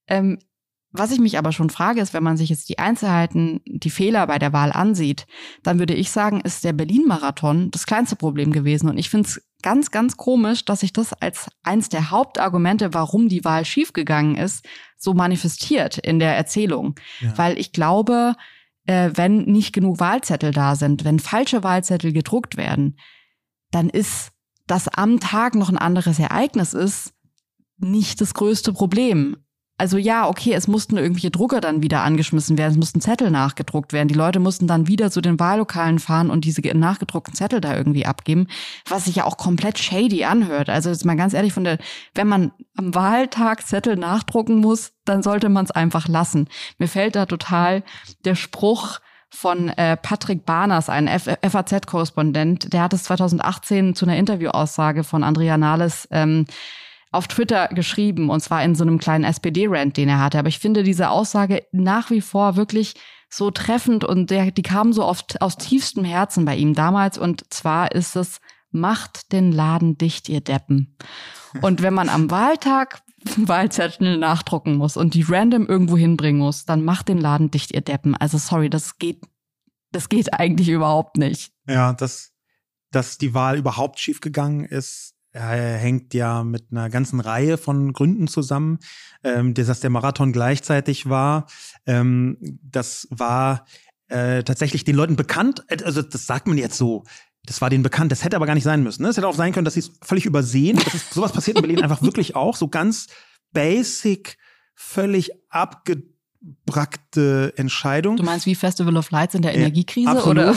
Ähm, 0.08 0.38
was 0.98 1.12
ich 1.12 1.20
mich 1.20 1.38
aber 1.38 1.52
schon 1.52 1.70
frage, 1.70 2.00
ist, 2.00 2.12
wenn 2.12 2.22
man 2.22 2.36
sich 2.36 2.50
jetzt 2.50 2.68
die 2.68 2.78
Einzelheiten, 2.78 3.60
die 3.64 3.90
Fehler 3.90 4.26
bei 4.26 4.38
der 4.38 4.52
Wahl 4.52 4.72
ansieht, 4.72 5.26
dann 5.62 5.78
würde 5.78 5.94
ich 5.94 6.10
sagen, 6.10 6.40
ist 6.40 6.64
der 6.64 6.72
Berlin-Marathon 6.72 7.70
das 7.70 7.86
kleinste 7.86 8.16
Problem 8.16 8.52
gewesen. 8.52 8.88
Und 8.88 8.98
ich 8.98 9.08
finde 9.08 9.28
es 9.28 9.42
ganz, 9.62 9.90
ganz 9.90 10.16
komisch, 10.16 10.64
dass 10.64 10.80
sich 10.80 10.92
das 10.92 11.12
als 11.14 11.48
eins 11.62 11.88
der 11.88 12.10
Hauptargumente, 12.10 12.94
warum 12.94 13.28
die 13.28 13.44
Wahl 13.44 13.64
schiefgegangen 13.64 14.36
ist, 14.36 14.66
so 14.96 15.14
manifestiert 15.14 15.98
in 15.98 16.18
der 16.18 16.36
Erzählung. 16.36 16.94
Ja. 17.20 17.36
Weil 17.36 17.58
ich 17.58 17.72
glaube, 17.72 18.34
äh, 18.86 19.10
wenn 19.14 19.44
nicht 19.44 19.72
genug 19.72 20.00
Wahlzettel 20.00 20.52
da 20.52 20.74
sind, 20.76 21.04
wenn 21.04 21.18
falsche 21.18 21.62
Wahlzettel 21.62 22.12
gedruckt 22.12 22.56
werden, 22.56 22.98
dann 23.70 23.88
ist 23.90 24.32
das 24.66 24.88
am 24.88 25.20
Tag 25.20 25.54
noch 25.54 25.68
ein 25.68 25.78
anderes 25.78 26.18
Ereignis 26.18 26.74
ist, 26.74 27.14
nicht 27.78 28.20
das 28.20 28.34
größte 28.34 28.72
Problem 28.72 29.36
also 29.78 29.96
ja, 29.96 30.28
okay, 30.28 30.52
es 30.54 30.66
mussten 30.66 30.96
irgendwelche 30.96 31.30
Drucker 31.30 31.60
dann 31.60 31.82
wieder 31.82 32.02
angeschmissen 32.02 32.58
werden, 32.58 32.72
es 32.72 32.78
mussten 32.78 33.00
Zettel 33.00 33.30
nachgedruckt 33.30 33.92
werden. 33.92 34.08
Die 34.08 34.14
Leute 34.14 34.40
mussten 34.40 34.66
dann 34.66 34.88
wieder 34.88 35.12
zu 35.12 35.20
den 35.20 35.38
Wahllokalen 35.38 36.00
fahren 36.00 36.30
und 36.30 36.44
diese 36.44 36.60
nachgedruckten 36.60 37.34
Zettel 37.34 37.60
da 37.60 37.76
irgendwie 37.76 38.04
abgeben, 38.04 38.48
was 38.88 39.04
sich 39.04 39.16
ja 39.16 39.24
auch 39.24 39.36
komplett 39.36 39.78
shady 39.78 40.24
anhört. 40.24 40.68
Also 40.68 40.90
jetzt 40.90 41.04
mal 41.04 41.16
ganz 41.16 41.32
ehrlich, 41.32 41.52
von 41.52 41.62
der, 41.62 41.78
wenn 42.14 42.26
man 42.26 42.50
am 42.76 42.94
Wahltag 42.94 43.64
Zettel 43.64 43.96
nachdrucken 43.96 44.56
muss, 44.56 44.92
dann 45.04 45.22
sollte 45.22 45.48
man 45.48 45.64
es 45.64 45.70
einfach 45.70 46.08
lassen. 46.08 46.48
Mir 46.78 46.88
fällt 46.88 47.14
da 47.14 47.26
total 47.26 47.84
der 48.24 48.34
Spruch 48.34 48.98
von 49.30 49.68
äh, 49.68 49.96
Patrick 49.96 50.44
Barners, 50.44 50.88
ein 50.88 51.06
FAZ-Korrespondent, 51.08 52.72
der 52.72 52.82
hat 52.82 52.94
es 52.94 53.04
2018 53.04 53.94
zu 53.94 54.06
einer 54.06 54.16
Interviewaussage 54.16 55.04
von 55.04 55.22
Andrea 55.22 55.56
Nahles 55.56 56.08
ähm, 56.10 56.46
auf 57.10 57.28
Twitter 57.28 57.68
geschrieben, 57.68 58.30
und 58.30 58.40
zwar 58.40 58.62
in 58.62 58.74
so 58.74 58.84
einem 58.84 58.98
kleinen 58.98 59.24
SPD-Rant, 59.24 59.96
den 59.96 60.08
er 60.08 60.20
hatte. 60.20 60.38
Aber 60.38 60.48
ich 60.48 60.58
finde 60.58 60.82
diese 60.82 61.10
Aussage 61.10 61.64
nach 61.72 62.10
wie 62.10 62.20
vor 62.20 62.56
wirklich 62.56 62.94
so 63.30 63.50
treffend 63.50 64.04
und 64.04 64.30
der, 64.30 64.50
die 64.50 64.62
kam 64.62 64.92
so 64.92 65.04
oft 65.04 65.40
aus 65.42 65.56
tiefstem 65.56 66.04
Herzen 66.04 66.44
bei 66.44 66.56
ihm 66.56 66.74
damals. 66.74 67.18
Und 67.18 67.52
zwar 67.52 67.92
ist 67.92 68.16
es, 68.16 68.40
macht 68.70 69.32
den 69.32 69.52
Laden 69.52 69.96
dicht, 69.96 70.28
ihr 70.28 70.40
Deppen. 70.40 70.96
Und 71.62 71.82
wenn 71.82 71.94
man 71.94 72.08
am 72.08 72.30
Wahltag 72.30 73.02
Wahlzettel 73.36 74.18
nachdrucken 74.18 74.76
muss 74.76 74.96
und 74.96 75.14
die 75.14 75.22
random 75.22 75.66
irgendwo 75.66 75.96
hinbringen 75.96 76.40
muss, 76.40 76.64
dann 76.64 76.84
macht 76.84 77.08
den 77.08 77.18
Laden 77.18 77.50
dicht, 77.50 77.72
ihr 77.72 77.80
Deppen. 77.80 78.14
Also 78.14 78.38
sorry, 78.38 78.70
das 78.70 78.98
geht, 78.98 79.22
das 79.92 80.08
geht 80.08 80.34
eigentlich 80.34 80.68
überhaupt 80.68 81.16
nicht. 81.16 81.52
Ja, 81.66 81.92
dass, 81.92 82.32
dass 82.92 83.18
die 83.18 83.34
Wahl 83.34 83.56
überhaupt 83.56 83.98
schiefgegangen 83.98 84.64
ist, 84.64 85.14
hängt 85.32 86.14
ja 86.14 86.42
mit 86.42 86.66
einer 86.70 86.90
ganzen 86.90 87.20
Reihe 87.20 87.58
von 87.58 87.92
Gründen 87.92 88.28
zusammen. 88.28 88.78
Ähm, 89.24 89.54
dass 89.54 89.80
der 89.80 89.90
Marathon 89.90 90.32
gleichzeitig 90.32 91.08
war, 91.08 91.46
ähm, 91.86 92.38
das 92.62 93.08
war 93.10 93.66
äh, 94.08 94.42
tatsächlich 94.42 94.84
den 94.84 94.96
Leuten 94.96 95.16
bekannt. 95.16 95.64
Also 95.84 96.02
das 96.02 96.26
sagt 96.26 96.46
man 96.46 96.56
jetzt 96.56 96.78
so. 96.78 97.04
Das 97.44 97.60
war 97.60 97.70
denen 97.70 97.82
bekannt. 97.82 98.12
Das 98.12 98.24
hätte 98.24 98.36
aber 98.36 98.46
gar 98.46 98.54
nicht 98.54 98.64
sein 98.64 98.82
müssen. 98.82 99.02
Ne? 99.02 99.08
Es 99.08 99.16
hätte 99.16 99.26
auch 99.26 99.34
sein 99.34 99.52
können, 99.52 99.64
dass 99.64 99.74
sie 99.74 99.80
es 99.80 99.90
völlig 100.02 100.26
übersehen. 100.26 100.78
Das 100.84 100.94
ist, 100.94 101.14
sowas 101.14 101.32
passiert 101.32 101.56
in 101.56 101.62
Berlin 101.62 101.82
einfach 101.82 102.02
wirklich 102.02 102.36
auch. 102.36 102.56
So 102.56 102.68
ganz 102.68 103.08
basic, 103.52 104.36
völlig 104.74 105.30
abgebrackte 105.48 107.54
Entscheidung. 107.56 108.16
Du 108.16 108.22
meinst 108.22 108.46
wie 108.46 108.54
Festival 108.54 108.96
of 108.96 109.10
Lights 109.10 109.34
in 109.34 109.42
der 109.42 109.54
Energiekrise? 109.54 110.10
Äh, 110.10 110.22
oder? 110.22 110.54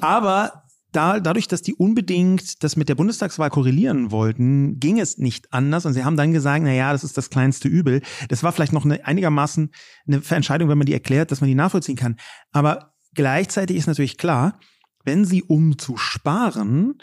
aber 0.00 0.64
da, 0.96 1.20
dadurch, 1.20 1.46
dass 1.46 1.62
die 1.62 1.74
unbedingt 1.74 2.62
das 2.64 2.76
mit 2.76 2.88
der 2.88 2.94
Bundestagswahl 2.94 3.50
korrelieren 3.50 4.10
wollten, 4.10 4.80
ging 4.80 4.98
es 4.98 5.18
nicht 5.18 5.52
anders. 5.52 5.84
Und 5.84 5.92
sie 5.92 6.04
haben 6.04 6.16
dann 6.16 6.32
gesagt, 6.32 6.64
na 6.64 6.72
ja, 6.72 6.92
das 6.92 7.04
ist 7.04 7.16
das 7.16 7.30
kleinste 7.30 7.68
Übel. 7.68 8.02
Das 8.28 8.42
war 8.42 8.52
vielleicht 8.52 8.72
noch 8.72 8.84
eine, 8.84 9.04
einigermaßen 9.04 9.70
eine 10.06 10.22
Entscheidung, 10.28 10.68
wenn 10.68 10.78
man 10.78 10.86
die 10.86 10.94
erklärt, 10.94 11.30
dass 11.30 11.40
man 11.40 11.48
die 11.48 11.54
nachvollziehen 11.54 11.96
kann. 11.96 12.16
Aber 12.52 12.94
gleichzeitig 13.14 13.76
ist 13.76 13.86
natürlich 13.86 14.16
klar, 14.16 14.58
wenn 15.04 15.24
sie 15.24 15.42
um 15.42 15.78
zu 15.78 15.96
sparen 15.96 16.94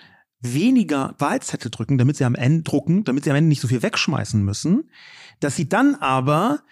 weniger 0.42 1.16
Wahlzettel 1.20 1.72
drücken, 1.72 1.98
damit 1.98 2.18
sie 2.18 2.26
am 2.26 2.36
Ende 2.36 2.64
drucken, 2.64 3.04
damit 3.06 3.24
sie 3.24 3.30
am 3.30 3.38
Ende 3.38 3.48
nicht 3.48 3.62
so 3.62 3.68
viel 3.68 3.82
wegschmeißen 3.82 4.44
müssen, 4.44 4.90
dass 5.40 5.56
sie 5.56 5.70
dann 5.70 5.96
aber 5.96 6.64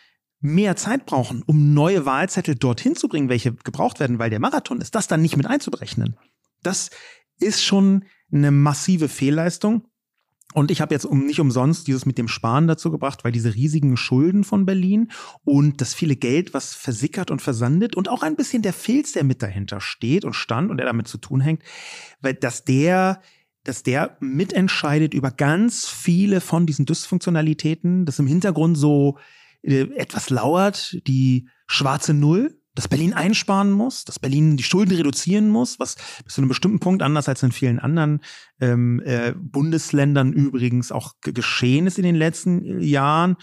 mehr 0.41 0.75
Zeit 0.75 1.05
brauchen, 1.05 1.43
um 1.45 1.73
neue 1.73 2.05
Wahlzettel 2.05 2.55
dorthin 2.55 2.95
zu 2.95 3.07
bringen, 3.07 3.29
welche 3.29 3.53
gebraucht 3.53 3.99
werden, 3.99 4.19
weil 4.19 4.29
der 4.29 4.39
Marathon 4.39 4.81
ist, 4.81 4.95
das 4.95 5.07
dann 5.07 5.21
nicht 5.21 5.37
mit 5.37 5.45
einzuberechnen. 5.45 6.17
Das 6.63 6.89
ist 7.39 7.63
schon 7.63 8.05
eine 8.31 8.51
massive 8.51 9.09
Fehlleistung. 9.09 9.87
Und 10.53 10.69
ich 10.69 10.81
habe 10.81 10.93
jetzt 10.93 11.05
um 11.05 11.25
nicht 11.25 11.39
umsonst 11.39 11.87
dieses 11.87 12.05
mit 12.05 12.17
dem 12.17 12.27
Sparen 12.27 12.67
dazu 12.67 12.91
gebracht, 12.91 13.23
weil 13.23 13.31
diese 13.31 13.55
riesigen 13.55 13.95
Schulden 13.95 14.43
von 14.43 14.65
Berlin 14.65 15.11
und 15.45 15.79
das 15.79 15.93
viele 15.93 16.17
Geld, 16.17 16.53
was 16.53 16.73
versickert 16.73 17.31
und 17.31 17.41
versandet 17.41 17.95
und 17.95 18.09
auch 18.09 18.21
ein 18.21 18.35
bisschen 18.35 18.61
der 18.61 18.73
Filz, 18.73 19.13
der 19.13 19.23
mit 19.23 19.41
dahinter 19.41 19.79
steht 19.79 20.25
und 20.25 20.33
stand 20.33 20.69
und 20.69 20.77
der 20.77 20.85
damit 20.85 21.07
zu 21.07 21.17
tun 21.17 21.39
hängt, 21.39 21.63
weil 22.19 22.33
dass 22.33 22.65
der 22.65 23.21
dass 23.63 23.83
der 23.83 24.17
mitentscheidet 24.19 25.13
über 25.13 25.29
ganz 25.29 25.87
viele 25.87 26.41
von 26.41 26.65
diesen 26.65 26.87
Dysfunktionalitäten, 26.87 28.07
dass 28.07 28.17
im 28.17 28.25
Hintergrund 28.25 28.75
so 28.75 29.19
äh, 29.61 29.81
etwas 29.95 30.31
lauert, 30.31 30.97
die 31.05 31.47
schwarze 31.67 32.15
Null, 32.15 32.59
dass 32.75 32.87
Berlin 32.87 33.13
einsparen 33.13 33.71
muss, 33.71 34.05
dass 34.05 34.19
Berlin 34.19 34.57
die 34.57 34.63
Schulden 34.63 34.95
reduzieren 34.95 35.49
muss, 35.49 35.79
was 35.79 35.95
bis 36.23 36.35
zu 36.35 36.41
einem 36.41 36.47
bestimmten 36.47 36.79
Punkt 36.79 37.01
anders 37.01 37.27
als 37.27 37.43
in 37.43 37.51
vielen 37.51 37.79
anderen 37.79 38.21
ähm, 38.59 39.01
äh, 39.05 39.33
Bundesländern 39.35 40.31
übrigens 40.31 40.91
auch 40.91 41.15
geschehen 41.21 41.87
ist 41.87 41.97
in 41.97 42.03
den 42.03 42.15
letzten 42.15 42.65
äh, 42.65 42.83
Jahren. 42.83 43.35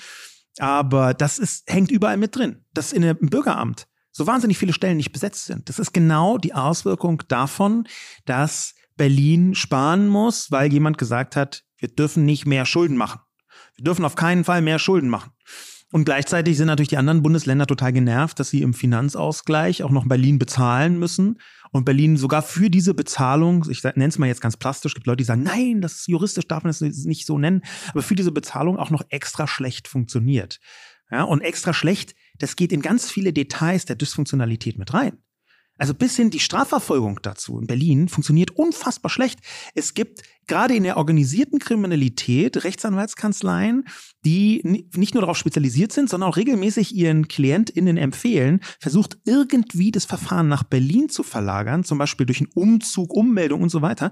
Aber 0.58 1.14
das 1.14 1.38
ist, 1.38 1.70
hängt 1.70 1.90
überall 1.90 2.16
mit 2.16 2.34
drin. 2.34 2.64
Dass 2.72 2.92
in 2.92 3.04
einem 3.04 3.18
Bürgeramt 3.18 3.86
so 4.12 4.26
wahnsinnig 4.26 4.58
viele 4.58 4.72
Stellen 4.72 4.96
nicht 4.96 5.12
besetzt 5.12 5.44
sind. 5.44 5.68
Das 5.68 5.78
ist 5.78 5.92
genau 5.92 6.38
die 6.38 6.54
Auswirkung 6.54 7.22
davon, 7.28 7.86
dass 8.24 8.74
Berlin 8.96 9.54
sparen 9.54 10.08
muss, 10.08 10.50
weil 10.50 10.72
jemand 10.72 10.98
gesagt 10.98 11.36
hat, 11.36 11.64
wir 11.76 11.88
dürfen 11.88 12.24
nicht 12.24 12.44
mehr 12.44 12.66
Schulden 12.66 12.96
machen. 12.96 13.20
Wir 13.76 13.84
dürfen 13.84 14.04
auf 14.04 14.16
keinen 14.16 14.42
Fall 14.42 14.60
mehr 14.60 14.80
Schulden 14.80 15.08
machen. 15.08 15.30
Und 15.90 16.04
gleichzeitig 16.04 16.58
sind 16.58 16.66
natürlich 16.66 16.88
die 16.88 16.98
anderen 16.98 17.22
Bundesländer 17.22 17.66
total 17.66 17.94
genervt, 17.94 18.38
dass 18.38 18.50
sie 18.50 18.60
im 18.60 18.74
Finanzausgleich 18.74 19.82
auch 19.82 19.90
noch 19.90 20.06
Berlin 20.06 20.38
bezahlen 20.38 20.98
müssen. 20.98 21.38
Und 21.70 21.84
Berlin 21.84 22.18
sogar 22.18 22.42
für 22.42 22.68
diese 22.68 22.92
Bezahlung, 22.92 23.64
ich 23.70 23.82
nenne 23.82 24.06
es 24.06 24.18
mal 24.18 24.26
jetzt 24.26 24.42
ganz 24.42 24.58
plastisch, 24.58 24.94
gibt 24.94 25.06
Leute, 25.06 25.18
die 25.18 25.24
sagen, 25.24 25.44
nein, 25.44 25.80
das 25.80 25.96
ist 25.96 26.08
juristisch 26.08 26.46
darf 26.46 26.62
man 26.62 26.70
es 26.70 26.80
nicht 26.80 27.26
so 27.26 27.38
nennen, 27.38 27.62
aber 27.90 28.02
für 28.02 28.14
diese 28.14 28.32
Bezahlung 28.32 28.76
auch 28.76 28.90
noch 28.90 29.02
extra 29.08 29.46
schlecht 29.46 29.88
funktioniert. 29.88 30.60
Ja, 31.10 31.22
und 31.22 31.40
extra 31.40 31.72
schlecht, 31.72 32.14
das 32.38 32.54
geht 32.54 32.70
in 32.72 32.82
ganz 32.82 33.10
viele 33.10 33.32
Details 33.32 33.86
der 33.86 33.96
Dysfunktionalität 33.96 34.78
mit 34.78 34.92
rein. 34.92 35.16
Also 35.78 35.94
bis 35.94 36.16
hin 36.16 36.30
die 36.30 36.40
Strafverfolgung 36.40 37.20
dazu 37.22 37.58
in 37.58 37.66
Berlin 37.66 38.08
funktioniert 38.08 38.50
unfassbar 38.50 39.10
schlecht. 39.10 39.38
Es 39.74 39.94
gibt 39.94 40.22
gerade 40.48 40.74
in 40.74 40.82
der 40.82 40.96
organisierten 40.96 41.60
Kriminalität 41.60 42.64
Rechtsanwaltskanzleien, 42.64 43.84
die 44.24 44.86
nicht 44.96 45.14
nur 45.14 45.20
darauf 45.20 45.36
spezialisiert 45.36 45.92
sind, 45.92 46.10
sondern 46.10 46.30
auch 46.30 46.36
regelmäßig 46.36 46.94
ihren 46.94 47.28
KlientInnen 47.28 47.96
empfehlen, 47.96 48.60
versucht 48.80 49.18
irgendwie 49.24 49.92
das 49.92 50.04
Verfahren 50.04 50.48
nach 50.48 50.64
Berlin 50.64 51.08
zu 51.08 51.22
verlagern, 51.22 51.84
zum 51.84 51.98
Beispiel 51.98 52.26
durch 52.26 52.40
einen 52.40 52.50
Umzug, 52.54 53.12
Ummeldung 53.12 53.62
und 53.62 53.68
so 53.68 53.82
weiter, 53.82 54.10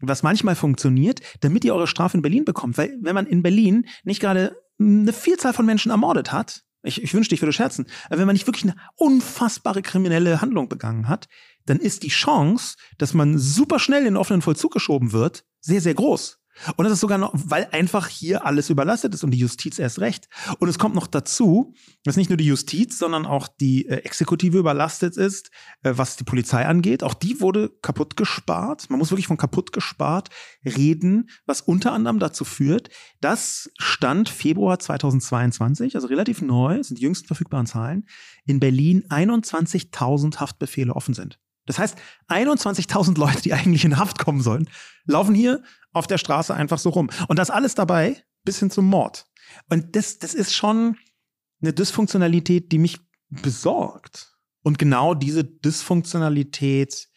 was 0.00 0.22
manchmal 0.22 0.54
funktioniert, 0.54 1.20
damit 1.40 1.64
ihr 1.64 1.74
eure 1.74 1.88
Strafe 1.88 2.16
in 2.16 2.22
Berlin 2.22 2.44
bekommt. 2.44 2.78
Weil 2.78 2.96
wenn 3.02 3.14
man 3.14 3.26
in 3.26 3.42
Berlin 3.42 3.86
nicht 4.04 4.20
gerade 4.20 4.56
eine 4.78 5.12
Vielzahl 5.12 5.52
von 5.52 5.66
Menschen 5.66 5.90
ermordet 5.90 6.30
hat, 6.30 6.62
ich, 6.82 7.02
ich 7.02 7.14
wünschte, 7.14 7.34
ich 7.34 7.42
würde 7.42 7.52
scherzen. 7.52 7.86
Aber 8.06 8.18
wenn 8.18 8.26
man 8.26 8.34
nicht 8.34 8.46
wirklich 8.46 8.64
eine 8.64 8.76
unfassbare 8.96 9.82
kriminelle 9.82 10.40
Handlung 10.40 10.68
begangen 10.68 11.08
hat, 11.08 11.28
dann 11.66 11.78
ist 11.78 12.02
die 12.02 12.08
Chance, 12.08 12.76
dass 12.96 13.14
man 13.14 13.38
super 13.38 13.78
schnell 13.78 14.00
in 14.00 14.14
den 14.14 14.16
offenen 14.16 14.42
Vollzug 14.42 14.72
geschoben 14.72 15.12
wird, 15.12 15.44
sehr, 15.60 15.80
sehr 15.80 15.94
groß. 15.94 16.38
Und 16.76 16.84
das 16.84 16.92
ist 16.92 17.00
sogar 17.00 17.18
noch, 17.18 17.32
weil 17.34 17.68
einfach 17.72 18.08
hier 18.08 18.44
alles 18.44 18.70
überlastet 18.70 19.14
ist 19.14 19.24
und 19.24 19.30
die 19.30 19.38
Justiz 19.38 19.78
erst 19.78 20.00
recht. 20.00 20.28
Und 20.58 20.68
es 20.68 20.78
kommt 20.78 20.94
noch 20.94 21.06
dazu, 21.06 21.74
dass 22.04 22.16
nicht 22.16 22.30
nur 22.30 22.36
die 22.36 22.46
Justiz, 22.46 22.98
sondern 22.98 23.26
auch 23.26 23.48
die 23.48 23.86
äh, 23.86 23.96
Exekutive 23.98 24.58
überlastet 24.58 25.16
ist, 25.16 25.50
äh, 25.82 25.92
was 25.96 26.16
die 26.16 26.24
Polizei 26.24 26.66
angeht. 26.66 27.02
Auch 27.02 27.14
die 27.14 27.40
wurde 27.40 27.70
kaputt 27.82 28.16
gespart. 28.16 28.90
Man 28.90 28.98
muss 28.98 29.10
wirklich 29.10 29.26
von 29.26 29.36
kaputt 29.36 29.72
gespart 29.72 30.30
reden, 30.64 31.30
was 31.46 31.60
unter 31.60 31.92
anderem 31.92 32.18
dazu 32.18 32.44
führt, 32.44 32.90
dass 33.20 33.70
Stand 33.78 34.28
Februar 34.28 34.78
2022, 34.78 35.94
also 35.94 36.08
relativ 36.08 36.42
neu, 36.42 36.82
sind 36.82 36.98
die 36.98 37.02
jüngsten 37.02 37.26
verfügbaren 37.26 37.66
Zahlen, 37.66 38.06
in 38.46 38.60
Berlin 38.60 39.04
21.000 39.08 40.38
Haftbefehle 40.38 40.94
offen 40.94 41.14
sind. 41.14 41.38
Das 41.68 41.78
heißt, 41.78 41.98
21.000 42.28 43.18
Leute, 43.18 43.42
die 43.42 43.52
eigentlich 43.52 43.84
in 43.84 43.98
Haft 43.98 44.18
kommen 44.18 44.40
sollen, 44.40 44.68
laufen 45.04 45.34
hier 45.34 45.62
auf 45.92 46.06
der 46.06 46.16
Straße 46.16 46.54
einfach 46.54 46.78
so 46.78 46.88
rum. 46.88 47.10
Und 47.28 47.38
das 47.38 47.50
alles 47.50 47.74
dabei 47.74 48.24
bis 48.42 48.58
hin 48.58 48.70
zum 48.70 48.86
Mord. 48.86 49.26
Und 49.68 49.94
das, 49.94 50.18
das 50.18 50.32
ist 50.32 50.54
schon 50.54 50.96
eine 51.60 51.74
Dysfunktionalität, 51.74 52.72
die 52.72 52.78
mich 52.78 53.00
besorgt. 53.28 54.34
Und 54.62 54.78
genau 54.78 55.14
diese 55.14 55.44
Dysfunktionalität, 55.44 57.08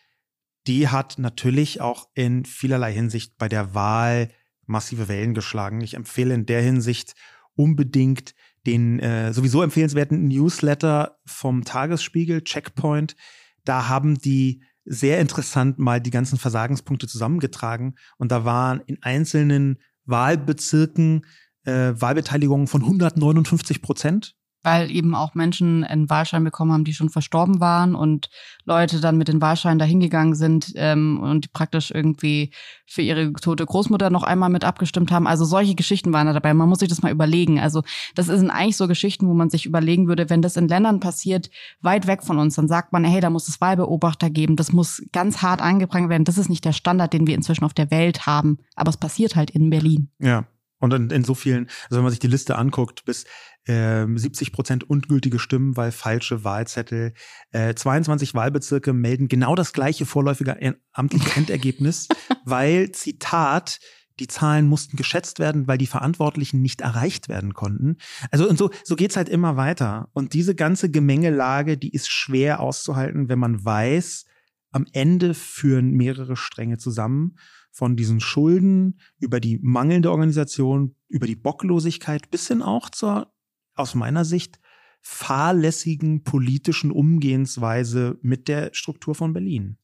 die 0.68 0.90
hat 0.90 1.18
natürlich 1.18 1.80
auch 1.80 2.10
in 2.14 2.44
vielerlei 2.44 2.92
Hinsicht 2.92 3.38
bei 3.38 3.48
der 3.48 3.74
Wahl 3.74 4.32
massive 4.66 5.08
Wellen 5.08 5.34
geschlagen. 5.34 5.80
Ich 5.80 5.94
empfehle 5.94 6.34
in 6.34 6.46
der 6.46 6.62
Hinsicht 6.62 7.14
unbedingt 7.56 8.36
den 8.66 9.00
äh, 9.00 9.32
sowieso 9.32 9.64
empfehlenswerten 9.64 10.28
Newsletter 10.28 11.20
vom 11.26 11.64
Tagesspiegel, 11.64 12.44
Checkpoint, 12.44 13.16
da 13.64 13.88
haben 13.88 14.18
die 14.18 14.64
sehr 14.86 15.20
interessant 15.20 15.80
mal 15.80 16.02
die 16.02 16.10
ganzen 16.10 16.38
Versagenspunkte 16.38 17.08
zusammengetragen 17.08 17.96
und 18.18 18.32
da 18.32 18.46
waren 18.46 18.82
in 18.88 19.02
einzelnen 19.02 19.78
Wahlbezirken 20.06 21.26
äh, 21.64 21.94
Wahlbeteiligungen 21.96 22.68
von 22.68 22.82
159 22.82 23.82
Prozent 23.82 24.36
weil 24.64 24.92
eben 24.92 25.16
auch 25.16 25.34
Menschen 25.36 25.84
einen 25.84 26.10
Wahlschein 26.10 26.44
bekommen 26.44 26.72
haben, 26.72 26.84
die 26.84 26.94
schon 26.94 27.10
verstorben 27.10 27.60
waren 27.60 27.96
und 27.96 28.30
Leute 28.66 29.00
dann 29.00 29.18
mit 29.18 29.28
den 29.28 29.42
Wahlscheinen 29.42 29.80
dahingegangen 29.80 30.36
sind 30.36 30.74
ähm, 30.76 31.20
und 31.22 31.54
praktisch 31.54 31.92
irgendwie 31.92 32.52
für 32.86 33.02
ihre 33.02 33.32
tote 33.34 33.66
Großmutter 33.66 34.10
noch 34.10 34.24
einmal 34.24 34.50
mit 34.50 34.64
abgestimmt 34.64 35.12
haben. 35.12 35.28
Also 35.28 35.46
solche 35.46 35.76
Geschichten 35.76 36.14
waren 36.14 36.28
da 36.28 36.34
dabei. 36.34 36.54
Man 36.54 36.70
muss 36.70 36.80
sich 36.80 36.90
das 36.90 37.02
mal 37.02 37.12
überlegen. 37.12 37.60
Also 37.60 37.84
das 38.16 38.28
sind 38.28 38.50
eigentlich 38.50 38.78
so 38.78 38.88
Geschichten, 38.88 39.28
wo 39.28 39.34
man 39.34 39.50
sich 39.50 39.66
überlegen 39.66 40.08
würde, 40.08 40.30
wenn 40.30 40.42
das 40.42 40.58
in 40.58 40.68
Ländern 40.68 41.00
passiert, 41.00 41.50
weit 41.82 42.06
weg 42.08 42.24
von 42.24 42.38
uns, 42.38 42.56
dann 42.56 42.68
sagt 42.68 42.94
man, 42.94 43.04
hey, 43.04 43.22
da 43.22 43.30
muss 43.30 43.48
es 43.48 43.62
Wahlbeobachter 43.62 44.30
geben. 44.30 44.56
Das 44.56 44.74
muss 44.74 45.02
ganz 45.12 45.42
hart 45.42 45.62
angeprangert 45.62 46.10
werden. 46.10 46.26
Das 46.26 46.38
ist 46.38 46.50
nicht 46.50 46.66
der 46.66 46.74
Standard, 46.74 47.14
den 47.14 47.28
wir 47.28 47.36
inzwischen 47.36 47.64
auf 47.64 47.74
der 47.74 47.92
Welt 47.92 48.26
haben. 48.26 48.60
Aber 48.76 48.90
es 48.90 48.98
passiert 48.98 49.36
halt 49.36 49.52
in 49.52 49.70
Berlin. 49.70 50.10
Ja, 50.20 50.46
und 50.82 50.94
in, 50.94 51.10
in 51.12 51.24
so 51.24 51.36
vielen, 51.36 51.68
also 51.86 51.98
wenn 51.98 52.04
man 52.04 52.10
sich 52.10 52.20
die 52.20 52.28
Liste 52.28 52.58
anguckt, 52.58 53.06
bis 53.06 53.26
äh, 53.66 54.06
70 54.08 54.52
Prozent 54.52 54.90
ungültige 54.90 55.40
Stimmen, 55.40 55.78
weil 55.78 55.92
falsche 55.92 56.44
Wahlzettel. 56.44 57.14
Äh, 57.52 57.76
22 57.76 58.34
Wahlbezirke 58.34 58.94
melden 58.94 59.28
genau 59.28 59.56
das 59.56 59.74
gleiche 59.74 60.06
vorläufige 60.06 60.76
amtliche 60.94 61.32
Endergebnis, 61.36 62.08
weil, 62.46 62.92
Zitat, 62.92 63.80
die 64.20 64.28
Zahlen 64.28 64.68
mussten 64.68 64.98
geschätzt 64.98 65.40
werden, 65.40 65.68
weil 65.68 65.78
die 65.78 65.88
Verantwortlichen 65.88 66.62
nicht 66.62 66.82
erreicht 66.82 67.30
werden 67.30 67.54
konnten. 67.54 67.98
Also 68.30 68.48
und 68.48 68.58
so, 68.58 68.70
so 68.84 68.96
geht's 68.96 69.18
halt 69.18 69.30
immer 69.30 69.58
weiter. 69.58 70.10
Und 70.14 70.34
diese 70.34 70.54
ganze 70.54 70.92
Gemengelage, 70.92 71.78
die 71.78 71.92
ist 71.92 72.10
schwer 72.10 72.60
auszuhalten, 72.60 73.30
wenn 73.30 73.40
man 73.40 73.64
weiß, 73.64 74.26
am 74.72 74.86
Ende 74.94 75.34
führen 75.34 75.92
mehrere 75.92 76.36
Stränge 76.36 76.78
zusammen 76.78 77.36
von 77.72 77.96
diesen 77.96 78.20
Schulden 78.20 79.00
über 79.20 79.40
die 79.40 79.60
mangelnde 79.62 80.12
Organisation, 80.12 80.96
über 81.08 81.26
die 81.26 81.36
Bocklosigkeit 81.36 82.30
bis 82.30 82.48
hin 82.48 82.62
auch 82.62 82.90
zur, 82.90 83.34
aus 83.76 83.96
meiner 83.96 84.26
Sicht, 84.26 84.60
fahrlässigen 85.02 86.24
politischen 86.24 86.92
Umgehensweise 86.92 88.20
mit 88.22 88.48
der 88.48 88.70
Struktur 88.74 89.16
von 89.16 89.34
Berlin. 89.34 89.78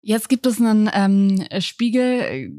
Jetzt 0.00 0.28
gibt 0.28 0.46
es 0.46 0.60
einen 0.60 0.90
ähm, 0.92 1.44
Spiegel. 1.60 2.52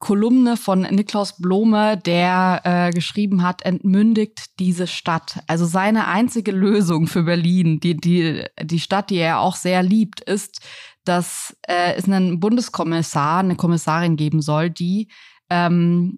Kolumne 0.00 0.56
von 0.56 0.82
Niklaus 0.82 1.38
Blome, 1.38 1.96
der 1.96 2.60
äh, 2.62 2.90
geschrieben 2.92 3.42
hat, 3.42 3.62
entmündigt 3.62 4.58
diese 4.60 4.86
Stadt. 4.86 5.40
Also 5.48 5.66
seine 5.66 6.06
einzige 6.06 6.52
Lösung 6.52 7.08
für 7.08 7.24
Berlin, 7.24 7.80
die, 7.80 7.96
die, 7.96 8.44
die 8.62 8.78
Stadt, 8.78 9.10
die 9.10 9.16
er 9.16 9.40
auch 9.40 9.56
sehr 9.56 9.82
liebt, 9.82 10.20
ist, 10.20 10.60
dass 11.04 11.56
äh, 11.62 11.94
es 11.94 12.04
einen 12.04 12.38
Bundeskommissar, 12.38 13.40
eine 13.40 13.56
Kommissarin 13.56 14.16
geben 14.16 14.40
soll, 14.40 14.70
die 14.70 15.08
ähm, 15.50 16.16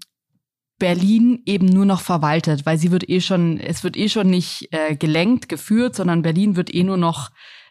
Berlin 0.81 1.43
eben 1.47 1.67
nur 1.67 1.85
noch 1.85 2.01
verwaltet, 2.01 2.67
weil 2.67 2.79
sie 2.79 2.91
wird 2.91 3.09
eh 3.09 3.21
schon, 3.21 3.61
es 3.61 3.85
wird 3.85 3.97
eh 3.97 4.09
schon 4.09 4.29
nicht 4.29 4.69
äh, 4.73 4.97
gelenkt, 4.97 5.49
geführt, 5.49 5.95
sondern 5.95 6.23
Berlin 6.23 6.57
wird 6.57 6.75
eh 6.75 6.83
nur 6.83 6.97
noch, 6.97 7.31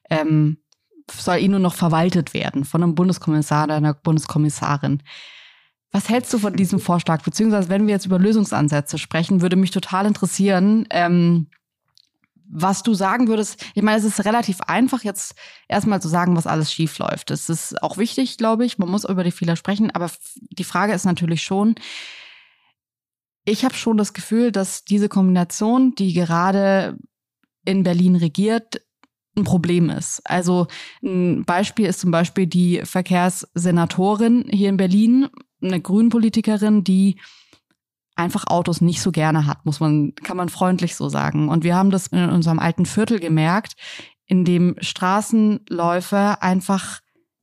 ähm, 0.09 0.59
soll 1.11 1.39
eh 1.39 1.47
nur 1.49 1.59
noch 1.59 1.73
verwaltet 1.73 2.33
werden 2.33 2.63
von 2.63 2.81
einem 2.81 2.95
Bundeskommissar 2.95 3.65
oder 3.65 3.75
einer 3.75 3.93
Bundeskommissarin. 3.93 5.03
Was 5.91 6.07
hältst 6.07 6.31
du 6.33 6.37
von 6.37 6.53
diesem 6.53 6.79
Vorschlag? 6.79 7.23
Beziehungsweise, 7.23 7.67
wenn 7.67 7.87
wir 7.87 7.95
jetzt 7.95 8.05
über 8.05 8.19
Lösungsansätze 8.19 8.99
sprechen, 8.99 9.41
würde 9.41 9.55
mich 9.55 9.71
total 9.71 10.05
interessieren, 10.05 10.85
ähm, 10.91 11.47
was 12.51 12.83
du 12.83 12.93
sagen 12.93 13.27
würdest, 13.27 13.63
ich 13.75 13.83
meine, 13.83 13.97
es 13.97 14.03
ist 14.03 14.23
relativ 14.25 14.61
einfach, 14.61 15.03
jetzt 15.03 15.35
erstmal 15.67 16.01
zu 16.01 16.07
sagen, 16.07 16.35
was 16.35 16.47
alles 16.47 16.71
schief 16.71 16.97
läuft. 16.97 17.29
Das 17.31 17.49
ist 17.49 17.81
auch 17.81 17.97
wichtig, 17.97 18.37
glaube 18.37 18.65
ich. 18.65 18.77
Man 18.77 18.89
muss 18.89 19.03
über 19.03 19.23
die 19.23 19.31
Fehler 19.31 19.55
sprechen. 19.55 19.91
Aber 19.91 20.09
die 20.51 20.63
Frage 20.63 20.93
ist 20.93 21.05
natürlich 21.05 21.43
schon, 21.43 21.75
ich 23.49 23.65
habe 23.65 23.75
schon 23.75 23.97
das 23.97 24.13
Gefühl, 24.13 24.51
dass 24.51 24.83
diese 24.83 25.09
Kombination, 25.09 25.95
die 25.95 26.13
gerade 26.13 26.97
in 27.65 27.83
Berlin 27.83 28.15
regiert, 28.15 28.81
ein 29.35 29.43
Problem 29.43 29.89
ist. 29.89 30.21
Also 30.25 30.67
ein 31.03 31.45
Beispiel 31.45 31.85
ist 31.85 31.99
zum 31.99 32.11
Beispiel 32.11 32.47
die 32.47 32.81
Verkehrssenatorin 32.83 34.45
hier 34.49 34.69
in 34.69 34.77
Berlin, 34.77 35.27
eine 35.61 35.81
Grünpolitikerin, 35.81 36.83
die 36.83 37.19
einfach 38.15 38.47
Autos 38.47 38.81
nicht 38.81 39.01
so 39.01 39.11
gerne 39.11 39.45
hat, 39.45 39.65
muss 39.65 39.79
man, 39.79 40.13
kann 40.15 40.37
man 40.37 40.49
freundlich 40.49 40.95
so 40.95 41.09
sagen. 41.09 41.47
Und 41.49 41.63
wir 41.63 41.75
haben 41.75 41.89
das 41.89 42.07
in 42.07 42.29
unserem 42.29 42.59
alten 42.59 42.85
Viertel 42.85 43.19
gemerkt, 43.19 43.73
in 44.25 44.45
dem 44.45 44.75
Straßenläufe 44.79 46.41
einfach 46.41 46.99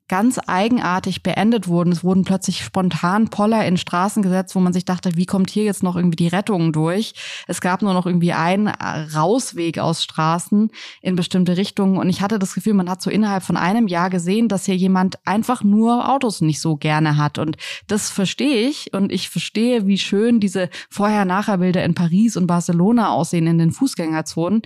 ganz 0.08 0.38
eigenartig 0.46 1.22
beendet 1.22 1.66
wurden. 1.66 1.92
Es 1.92 2.04
wurden 2.04 2.24
plötzlich 2.24 2.62
spontan 2.62 3.28
Poller 3.28 3.66
in 3.66 3.76
Straßen 3.76 4.22
gesetzt, 4.22 4.54
wo 4.54 4.60
man 4.60 4.72
sich 4.72 4.84
dachte, 4.84 5.16
wie 5.16 5.26
kommt 5.26 5.50
hier 5.50 5.64
jetzt 5.64 5.82
noch 5.82 5.96
irgendwie 5.96 6.16
die 6.16 6.28
Rettung 6.28 6.72
durch? 6.72 7.14
Es 7.46 7.60
gab 7.60 7.82
nur 7.82 7.92
noch 7.92 8.06
irgendwie 8.06 8.32
einen 8.32 8.68
Rausweg 8.68 9.78
aus 9.78 10.02
Straßen 10.02 10.70
in 11.02 11.16
bestimmte 11.16 11.56
Richtungen. 11.56 11.98
Und 11.98 12.08
ich 12.08 12.20
hatte 12.20 12.38
das 12.38 12.54
Gefühl, 12.54 12.74
man 12.74 12.88
hat 12.88 13.02
so 13.02 13.10
innerhalb 13.10 13.42
von 13.42 13.56
einem 13.56 13.88
Jahr 13.88 14.10
gesehen, 14.10 14.48
dass 14.48 14.66
hier 14.66 14.76
jemand 14.76 15.18
einfach 15.26 15.64
nur 15.64 16.08
Autos 16.08 16.40
nicht 16.40 16.60
so 16.60 16.76
gerne 16.76 17.16
hat. 17.16 17.38
Und 17.38 17.56
das 17.88 18.10
verstehe 18.10 18.68
ich. 18.68 18.92
Und 18.92 19.10
ich 19.10 19.28
verstehe, 19.28 19.86
wie 19.86 19.98
schön 19.98 20.38
diese 20.38 20.70
Vorher-Nachher-Bilder 20.90 21.84
in 21.84 21.94
Paris 21.94 22.36
und 22.36 22.46
Barcelona 22.46 23.10
aussehen 23.10 23.46
in 23.46 23.58
den 23.58 23.72
Fußgängerzonen. 23.72 24.62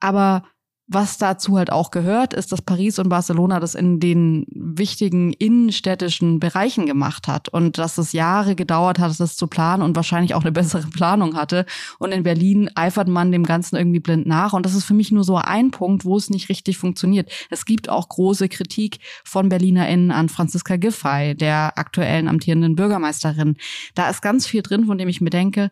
Aber 0.00 0.44
was 0.88 1.18
dazu 1.18 1.58
halt 1.58 1.70
auch 1.70 1.90
gehört, 1.90 2.32
ist, 2.32 2.50
dass 2.50 2.62
Paris 2.62 2.98
und 2.98 3.10
Barcelona 3.10 3.60
das 3.60 3.74
in 3.74 4.00
den 4.00 4.46
wichtigen 4.48 5.34
innenstädtischen 5.34 6.40
Bereichen 6.40 6.86
gemacht 6.86 7.28
hat 7.28 7.50
und 7.50 7.76
dass 7.76 7.98
es 7.98 8.12
Jahre 8.12 8.56
gedauert 8.56 8.98
hat, 8.98 9.20
das 9.20 9.36
zu 9.36 9.48
planen 9.48 9.82
und 9.82 9.96
wahrscheinlich 9.96 10.34
auch 10.34 10.40
eine 10.40 10.52
bessere 10.52 10.86
Planung 10.90 11.36
hatte. 11.36 11.66
Und 11.98 12.12
in 12.12 12.22
Berlin 12.22 12.70
eifert 12.74 13.08
man 13.08 13.30
dem 13.32 13.44
Ganzen 13.44 13.76
irgendwie 13.76 14.00
blind 14.00 14.26
nach. 14.26 14.54
Und 14.54 14.64
das 14.64 14.74
ist 14.74 14.84
für 14.84 14.94
mich 14.94 15.12
nur 15.12 15.24
so 15.24 15.36
ein 15.36 15.70
Punkt, 15.70 16.06
wo 16.06 16.16
es 16.16 16.30
nicht 16.30 16.48
richtig 16.48 16.78
funktioniert. 16.78 17.30
Es 17.50 17.66
gibt 17.66 17.90
auch 17.90 18.08
große 18.08 18.48
Kritik 18.48 19.00
von 19.24 19.50
BerlinerInnen 19.50 20.10
an 20.10 20.30
Franziska 20.30 20.76
Giffey, 20.76 21.34
der 21.34 21.76
aktuellen 21.76 22.28
amtierenden 22.28 22.76
Bürgermeisterin. 22.76 23.56
Da 23.94 24.08
ist 24.08 24.22
ganz 24.22 24.46
viel 24.46 24.62
drin, 24.62 24.86
von 24.86 24.96
dem 24.96 25.08
ich 25.08 25.20
mir 25.20 25.30
denke, 25.30 25.68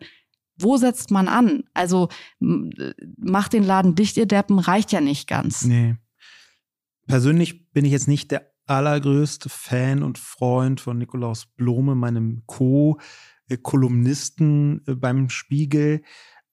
wo 0.57 0.77
setzt 0.77 1.11
man 1.11 1.27
an? 1.27 1.65
Also 1.73 2.07
macht 2.39 3.51
den 3.53 3.63
Laden 3.63 3.95
dicht, 3.95 4.17
ihr 4.17 4.25
Deppen, 4.25 4.57
reicht 4.59 4.91
ja 4.91 4.99
nicht 5.01 5.27
ganz. 5.27 5.63
Nee. 5.63 5.95
persönlich 7.07 7.71
bin 7.71 7.85
ich 7.85 7.91
jetzt 7.91 8.07
nicht 8.07 8.31
der 8.31 8.51
allergrößte 8.65 9.49
Fan 9.49 10.01
und 10.03 10.17
Freund 10.17 10.81
von 10.81 10.97
Nikolaus 10.97 11.45
Blome, 11.45 11.93
meinem 11.95 12.43
Co-Kolumnisten 12.45 14.81
äh, 14.85 14.95
beim 14.95 15.29
Spiegel. 15.29 16.01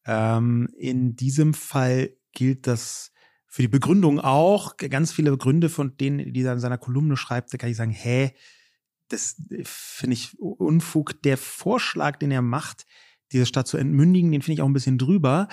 Ähm, 0.07 0.69
in 0.79 1.17
diesem 1.17 1.55
Fall 1.55 2.11
gilt 2.33 2.67
das 2.67 3.13
für 3.47 3.63
die 3.63 3.69
Begründung 3.69 4.21
auch. 4.21 4.77
Ganz 4.77 5.13
viele 5.13 5.37
Gründe, 5.37 5.69
von 5.69 5.97
denen, 5.97 6.33
die 6.33 6.43
er 6.43 6.55
in 6.55 6.61
seiner 6.61 6.79
Kolumne 6.79 7.17
schreibt, 7.17 7.53
da 7.53 7.59
kann 7.59 7.71
ich 7.71 7.77
sagen, 7.77 7.93
hä, 7.93 8.33
das 9.09 9.37
finde 9.65 10.15
ich 10.15 10.39
Unfug. 10.41 11.21
Der 11.23 11.37
Vorschlag, 11.37 12.17
den 12.17 12.31
er 12.31 12.43
macht, 12.43 12.87
diese 13.35 13.47
Stadt 13.47 13.69
zu 13.69 13.77
entmündigen, 13.77 14.33
den 14.33 14.41
finde 14.41 14.55
ich 14.55 14.63
auch 14.63 14.69
ein 14.69 14.73
bisschen 14.73 14.99
drüber. 14.99 15.49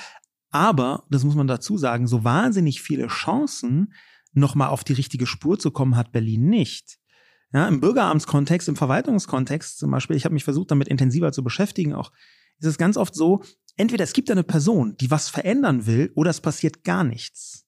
Aber, 0.52 1.06
das 1.10 1.24
muss 1.24 1.36
man 1.36 1.48
dazu 1.48 1.78
sagen, 1.78 2.08
so 2.08 2.24
wahnsinnig 2.24 2.82
viele 2.82 3.08
Chancen, 3.08 3.94
nochmal 4.34 4.70
auf 4.70 4.84
die 4.84 4.94
richtige 4.94 5.26
Spur 5.26 5.60
zu 5.60 5.72
kommen, 5.72 5.98
hat 5.98 6.12
Berlin 6.12 6.46
nicht. 6.46 6.98
Ja, 7.54 7.68
Im 7.68 7.82
Bürgeramtskontext, 7.82 8.70
im 8.70 8.78
Verwaltungskontext 8.78 9.78
zum 9.78 9.92
Beispiel, 9.92 10.16
ich 10.16 10.24
habe 10.24 10.34
mich 10.34 10.46
versucht, 10.46 10.72
damit 10.72 10.88
intensiver 10.88 11.34
zu 11.34 11.44
beschäftigen, 11.44 11.94
auch 11.94 12.12
ist 12.60 12.68
es 12.68 12.78
ganz 12.78 12.96
oft 12.96 13.16
so, 13.16 13.44
entweder 13.76 14.04
es 14.04 14.14
gibt 14.14 14.32
eine 14.32 14.44
Person, 14.44 14.96
die 15.02 15.12
was 15.12 15.30
verändern 15.30 15.86
will, 15.86 16.12
oder 16.16 16.30
es 16.30 16.40
passiert 16.40 16.84
gar 16.84 17.04
nichts. 17.04 17.66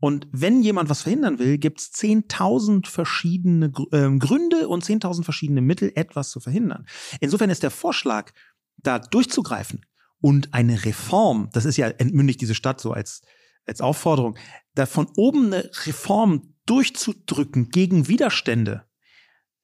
Und 0.00 0.26
wenn 0.32 0.62
jemand 0.62 0.88
was 0.88 1.02
verhindern 1.02 1.38
will, 1.38 1.58
gibt 1.58 1.80
es 1.80 1.92
10.000 1.92 2.86
verschiedene 2.86 3.66
äh, 3.92 4.18
Gründe 4.18 4.66
und 4.66 4.82
10.000 4.82 5.24
verschiedene 5.24 5.60
Mittel, 5.60 5.92
etwas 5.94 6.30
zu 6.30 6.40
verhindern. 6.40 6.86
Insofern 7.20 7.50
ist 7.50 7.62
der 7.62 7.70
Vorschlag, 7.70 8.32
da 8.82 8.98
durchzugreifen 8.98 9.84
und 10.20 10.52
eine 10.54 10.84
Reform, 10.84 11.48
das 11.52 11.64
ist 11.64 11.76
ja 11.76 11.88
entmündigt 11.88 12.40
diese 12.40 12.54
Stadt 12.54 12.80
so 12.80 12.92
als, 12.92 13.22
als 13.66 13.80
Aufforderung, 13.80 14.36
da 14.74 14.86
von 14.86 15.10
oben 15.16 15.46
eine 15.46 15.70
Reform 15.86 16.54
durchzudrücken 16.66 17.70
gegen 17.70 18.08
Widerstände, 18.08 18.86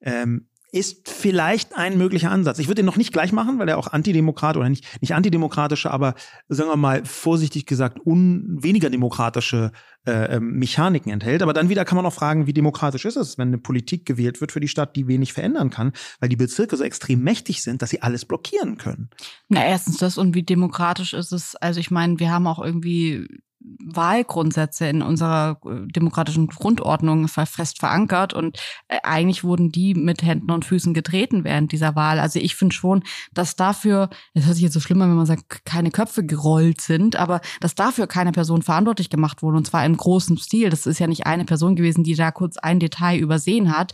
ähm, 0.01 0.49
ist 0.77 1.09
vielleicht 1.09 1.75
ein 1.75 1.97
möglicher 1.97 2.31
Ansatz. 2.31 2.59
Ich 2.59 2.67
würde 2.67 2.81
den 2.81 2.85
noch 2.85 2.97
nicht 2.97 3.13
gleich 3.13 3.31
machen, 3.31 3.59
weil 3.59 3.69
er 3.69 3.77
auch 3.77 3.87
antidemokrat 3.87 4.57
oder 4.57 4.69
nicht, 4.69 4.85
nicht 5.01 5.13
antidemokratische, 5.13 5.91
aber 5.91 6.15
sagen 6.47 6.69
wir 6.69 6.77
mal 6.77 7.05
vorsichtig 7.05 7.65
gesagt 7.65 7.99
un, 8.05 8.57
weniger 8.61 8.89
demokratische 8.89 9.71
äh, 10.05 10.35
ähm, 10.35 10.53
Mechaniken 10.53 11.11
enthält. 11.11 11.41
Aber 11.41 11.53
dann 11.53 11.69
wieder 11.69 11.85
kann 11.85 11.95
man 11.95 12.05
auch 12.05 12.13
fragen, 12.13 12.47
wie 12.47 12.53
demokratisch 12.53 13.05
ist 13.05 13.15
es, 13.15 13.37
wenn 13.37 13.49
eine 13.49 13.57
Politik 13.57 14.05
gewählt 14.05 14.41
wird 14.41 14.51
für 14.51 14.59
die 14.59 14.67
Stadt, 14.67 14.95
die 14.95 15.07
wenig 15.07 15.33
verändern 15.33 15.69
kann, 15.69 15.91
weil 16.19 16.29
die 16.29 16.35
Bezirke 16.35 16.77
so 16.77 16.83
extrem 16.83 17.21
mächtig 17.21 17.61
sind, 17.63 17.81
dass 17.81 17.89
sie 17.89 18.01
alles 18.01 18.25
blockieren 18.25 18.77
können. 18.77 19.09
Na, 19.49 19.65
erstens 19.65 19.97
das 19.97 20.17
und 20.17 20.35
wie 20.35 20.43
demokratisch 20.43 21.13
ist 21.13 21.31
es? 21.31 21.55
Also 21.55 21.79
ich 21.79 21.91
meine, 21.91 22.19
wir 22.19 22.31
haben 22.31 22.47
auch 22.47 22.63
irgendwie 22.63 23.27
Wahlgrundsätze 23.59 24.87
in 24.87 25.01
unserer 25.01 25.59
äh, 25.65 25.87
demokratischen 25.91 26.47
Grundordnung 26.47 27.27
fest 27.27 27.79
verankert 27.79 28.33
und 28.33 28.57
äh, 28.87 28.99
eigentlich 29.03 29.43
wurden 29.43 29.71
die 29.71 29.93
mit 29.93 30.21
Händen 30.21 30.51
und 30.51 30.65
Füßen 30.65 30.93
getreten 30.93 31.43
während 31.43 31.71
dieser 31.71 31.95
Wahl. 31.95 32.19
Also 32.19 32.39
ich 32.39 32.55
finde 32.55 32.75
schon, 32.75 33.03
dass 33.33 33.55
dafür, 33.55 34.09
es 34.33 34.45
hört 34.45 34.55
sich 34.55 34.63
jetzt 34.63 34.73
so 34.73 34.79
schlimm 34.79 35.01
an, 35.01 35.09
wenn 35.09 35.17
man 35.17 35.25
sagt, 35.25 35.65
keine 35.65 35.91
Köpfe 35.91 36.25
gerollt 36.25 36.81
sind, 36.81 37.15
aber 37.15 37.41
dass 37.59 37.75
dafür 37.75 38.07
keine 38.07 38.31
Person 38.31 38.61
verantwortlich 38.61 39.09
gemacht 39.09 39.41
wurde 39.41 39.57
und 39.57 39.67
zwar 39.67 39.85
im 39.85 39.97
großen 39.97 40.37
Stil. 40.37 40.69
Das 40.69 40.85
ist 40.85 40.99
ja 40.99 41.07
nicht 41.07 41.25
eine 41.25 41.45
Person 41.45 41.75
gewesen, 41.75 42.03
die 42.03 42.15
da 42.15 42.31
kurz 42.31 42.57
ein 42.57 42.79
Detail 42.79 43.17
übersehen 43.17 43.75
hat 43.75 43.93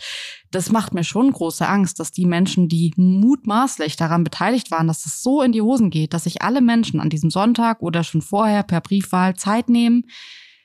das 0.53 0.71
macht 0.71 0.93
mir 0.93 1.03
schon 1.03 1.31
große 1.31 1.67
Angst, 1.67 1.99
dass 1.99 2.11
die 2.11 2.25
Menschen, 2.25 2.69
die 2.69 2.93
mutmaßlich 2.95 3.95
daran 3.95 4.23
beteiligt 4.23 4.69
waren, 4.71 4.87
dass 4.87 5.05
es 5.05 5.23
so 5.23 5.41
in 5.41 5.51
die 5.51 5.61
Hosen 5.61 5.89
geht, 5.89 6.13
dass 6.13 6.25
sich 6.25 6.41
alle 6.41 6.61
Menschen 6.61 6.99
an 6.99 7.09
diesem 7.09 7.31
Sonntag 7.31 7.81
oder 7.81 8.03
schon 8.03 8.21
vorher 8.21 8.63
per 8.63 8.81
Briefwahl 8.81 9.35
Zeit 9.35 9.52
nehmen, 9.61 10.05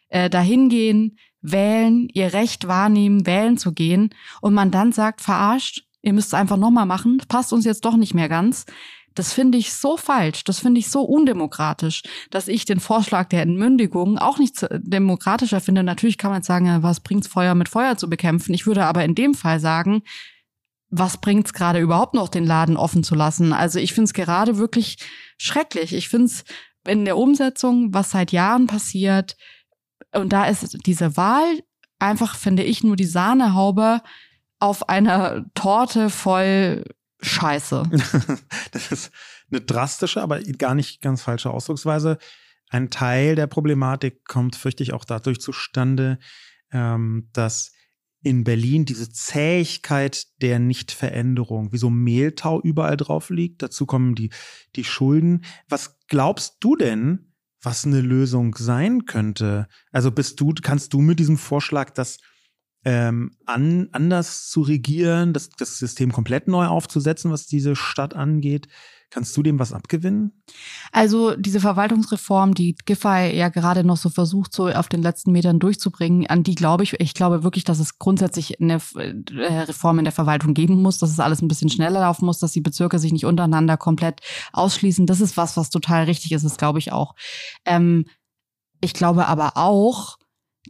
äh, 0.09 0.31
dahin 0.31 0.69
gehen, 0.69 1.19
wählen, 1.41 2.09
ihr 2.13 2.33
Recht 2.33 2.67
wahrnehmen, 2.67 3.27
wählen 3.27 3.59
zu 3.59 3.73
gehen 3.73 4.15
und 4.41 4.55
man 4.55 4.71
dann 4.71 4.93
sagt, 4.93 5.21
verarscht, 5.21 5.85
ihr 6.03 6.13
müsst 6.13 6.29
es 6.29 6.35
einfach 6.35 6.57
nochmal 6.57 6.87
machen, 6.87 7.23
passt 7.29 7.53
uns 7.53 7.65
jetzt 7.65 7.85
doch 7.85 7.97
nicht 7.97 8.15
mehr 8.15 8.29
ganz. 8.29 8.67
Das 9.15 9.33
finde 9.33 9.59
ich 9.59 9.73
so 9.73 9.97
falsch, 9.97 10.45
das 10.45 10.61
finde 10.61 10.79
ich 10.79 10.91
so 10.91 11.03
undemokratisch, 11.03 12.03
dass 12.31 12.47
ich 12.47 12.67
den 12.67 12.79
Vorschlag 12.79 13.29
der 13.29 13.43
Entmündigung 13.43 14.17
auch 14.17 14.39
nicht 14.39 14.65
demokratischer 14.71 15.61
finde. 15.61 15.83
Natürlich 15.83 16.19
kann 16.19 16.31
man 16.31 16.39
jetzt 16.39 16.47
sagen, 16.47 16.83
was 16.83 17.01
bringt's 17.01 17.27
Feuer 17.27 17.57
mit 17.57 17.69
Feuer 17.69 17.97
zu 17.97 18.09
bekämpfen? 18.09 18.55
Ich 18.55 18.67
würde 18.67 18.85
aber 18.85 19.05
in 19.05 19.17
dem 19.17 19.35
Fall 19.35 19.59
sagen, 19.59 20.03
was 20.91 21.21
bringt's 21.21 21.53
gerade 21.53 21.81
überhaupt 21.81 22.15
noch, 22.15 22.29
den 22.29 22.47
Laden 22.47 22.77
offen 22.77 23.03
zu 23.03 23.15
lassen? 23.15 23.53
Also 23.53 23.79
ich 23.79 23.93
finde 23.93 24.05
es 24.05 24.15
gerade 24.15 24.57
wirklich 24.57 24.99
schrecklich. 25.37 25.93
Ich 25.93 26.09
finde 26.09 26.27
es 26.27 26.45
in 26.89 27.05
der 27.05 27.17
Umsetzung, 27.17 27.95
was 27.95 28.11
seit 28.11 28.33
Jahren 28.33 28.67
passiert, 28.67 29.37
und 30.13 30.33
da 30.33 30.47
ist 30.47 30.87
diese 30.87 31.17
Wahl 31.17 31.63
einfach, 31.99 32.37
finde 32.37 32.63
ich, 32.63 32.83
nur 32.83 32.97
die 32.97 33.05
Sahnehaube 33.05 34.01
auf 34.59 34.89
einer 34.89 35.45
Torte 35.55 36.11
voll 36.11 36.85
scheiße. 37.21 37.83
das 38.73 38.93
ist 38.93 39.11
eine 39.51 39.61
drastische, 39.61 40.23
aber 40.23 40.41
gar 40.41 40.75
nicht 40.75 41.01
ganz 41.01 41.23
falsche 41.23 41.51
Ausdrucksweise. 41.51 42.19
Ein 42.71 42.91
Teil 42.91 43.35
der 43.35 43.47
Problematik 43.47 44.25
kommt, 44.25 44.57
fürchte 44.57 44.83
ich, 44.83 44.93
auch 44.93 45.05
dadurch 45.05 45.41
zustande, 45.41 46.19
ähm, 46.71 47.29
dass 47.33 47.73
in 48.23 48.45
Berlin 48.45 48.85
diese 48.85 49.11
Zähigkeit 49.11 50.27
der 50.43 50.59
Nichtveränderung, 50.59 51.73
wie 51.73 51.79
so 51.79 51.89
Mehltau 51.89 52.61
überall 52.61 52.97
drauf 52.97 53.31
liegt. 53.31 53.63
Dazu 53.63 53.87
kommen 53.87 54.15
die, 54.15 54.31
die 54.75 54.85
Schulden. 54.85 55.45
Was 55.69 55.98
glaubst 56.09 56.57
du 56.61 56.77
denn, 56.77 57.33
was 57.63 57.85
eine 57.85 58.01
Lösung 58.01 58.55
sein 58.57 59.05
könnte? 59.05 59.69
Also 59.93 60.11
bist 60.11 60.41
du, 60.41 60.53
kannst 60.63 60.93
du 60.93 61.01
mit 61.01 61.19
diesem 61.19 61.37
Vorschlag 61.37 61.91
das 61.91 62.19
ähm, 62.85 63.33
an, 63.47 63.89
anders 63.93 64.49
zu 64.49 64.63
regieren, 64.63 65.33
das, 65.33 65.51
das 65.51 65.79
System 65.79 66.13
komplett 66.13 66.49
neu 66.49 66.67
aufzusetzen, 66.67 67.31
was 67.31 67.47
diese 67.47 67.77
Stadt 67.77 68.15
angeht. 68.15 68.69
Kannst 69.11 69.35
du 69.37 69.43
dem 69.43 69.59
was 69.59 69.73
abgewinnen? 69.73 70.33
Also 70.93 71.35
diese 71.35 71.61
Verwaltungsreform, 71.61 72.53
die 72.55 72.77
Giffey 72.85 73.35
ja 73.35 73.49
gerade 73.49 73.83
noch 73.83 73.97
so 73.97 74.11
versucht, 74.11 74.53
so 74.53 74.69
auf 74.69 74.89
den 74.89 75.01
letzten 75.01 75.33
Metern 75.33 75.59
durchzubringen, 75.59 76.27
an 76.27 76.43
die 76.43 76.55
glaube 76.55 76.85
ich, 76.85 77.01
ich 77.01 77.15
glaube 77.15 77.43
wirklich, 77.43 77.65
dass 77.65 77.79
es 77.79 77.99
grundsätzlich 77.99 78.61
eine 78.61 78.81
äh, 78.97 79.61
Reform 79.61 79.99
in 79.99 80.05
der 80.05 80.13
Verwaltung 80.13 80.53
geben 80.53 80.83
muss, 80.83 80.99
dass 80.99 81.11
es 81.11 81.21
alles 81.21 81.41
ein 81.41 81.49
bisschen 81.49 81.71
schneller 81.71 82.01
laufen 82.01 82.27
muss, 82.27 82.39
dass 82.39 82.53
die 82.53 82.61
Bezirke 82.61 82.99
sich 82.99 83.13
nicht 83.13 83.25
untereinander 83.25 83.79
komplett 83.79 84.21
ausschließen. 84.53 85.07
Das 85.07 85.23
ist 85.23 85.39
was, 85.39 85.57
was 85.57 85.71
total 85.71 86.05
richtig 86.05 86.33
ist, 86.33 86.45
das 86.45 86.59
glaube 86.59 86.79
ich 86.79 86.93
auch. 86.93 87.15
Ähm, 87.65 88.05
ich 88.83 88.93
glaube 88.93 89.27
aber 89.27 89.53
auch, 89.57 90.19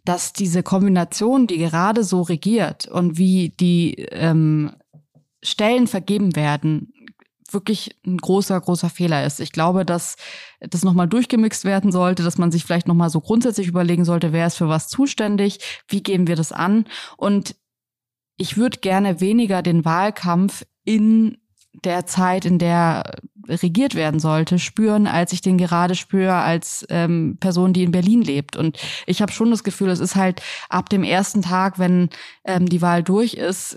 dass 0.05 0.33
diese 0.33 0.63
Kombination, 0.63 1.49
die 1.49 1.59
gerade 1.59 2.05
so 2.05 2.23
regiert 2.23 2.87
und 2.87 3.19
wie 3.19 3.51
die 3.59 3.95
ähm, 4.13 4.73
Stellen 5.43 5.87
vergeben 5.87 6.37
werden, 6.37 6.93
wirklich 7.51 7.97
ein 8.07 8.19
großer, 8.19 8.61
großer 8.61 8.91
Fehler 8.91 9.25
ist. 9.25 9.41
Ich 9.41 9.53
glaube, 9.53 9.85
dass 9.85 10.17
das 10.61 10.85
nochmal 10.85 11.09
durchgemixt 11.09 11.65
werden 11.65 11.93
sollte, 11.93 12.23
dass 12.23 12.39
man 12.39 12.51
sich 12.51 12.65
vielleicht 12.65 12.89
nochmal 12.89 13.11
so 13.11 13.21
grundsätzlich 13.21 13.69
überlegen 13.69 14.05
sollte, 14.05 14.33
wer 14.33 14.47
ist 14.47 14.57
für 14.57 14.69
was 14.69 14.89
zuständig, 14.89 15.61
wie 15.89 16.03
gehen 16.03 16.27
wir 16.27 16.37
das 16.37 16.53
an. 16.53 16.87
Und 17.17 17.57
ich 18.37 18.57
würde 18.57 18.79
gerne 18.79 19.21
weniger 19.21 19.63
den 19.63 19.85
Wahlkampf 19.85 20.65
in 20.85 21.39
der 21.85 22.07
Zeit, 22.07 22.45
in 22.45 22.59
der 22.59 23.17
regiert 23.49 23.95
werden 23.95 24.21
sollte, 24.21 24.59
spüren, 24.59 25.07
als 25.07 25.33
ich 25.33 25.41
den 25.41 25.59
gerade 25.59 25.95
spüre 25.95 26.37
als 26.37 26.87
ähm, 26.91 27.37
Person, 27.41 27.73
die 27.73 27.83
in 27.83 27.93
Berlin 27.93 28.23
lebt. 28.23 28.57
Und 28.57 28.79
ich 29.07 29.23
habe 29.23 29.33
schon 29.33 29.51
das 29.51 29.65
Gefühl, 29.65 29.89
es 29.89 30.01
ist 30.01 30.17
halt 30.17 30.43
ab 30.69 30.89
dem 30.91 31.03
ersten 31.03 31.43
Tag, 31.43 31.79
wenn 31.79 32.11
ähm, 32.45 32.69
die 32.69 32.83
Wahl 32.83 33.03
durch 33.03 33.35
ist, 33.35 33.77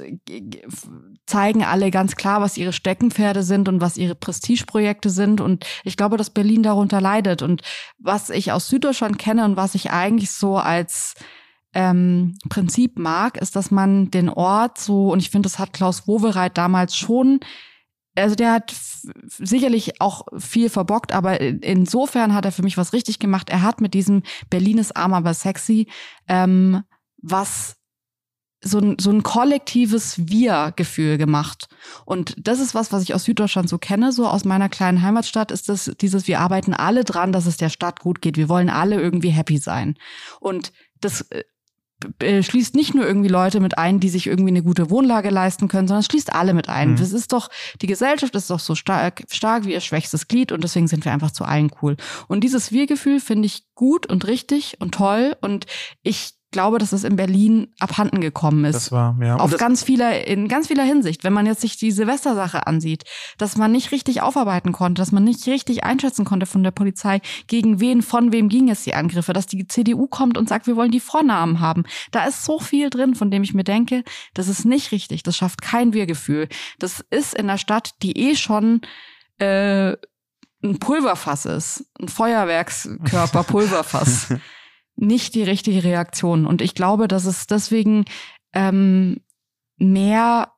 zeigen 1.25 1.63
alle 1.63 1.91
ganz 1.91 2.15
klar, 2.15 2.41
was 2.41 2.57
ihre 2.57 2.73
Steckenpferde 2.73 3.43
sind 3.43 3.69
und 3.69 3.81
was 3.81 3.97
ihre 3.97 4.15
Prestigeprojekte 4.15 5.09
sind. 5.09 5.41
Und 5.41 5.65
ich 5.83 5.97
glaube, 5.97 6.17
dass 6.17 6.29
Berlin 6.29 6.63
darunter 6.63 6.99
leidet. 6.99 7.41
Und 7.41 7.61
was 7.97 8.29
ich 8.29 8.51
aus 8.51 8.67
Süddeutschland 8.67 9.17
kenne 9.17 9.45
und 9.45 9.55
was 9.55 9.75
ich 9.75 9.91
eigentlich 9.91 10.31
so 10.31 10.57
als 10.57 11.15
ähm, 11.73 12.37
Prinzip 12.49 12.99
mag, 12.99 13.37
ist, 13.37 13.55
dass 13.55 13.71
man 13.71 14.11
den 14.11 14.29
Ort 14.29 14.77
so, 14.77 15.11
und 15.11 15.19
ich 15.19 15.29
finde, 15.29 15.47
das 15.47 15.59
hat 15.59 15.73
Klaus 15.73 16.07
Wowereit 16.07 16.57
damals 16.57 16.97
schon 16.97 17.39
also 18.15 18.35
der 18.35 18.51
hat 18.51 18.75
sicherlich 19.25 20.01
auch 20.01 20.25
viel 20.37 20.69
verbockt, 20.69 21.13
aber 21.13 21.39
insofern 21.39 22.33
hat 22.33 22.45
er 22.45 22.51
für 22.51 22.63
mich 22.63 22.77
was 22.77 22.93
richtig 22.93 23.19
gemacht. 23.19 23.49
Er 23.49 23.61
hat 23.61 23.81
mit 23.81 23.93
diesem 23.93 24.23
Berlin 24.49 24.77
ist 24.77 24.95
arm, 24.95 25.13
aber 25.13 25.33
sexy 25.33 25.87
ähm, 26.27 26.83
was 27.21 27.77
so 28.63 28.77
ein, 28.77 28.97
so 28.99 29.09
ein 29.09 29.23
kollektives 29.23 30.27
Wir-Gefühl 30.29 31.17
gemacht. 31.17 31.67
Und 32.05 32.35
das 32.37 32.59
ist 32.59 32.75
was, 32.75 32.91
was 32.91 33.01
ich 33.01 33.15
aus 33.15 33.23
Süddeutschland 33.23 33.67
so 33.67 33.79
kenne, 33.79 34.11
so 34.11 34.27
aus 34.27 34.45
meiner 34.45 34.69
kleinen 34.69 35.01
Heimatstadt, 35.01 35.51
ist 35.51 35.67
das 35.67 35.91
dieses, 35.99 36.27
wir 36.27 36.39
arbeiten 36.39 36.73
alle 36.73 37.03
dran, 37.03 37.31
dass 37.31 37.47
es 37.47 37.57
der 37.57 37.69
Stadt 37.69 37.99
gut 37.99 38.21
geht. 38.21 38.37
Wir 38.37 38.49
wollen 38.49 38.69
alle 38.69 39.01
irgendwie 39.01 39.29
happy 39.29 39.57
sein. 39.57 39.95
Und 40.39 40.71
das 40.99 41.21
äh, 41.31 41.43
schließt 42.21 42.75
nicht 42.75 42.93
nur 42.93 43.05
irgendwie 43.05 43.29
Leute 43.29 43.59
mit 43.59 43.77
ein, 43.77 43.99
die 43.99 44.09
sich 44.09 44.27
irgendwie 44.27 44.51
eine 44.51 44.63
gute 44.63 44.89
Wohnlage 44.89 45.29
leisten 45.29 45.67
können, 45.67 45.87
sondern 45.87 46.01
es 46.01 46.07
schließt 46.07 46.33
alle 46.33 46.53
mit 46.53 46.69
ein. 46.69 46.91
Mhm. 46.91 46.95
Das 46.97 47.13
ist 47.13 47.33
doch, 47.33 47.49
die 47.81 47.87
Gesellschaft 47.87 48.35
ist 48.35 48.49
doch 48.49 48.59
so 48.59 48.75
stark, 48.75 49.23
stark 49.29 49.65
wie 49.65 49.73
ihr 49.73 49.81
schwächstes 49.81 50.27
Glied 50.27 50.51
und 50.51 50.63
deswegen 50.63 50.87
sind 50.87 51.05
wir 51.05 51.11
einfach 51.11 51.31
zu 51.31 51.45
allen 51.45 51.71
cool. 51.81 51.97
Und 52.27 52.43
dieses 52.43 52.71
Wir-Gefühl 52.71 53.19
finde 53.19 53.45
ich 53.45 53.63
gut 53.75 54.07
und 54.07 54.27
richtig 54.27 54.77
und 54.79 54.93
toll 54.93 55.35
und 55.41 55.65
ich 56.03 56.33
glaube, 56.51 56.77
dass 56.77 56.91
es 56.91 57.03
in 57.03 57.15
Berlin 57.15 57.73
abhanden 57.79 58.21
gekommen 58.21 58.65
ist. 58.65 58.75
Das 58.75 58.91
war, 58.91 59.17
ja. 59.21 59.37
Auf 59.37 59.55
ganz 59.57 59.83
vieler, 59.83 60.27
in 60.27 60.47
ganz 60.47 60.67
vieler 60.67 60.83
Hinsicht. 60.83 61.23
Wenn 61.23 61.33
man 61.33 61.45
jetzt 61.45 61.61
sich 61.61 61.77
die 61.77 61.91
Silvestersache 61.91 62.67
ansieht, 62.67 63.03
dass 63.37 63.57
man 63.57 63.71
nicht 63.71 63.91
richtig 63.91 64.21
aufarbeiten 64.21 64.73
konnte, 64.73 65.01
dass 65.01 65.11
man 65.11 65.23
nicht 65.23 65.47
richtig 65.47 65.83
einschätzen 65.83 66.25
konnte 66.25 66.45
von 66.45 66.63
der 66.63 66.71
Polizei, 66.71 67.21
gegen 67.47 67.79
wen, 67.79 68.01
von 68.01 68.31
wem 68.31 68.49
ging 68.49 68.69
es 68.69 68.83
die 68.83 68.93
Angriffe, 68.93 69.33
dass 69.33 69.47
die 69.47 69.65
CDU 69.67 70.07
kommt 70.07 70.37
und 70.37 70.49
sagt, 70.49 70.67
wir 70.67 70.75
wollen 70.75 70.91
die 70.91 70.99
Vornamen 70.99 71.61
haben. 71.61 71.83
Da 72.11 72.25
ist 72.25 72.43
so 72.43 72.59
viel 72.59 72.89
drin, 72.89 73.15
von 73.15 73.31
dem 73.31 73.43
ich 73.43 73.53
mir 73.53 73.63
denke, 73.63 74.03
das 74.33 74.47
ist 74.47 74.65
nicht 74.65 74.91
richtig. 74.91 75.23
Das 75.23 75.37
schafft 75.37 75.61
kein 75.61 75.93
Wir-Gefühl. 75.93 76.49
Das 76.79 77.03
ist 77.09 77.33
in 77.33 77.47
der 77.47 77.57
Stadt, 77.57 77.95
die 78.03 78.17
eh 78.17 78.35
schon 78.35 78.81
äh, 79.39 79.91
ein 80.63 80.79
Pulverfass 80.79 81.45
ist, 81.45 81.85
ein 81.99 82.09
Feuerwerkskörper 82.09 83.43
Pulverfass. 83.43 84.33
nicht 84.95 85.35
die 85.35 85.43
richtige 85.43 85.83
Reaktion. 85.83 86.45
Und 86.45 86.61
ich 86.61 86.75
glaube, 86.75 87.07
dass 87.07 87.25
es 87.25 87.47
deswegen 87.47 88.05
ähm, 88.53 89.17
mehr 89.77 90.51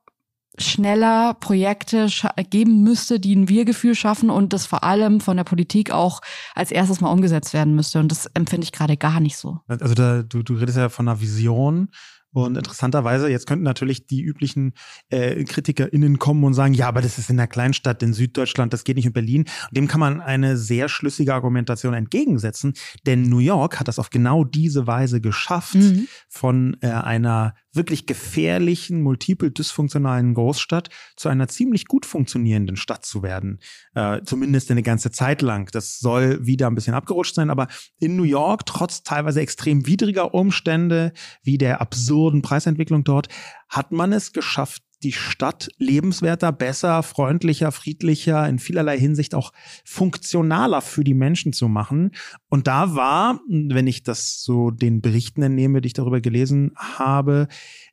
schneller 0.56 1.34
Projekte 1.34 2.08
geben 2.50 2.82
müsste, 2.82 3.18
die 3.18 3.34
ein 3.34 3.48
Wir-Gefühl 3.48 3.94
schaffen 3.94 4.30
und 4.30 4.52
das 4.52 4.66
vor 4.66 4.84
allem 4.84 5.20
von 5.20 5.36
der 5.36 5.44
Politik 5.44 5.90
auch 5.90 6.20
als 6.54 6.70
erstes 6.70 7.00
mal 7.00 7.10
umgesetzt 7.10 7.52
werden 7.54 7.74
müsste. 7.74 7.98
Und 7.98 8.10
das 8.12 8.26
empfinde 8.26 8.64
ich 8.64 8.72
gerade 8.72 8.96
gar 8.96 9.18
nicht 9.18 9.36
so. 9.36 9.58
Also 9.66 9.94
da, 9.94 10.22
du, 10.22 10.42
du 10.42 10.54
redest 10.54 10.78
ja 10.78 10.88
von 10.88 11.08
einer 11.08 11.20
Vision 11.20 11.88
und 12.34 12.56
interessanterweise, 12.56 13.30
jetzt 13.30 13.46
könnten 13.46 13.64
natürlich 13.64 14.06
die 14.06 14.20
üblichen 14.20 14.72
äh, 15.08 15.44
KritikerInnen 15.44 16.18
kommen 16.18 16.42
und 16.42 16.54
sagen, 16.54 16.74
ja, 16.74 16.88
aber 16.88 17.00
das 17.00 17.16
ist 17.16 17.30
in 17.30 17.36
der 17.36 17.46
Kleinstadt 17.46 18.02
in 18.02 18.12
Süddeutschland, 18.12 18.72
das 18.72 18.82
geht 18.82 18.96
nicht 18.96 19.06
in 19.06 19.12
Berlin. 19.12 19.42
Und 19.42 19.76
dem 19.76 19.86
kann 19.86 20.00
man 20.00 20.20
eine 20.20 20.56
sehr 20.56 20.88
schlüssige 20.88 21.32
Argumentation 21.32 21.94
entgegensetzen, 21.94 22.74
denn 23.06 23.22
New 23.22 23.38
York 23.38 23.78
hat 23.78 23.86
das 23.86 24.00
auf 24.00 24.10
genau 24.10 24.44
diese 24.44 24.86
Weise 24.88 25.20
geschafft, 25.20 25.76
mhm. 25.76 26.08
von 26.28 26.76
äh, 26.80 26.88
einer 26.88 27.54
wirklich 27.74 28.06
gefährlichen, 28.06 29.02
multiple 29.02 29.50
dysfunktionalen 29.50 30.34
Großstadt 30.34 30.90
zu 31.16 31.28
einer 31.28 31.48
ziemlich 31.48 31.86
gut 31.86 32.06
funktionierenden 32.06 32.76
Stadt 32.76 33.04
zu 33.04 33.22
werden. 33.22 33.60
Äh, 33.94 34.22
zumindest 34.24 34.70
eine 34.70 34.82
ganze 34.82 35.10
Zeit 35.10 35.42
lang. 35.42 35.70
Das 35.72 35.98
soll 35.98 36.46
wieder 36.46 36.68
ein 36.68 36.74
bisschen 36.74 36.94
abgerutscht 36.94 37.34
sein, 37.34 37.50
aber 37.50 37.68
in 37.98 38.16
New 38.16 38.22
York, 38.22 38.66
trotz 38.66 39.02
teilweise 39.02 39.40
extrem 39.40 39.86
widriger 39.86 40.34
Umstände, 40.34 41.12
wie 41.42 41.58
der 41.58 41.80
absurden 41.80 42.42
Preisentwicklung 42.42 43.04
dort, 43.04 43.28
hat 43.68 43.90
man 43.90 44.12
es 44.12 44.32
geschafft, 44.32 44.83
die 45.04 45.12
Stadt 45.12 45.68
lebenswerter, 45.78 46.50
besser, 46.50 47.02
freundlicher, 47.02 47.70
friedlicher, 47.70 48.48
in 48.48 48.58
vielerlei 48.58 48.98
Hinsicht 48.98 49.34
auch 49.34 49.52
funktionaler 49.84 50.80
für 50.80 51.04
die 51.04 51.14
Menschen 51.14 51.52
zu 51.52 51.68
machen. 51.68 52.12
Und 52.48 52.66
da 52.66 52.94
war, 52.94 53.40
wenn 53.48 53.86
ich 53.86 54.02
das 54.02 54.42
so 54.42 54.70
den 54.70 55.00
Berichten 55.00 55.42
entnehme, 55.42 55.80
die 55.80 55.88
ich 55.88 55.92
darüber 55.92 56.20
gelesen 56.20 56.72
habe, 56.76 57.48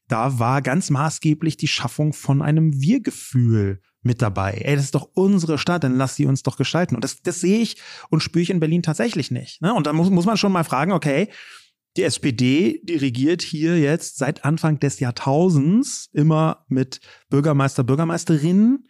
da 0.07 0.39
war 0.39 0.61
ganz 0.61 0.89
maßgeblich 0.89 1.57
die 1.57 1.67
Schaffung 1.67 2.13
von 2.13 2.41
einem 2.41 2.81
Wir-Gefühl 2.81 3.81
mit 4.03 4.21
dabei. 4.21 4.61
Ey, 4.63 4.75
das 4.75 4.85
ist 4.85 4.95
doch 4.95 5.09
unsere 5.13 5.57
Stadt, 5.57 5.83
dann 5.83 5.97
lass 5.97 6.15
sie 6.15 6.25
uns 6.25 6.43
doch 6.43 6.57
gestalten. 6.57 6.95
Und 6.95 7.03
das, 7.03 7.21
das 7.21 7.39
sehe 7.39 7.59
ich 7.59 7.77
und 8.09 8.21
spüre 8.21 8.43
ich 8.43 8.49
in 8.49 8.59
Berlin 8.59 8.83
tatsächlich 8.83 9.31
nicht. 9.31 9.61
Ne? 9.61 9.73
Und 9.73 9.87
da 9.87 9.93
muss, 9.93 10.09
muss 10.09 10.25
man 10.25 10.37
schon 10.37 10.51
mal 10.51 10.63
fragen, 10.63 10.91
okay, 10.91 11.29
die 11.97 12.03
SPD, 12.03 12.81
die 12.83 12.95
regiert 12.95 13.41
hier 13.41 13.77
jetzt 13.79 14.17
seit 14.17 14.45
Anfang 14.45 14.79
des 14.79 14.99
Jahrtausends 14.99 16.09
immer 16.13 16.65
mit 16.69 17.01
Bürgermeister, 17.29 17.83
Bürgermeisterinnen. 17.83 18.87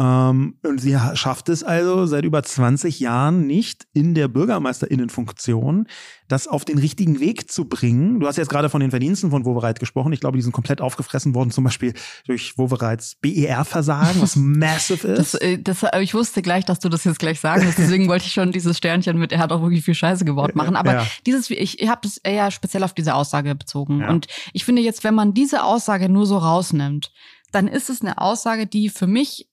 Ähm, 0.00 0.54
und 0.62 0.80
sie 0.80 0.96
schafft 1.12 1.50
es 1.50 1.62
also 1.62 2.06
seit 2.06 2.24
über 2.24 2.42
20 2.42 3.00
Jahren 3.00 3.46
nicht 3.46 3.86
in 3.92 4.14
der 4.14 4.28
Bürgermeisterinnenfunktion, 4.28 5.88
das 6.26 6.48
auf 6.48 6.64
den 6.64 6.78
richtigen 6.78 7.20
Weg 7.20 7.50
zu 7.50 7.66
bringen. 7.66 8.18
Du 8.18 8.26
hast 8.26 8.36
jetzt 8.36 8.48
gerade 8.48 8.70
von 8.70 8.80
den 8.80 8.90
Verdiensten 8.90 9.30
von 9.30 9.44
Wovereit 9.44 9.78
gesprochen. 9.78 10.14
Ich 10.14 10.20
glaube, 10.20 10.38
die 10.38 10.42
sind 10.42 10.52
komplett 10.52 10.80
aufgefressen 10.80 11.34
worden, 11.34 11.50
zum 11.50 11.64
Beispiel 11.64 11.92
durch 12.26 12.56
Wovereits 12.56 13.16
BER-Versagen, 13.16 14.22
was 14.22 14.36
massive 14.36 15.06
ist. 15.06 15.34
Das, 15.34 15.40
äh, 15.42 15.58
das, 15.58 15.84
ich 16.00 16.14
wusste 16.14 16.40
gleich, 16.40 16.64
dass 16.64 16.78
du 16.78 16.88
das 16.88 17.04
jetzt 17.04 17.18
gleich 17.18 17.38
sagen 17.38 17.66
wirst. 17.66 17.76
Deswegen 17.78 18.08
wollte 18.08 18.24
ich 18.24 18.32
schon 18.32 18.52
dieses 18.52 18.78
Sternchen 18.78 19.18
mit, 19.18 19.32
er 19.32 19.40
hat 19.40 19.52
auch 19.52 19.60
wirklich 19.60 19.84
viel 19.84 19.94
Scheiße 19.94 20.24
gebaut 20.24 20.54
machen. 20.54 20.76
Aber 20.76 20.94
ja. 20.94 21.06
dieses, 21.26 21.50
ich, 21.50 21.78
ich 21.78 21.88
habe 21.90 22.00
das 22.04 22.16
eher 22.16 22.50
speziell 22.50 22.84
auf 22.84 22.94
diese 22.94 23.14
Aussage 23.14 23.54
bezogen. 23.54 24.00
Ja. 24.00 24.08
Und 24.08 24.28
ich 24.54 24.64
finde 24.64 24.80
jetzt, 24.80 25.04
wenn 25.04 25.14
man 25.14 25.34
diese 25.34 25.62
Aussage 25.62 26.08
nur 26.08 26.24
so 26.24 26.38
rausnimmt, 26.38 27.12
dann 27.52 27.68
ist 27.68 27.90
es 27.90 28.00
eine 28.00 28.18
Aussage, 28.18 28.66
die 28.66 28.88
für 28.88 29.06
mich 29.06 29.49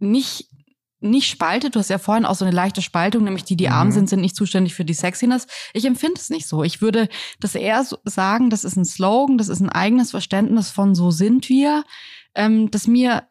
nicht 0.00 0.50
nicht 1.02 1.28
spaltet. 1.28 1.74
Du 1.74 1.78
hast 1.78 1.88
ja 1.88 1.98
vorhin 1.98 2.26
auch 2.26 2.34
so 2.34 2.44
eine 2.44 2.54
leichte 2.54 2.82
Spaltung, 2.82 3.24
nämlich 3.24 3.44
die, 3.44 3.56
die 3.56 3.66
mhm. 3.66 3.72
arm 3.72 3.90
sind, 3.90 4.08
sind 4.08 4.20
nicht 4.20 4.36
zuständig 4.36 4.74
für 4.74 4.84
die 4.84 4.94
Sexiness. 4.94 5.46
Ich 5.72 5.86
empfinde 5.86 6.20
es 6.20 6.30
nicht 6.30 6.46
so. 6.46 6.62
Ich 6.62 6.82
würde 6.82 7.08
das 7.40 7.54
eher 7.54 7.82
so 7.84 7.96
sagen, 8.04 8.50
das 8.50 8.64
ist 8.64 8.76
ein 8.76 8.84
Slogan, 8.84 9.38
das 9.38 9.48
ist 9.48 9.60
ein 9.60 9.70
eigenes 9.70 10.10
Verständnis 10.10 10.70
von 10.70 10.94
so 10.94 11.10
sind 11.10 11.48
wir, 11.48 11.84
ähm, 12.34 12.70
dass 12.70 12.86
mir 12.86 13.24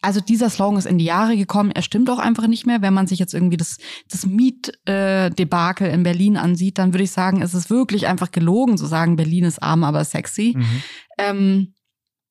also 0.00 0.20
dieser 0.20 0.48
Slogan 0.48 0.78
ist 0.78 0.86
in 0.86 0.98
die 0.98 1.06
Jahre 1.06 1.36
gekommen. 1.36 1.72
Er 1.72 1.82
stimmt 1.82 2.08
auch 2.08 2.20
einfach 2.20 2.46
nicht 2.46 2.66
mehr. 2.66 2.82
Wenn 2.82 2.94
man 2.94 3.08
sich 3.08 3.18
jetzt 3.18 3.34
irgendwie 3.34 3.56
das, 3.56 3.78
das 4.08 4.26
Mietdebakel 4.26 5.88
äh, 5.88 5.92
in 5.92 6.04
Berlin 6.04 6.36
ansieht, 6.36 6.78
dann 6.78 6.92
würde 6.92 7.02
ich 7.02 7.10
sagen, 7.10 7.42
es 7.42 7.52
ist 7.52 7.68
wirklich 7.68 8.06
einfach 8.06 8.30
gelogen 8.30 8.78
zu 8.78 8.86
sagen, 8.86 9.16
Berlin 9.16 9.42
ist 9.42 9.60
arm, 9.60 9.82
aber 9.82 10.04
sexy. 10.04 10.54
Mhm. 10.56 10.82
Ähm, 11.18 11.74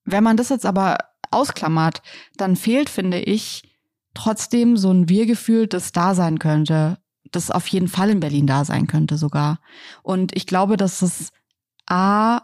wenn 0.06 0.24
man 0.24 0.38
das 0.38 0.48
jetzt 0.48 0.66
aber 0.66 0.98
ausklammert, 1.32 2.02
dann 2.36 2.56
fehlt, 2.56 2.90
finde 2.90 3.20
ich, 3.20 3.64
trotzdem 4.14 4.78
so 4.78 4.92
ein 4.92 5.10
Wir-Gefühl, 5.10 5.68
das 5.68 5.92
da 5.92 6.16
sein 6.16 6.40
könnte, 6.40 6.98
das 7.32 7.52
auf 7.52 7.68
jeden 7.68 7.88
Fall 7.88 8.10
in 8.10 8.20
Berlin 8.20 8.48
da 8.48 8.66
sein 8.66 8.88
könnte 8.88 9.18
sogar. 9.18 9.60
Und 10.02 10.36
ich 10.36 10.48
glaube, 10.48 10.78
dass 10.78 11.02
es 11.02 11.32
A 11.88 12.42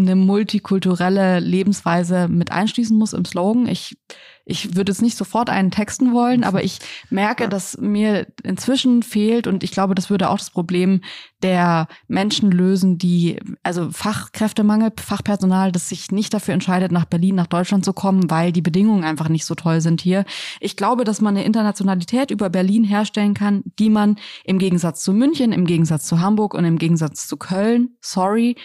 eine 0.00 0.16
multikulturelle 0.16 1.40
Lebensweise 1.40 2.28
mit 2.28 2.52
einschließen 2.52 2.96
muss 2.96 3.12
im 3.12 3.24
Slogan. 3.24 3.66
Ich, 3.66 3.96
ich 4.44 4.74
würde 4.74 4.90
es 4.90 5.00
nicht 5.00 5.16
sofort 5.16 5.48
einen 5.48 5.70
texten 5.70 6.12
wollen, 6.12 6.44
aber 6.44 6.64
ich 6.64 6.78
merke, 7.08 7.48
dass 7.48 7.78
mir 7.78 8.26
inzwischen 8.42 9.02
fehlt 9.02 9.46
und 9.46 9.62
ich 9.62 9.70
glaube, 9.70 9.94
das 9.94 10.10
würde 10.10 10.28
auch 10.28 10.38
das 10.38 10.50
Problem 10.50 11.02
der 11.42 11.88
Menschen 12.08 12.50
lösen, 12.50 12.98
die, 12.98 13.38
also 13.62 13.90
Fachkräftemangel, 13.90 14.92
Fachpersonal, 14.98 15.72
das 15.72 15.88
sich 15.88 16.10
nicht 16.10 16.34
dafür 16.34 16.54
entscheidet, 16.54 16.92
nach 16.92 17.04
Berlin, 17.04 17.36
nach 17.36 17.46
Deutschland 17.46 17.84
zu 17.84 17.92
kommen, 17.92 18.30
weil 18.30 18.52
die 18.52 18.62
Bedingungen 18.62 19.04
einfach 19.04 19.28
nicht 19.28 19.46
so 19.46 19.54
toll 19.54 19.80
sind 19.80 20.00
hier. 20.00 20.24
Ich 20.60 20.76
glaube, 20.76 21.04
dass 21.04 21.20
man 21.20 21.36
eine 21.36 21.46
Internationalität 21.46 22.30
über 22.30 22.50
Berlin 22.50 22.84
herstellen 22.84 23.34
kann, 23.34 23.62
die 23.78 23.90
man 23.90 24.16
im 24.44 24.58
Gegensatz 24.58 25.02
zu 25.02 25.12
München, 25.12 25.52
im 25.52 25.64
Gegensatz 25.64 26.06
zu 26.06 26.20
Hamburg 26.20 26.54
und 26.54 26.64
im 26.64 26.78
Gegensatz 26.78 27.26
zu 27.26 27.36
Köln, 27.36 27.96
sorry, 28.00 28.56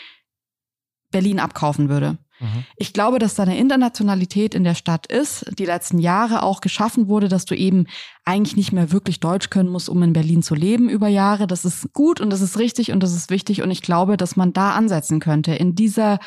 Berlin 1.16 1.40
abkaufen 1.40 1.88
würde. 1.88 2.18
Mhm. 2.42 2.66
Ich 2.76 2.92
glaube, 2.92 3.20
dass 3.20 3.36
da 3.36 3.44
eine 3.44 3.58
Internationalität 3.58 4.54
in 4.54 4.66
der 4.66 4.76
Stadt 4.76 5.08
ist, 5.08 5.46
die 5.58 5.66
letzten 5.66 5.98
Jahre 5.98 6.44
auch 6.44 6.60
geschaffen 6.60 7.08
wurde, 7.08 7.30
dass 7.30 7.46
du 7.46 7.56
eben 7.56 7.86
eigentlich 8.26 8.58
nicht 8.58 8.74
mehr 8.74 8.92
wirklich 8.92 9.22
Deutsch 9.22 9.50
können 9.50 9.70
musst, 9.70 9.88
um 9.88 10.04
in 10.04 10.12
Berlin 10.12 10.44
zu 10.44 10.56
leben 10.56 10.90
über 10.90 11.08
Jahre. 11.08 11.48
Das 11.48 11.64
ist 11.64 11.94
gut 11.94 12.20
und 12.20 12.30
das 12.32 12.42
ist 12.42 12.60
richtig 12.60 12.92
und 12.92 13.02
das 13.02 13.14
ist 13.14 13.30
wichtig 13.30 13.62
und 13.62 13.72
ich 13.72 13.82
glaube, 13.82 14.18
dass 14.18 14.36
man 14.36 14.52
da 14.52 14.72
ansetzen 14.72 15.22
könnte 15.22 15.54
in 15.54 15.74
dieser 15.74 16.20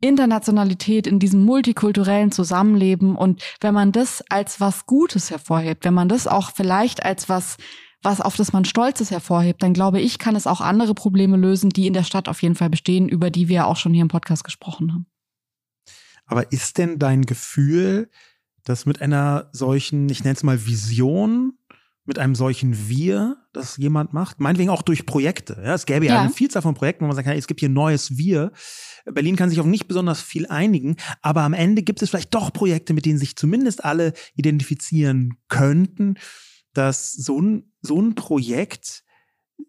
Internationalität, 0.00 1.08
in 1.08 1.18
diesem 1.18 1.44
multikulturellen 1.44 2.30
Zusammenleben 2.30 3.16
und 3.16 3.42
wenn 3.60 3.74
man 3.74 3.90
das 3.90 4.22
als 4.28 4.60
was 4.60 4.86
Gutes 4.86 5.32
hervorhebt, 5.32 5.84
wenn 5.84 5.94
man 5.94 6.08
das 6.08 6.28
auch 6.28 6.52
vielleicht 6.54 7.04
als 7.04 7.28
was 7.28 7.56
was 8.04 8.20
auf 8.20 8.36
das 8.36 8.52
man 8.52 8.64
stolz 8.64 9.00
ist, 9.00 9.10
hervorhebt, 9.10 9.62
dann 9.62 9.72
glaube 9.72 10.00
ich, 10.00 10.18
kann 10.18 10.36
es 10.36 10.46
auch 10.46 10.60
andere 10.60 10.94
Probleme 10.94 11.36
lösen, 11.36 11.70
die 11.70 11.86
in 11.86 11.94
der 11.94 12.04
Stadt 12.04 12.28
auf 12.28 12.42
jeden 12.42 12.54
Fall 12.54 12.70
bestehen, 12.70 13.08
über 13.08 13.30
die 13.30 13.48
wir 13.48 13.66
auch 13.66 13.76
schon 13.76 13.92
hier 13.92 14.02
im 14.02 14.08
Podcast 14.08 14.44
gesprochen 14.44 14.92
haben. 14.92 15.06
Aber 16.26 16.52
ist 16.52 16.78
denn 16.78 16.98
dein 16.98 17.22
Gefühl, 17.22 18.10
dass 18.64 18.86
mit 18.86 19.02
einer 19.02 19.50
solchen, 19.52 20.08
ich 20.08 20.24
nenne 20.24 20.36
es 20.36 20.42
mal 20.42 20.66
Vision, 20.66 21.58
mit 22.06 22.18
einem 22.18 22.34
solchen 22.34 22.88
Wir, 22.88 23.38
das 23.54 23.78
jemand 23.78 24.12
macht, 24.12 24.38
meinetwegen 24.38 24.68
auch 24.68 24.82
durch 24.82 25.06
Projekte. 25.06 25.60
Ja, 25.64 25.74
es 25.74 25.86
gäbe 25.86 26.04
ja, 26.04 26.14
ja 26.14 26.20
eine 26.20 26.30
Vielzahl 26.30 26.60
von 26.60 26.74
Projekten, 26.74 27.04
wo 27.04 27.06
man 27.06 27.16
sagt, 27.16 27.26
es 27.28 27.46
gibt 27.46 27.60
hier 27.60 27.70
neues 27.70 28.18
Wir. 28.18 28.52
Berlin 29.06 29.36
kann 29.36 29.48
sich 29.48 29.58
auf 29.58 29.66
nicht 29.66 29.88
besonders 29.88 30.20
viel 30.20 30.46
einigen, 30.46 30.96
aber 31.22 31.42
am 31.42 31.54
Ende 31.54 31.82
gibt 31.82 32.02
es 32.02 32.10
vielleicht 32.10 32.34
doch 32.34 32.52
Projekte, 32.52 32.92
mit 32.92 33.06
denen 33.06 33.18
sich 33.18 33.36
zumindest 33.36 33.84
alle 33.84 34.12
identifizieren 34.34 35.38
könnten 35.48 36.16
dass 36.74 37.12
so 37.12 37.40
ein, 37.40 37.72
so 37.84 38.00
ein 38.00 38.14
Projekt 38.14 39.04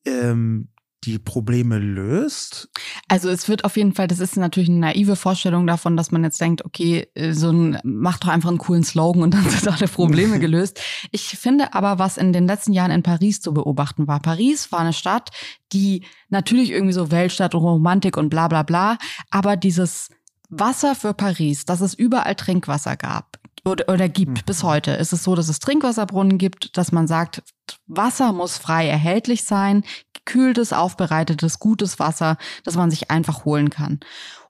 ähm, 0.06 0.70
die 1.04 1.20
Probleme 1.20 1.78
löst? 1.78 2.70
Also 3.08 3.30
es 3.30 3.48
wird 3.48 3.64
auf 3.64 3.78
jeden 3.78 3.94
Fall, 3.94 4.08
das 4.08 4.20
ist 4.20 4.38
natürlich 4.38 4.70
eine 4.70 4.80
naive 4.80 5.16
Vorstellung 5.16 5.68
davon, 5.68 5.96
dass 5.96 6.12
man 6.12 6.24
jetzt 6.24 6.42
denkt, 6.42 6.66
okay, 6.66 7.08
äh, 7.14 7.34
so 7.34 7.52
ein, 7.52 7.80
mach 7.84 8.18
doch 8.18 8.30
einfach 8.30 8.50
einen 8.50 8.58
coolen 8.58 8.84
Slogan 8.84 9.22
und 9.22 9.34
dann 9.34 9.44
sind 9.50 9.68
alle 9.68 9.88
Probleme 9.88 10.40
gelöst. 10.46 10.82
Ich 11.12 11.38
finde 11.38 11.74
aber, 11.74 12.00
was 12.00 12.18
in 12.18 12.34
den 12.34 12.48
letzten 12.48 12.74
Jahren 12.74 12.92
in 12.92 13.04
Paris 13.04 13.42
zu 13.42 13.54
beobachten 13.54 14.08
war. 14.08 14.20
Paris 14.20 14.72
war 14.72 14.80
eine 14.80 14.94
Stadt, 14.94 15.30
die 15.74 16.04
natürlich 16.30 16.72
irgendwie 16.72 16.94
so 16.94 17.12
Weltstadt 17.12 17.54
und 17.54 17.62
Romantik 17.62 18.18
und 18.18 18.30
bla 18.30 18.48
bla 18.48 18.64
bla, 18.64 18.98
aber 19.30 19.58
dieses 19.58 20.10
Wasser 20.50 20.96
für 20.96 21.14
Paris, 21.14 21.66
dass 21.66 21.82
es 21.82 21.94
überall 21.94 22.36
Trinkwasser 22.36 22.96
gab, 22.96 23.35
oder, 23.66 23.92
oder 23.92 24.08
gibt 24.08 24.38
mhm. 24.38 24.46
bis 24.46 24.64
heute. 24.64 24.92
Ist 24.92 25.14
es 25.14 25.24
so, 25.24 25.36
dass 25.36 25.50
es 25.50 25.60
Trinkwasserbrunnen 25.60 26.38
gibt, 26.38 26.78
dass 26.78 26.92
man 26.92 27.08
sagt, 27.08 27.44
Wasser 27.88 28.32
muss 28.32 28.58
frei 28.58 28.88
erhältlich 28.88 29.44
sein, 29.44 29.84
gekühltes, 30.14 30.72
aufbereitetes, 30.72 31.60
gutes 31.60 32.00
Wasser, 32.00 32.38
das 32.64 32.76
man 32.76 32.92
sich 32.92 33.12
einfach 33.12 33.46
holen 33.46 33.70
kann. 33.70 34.00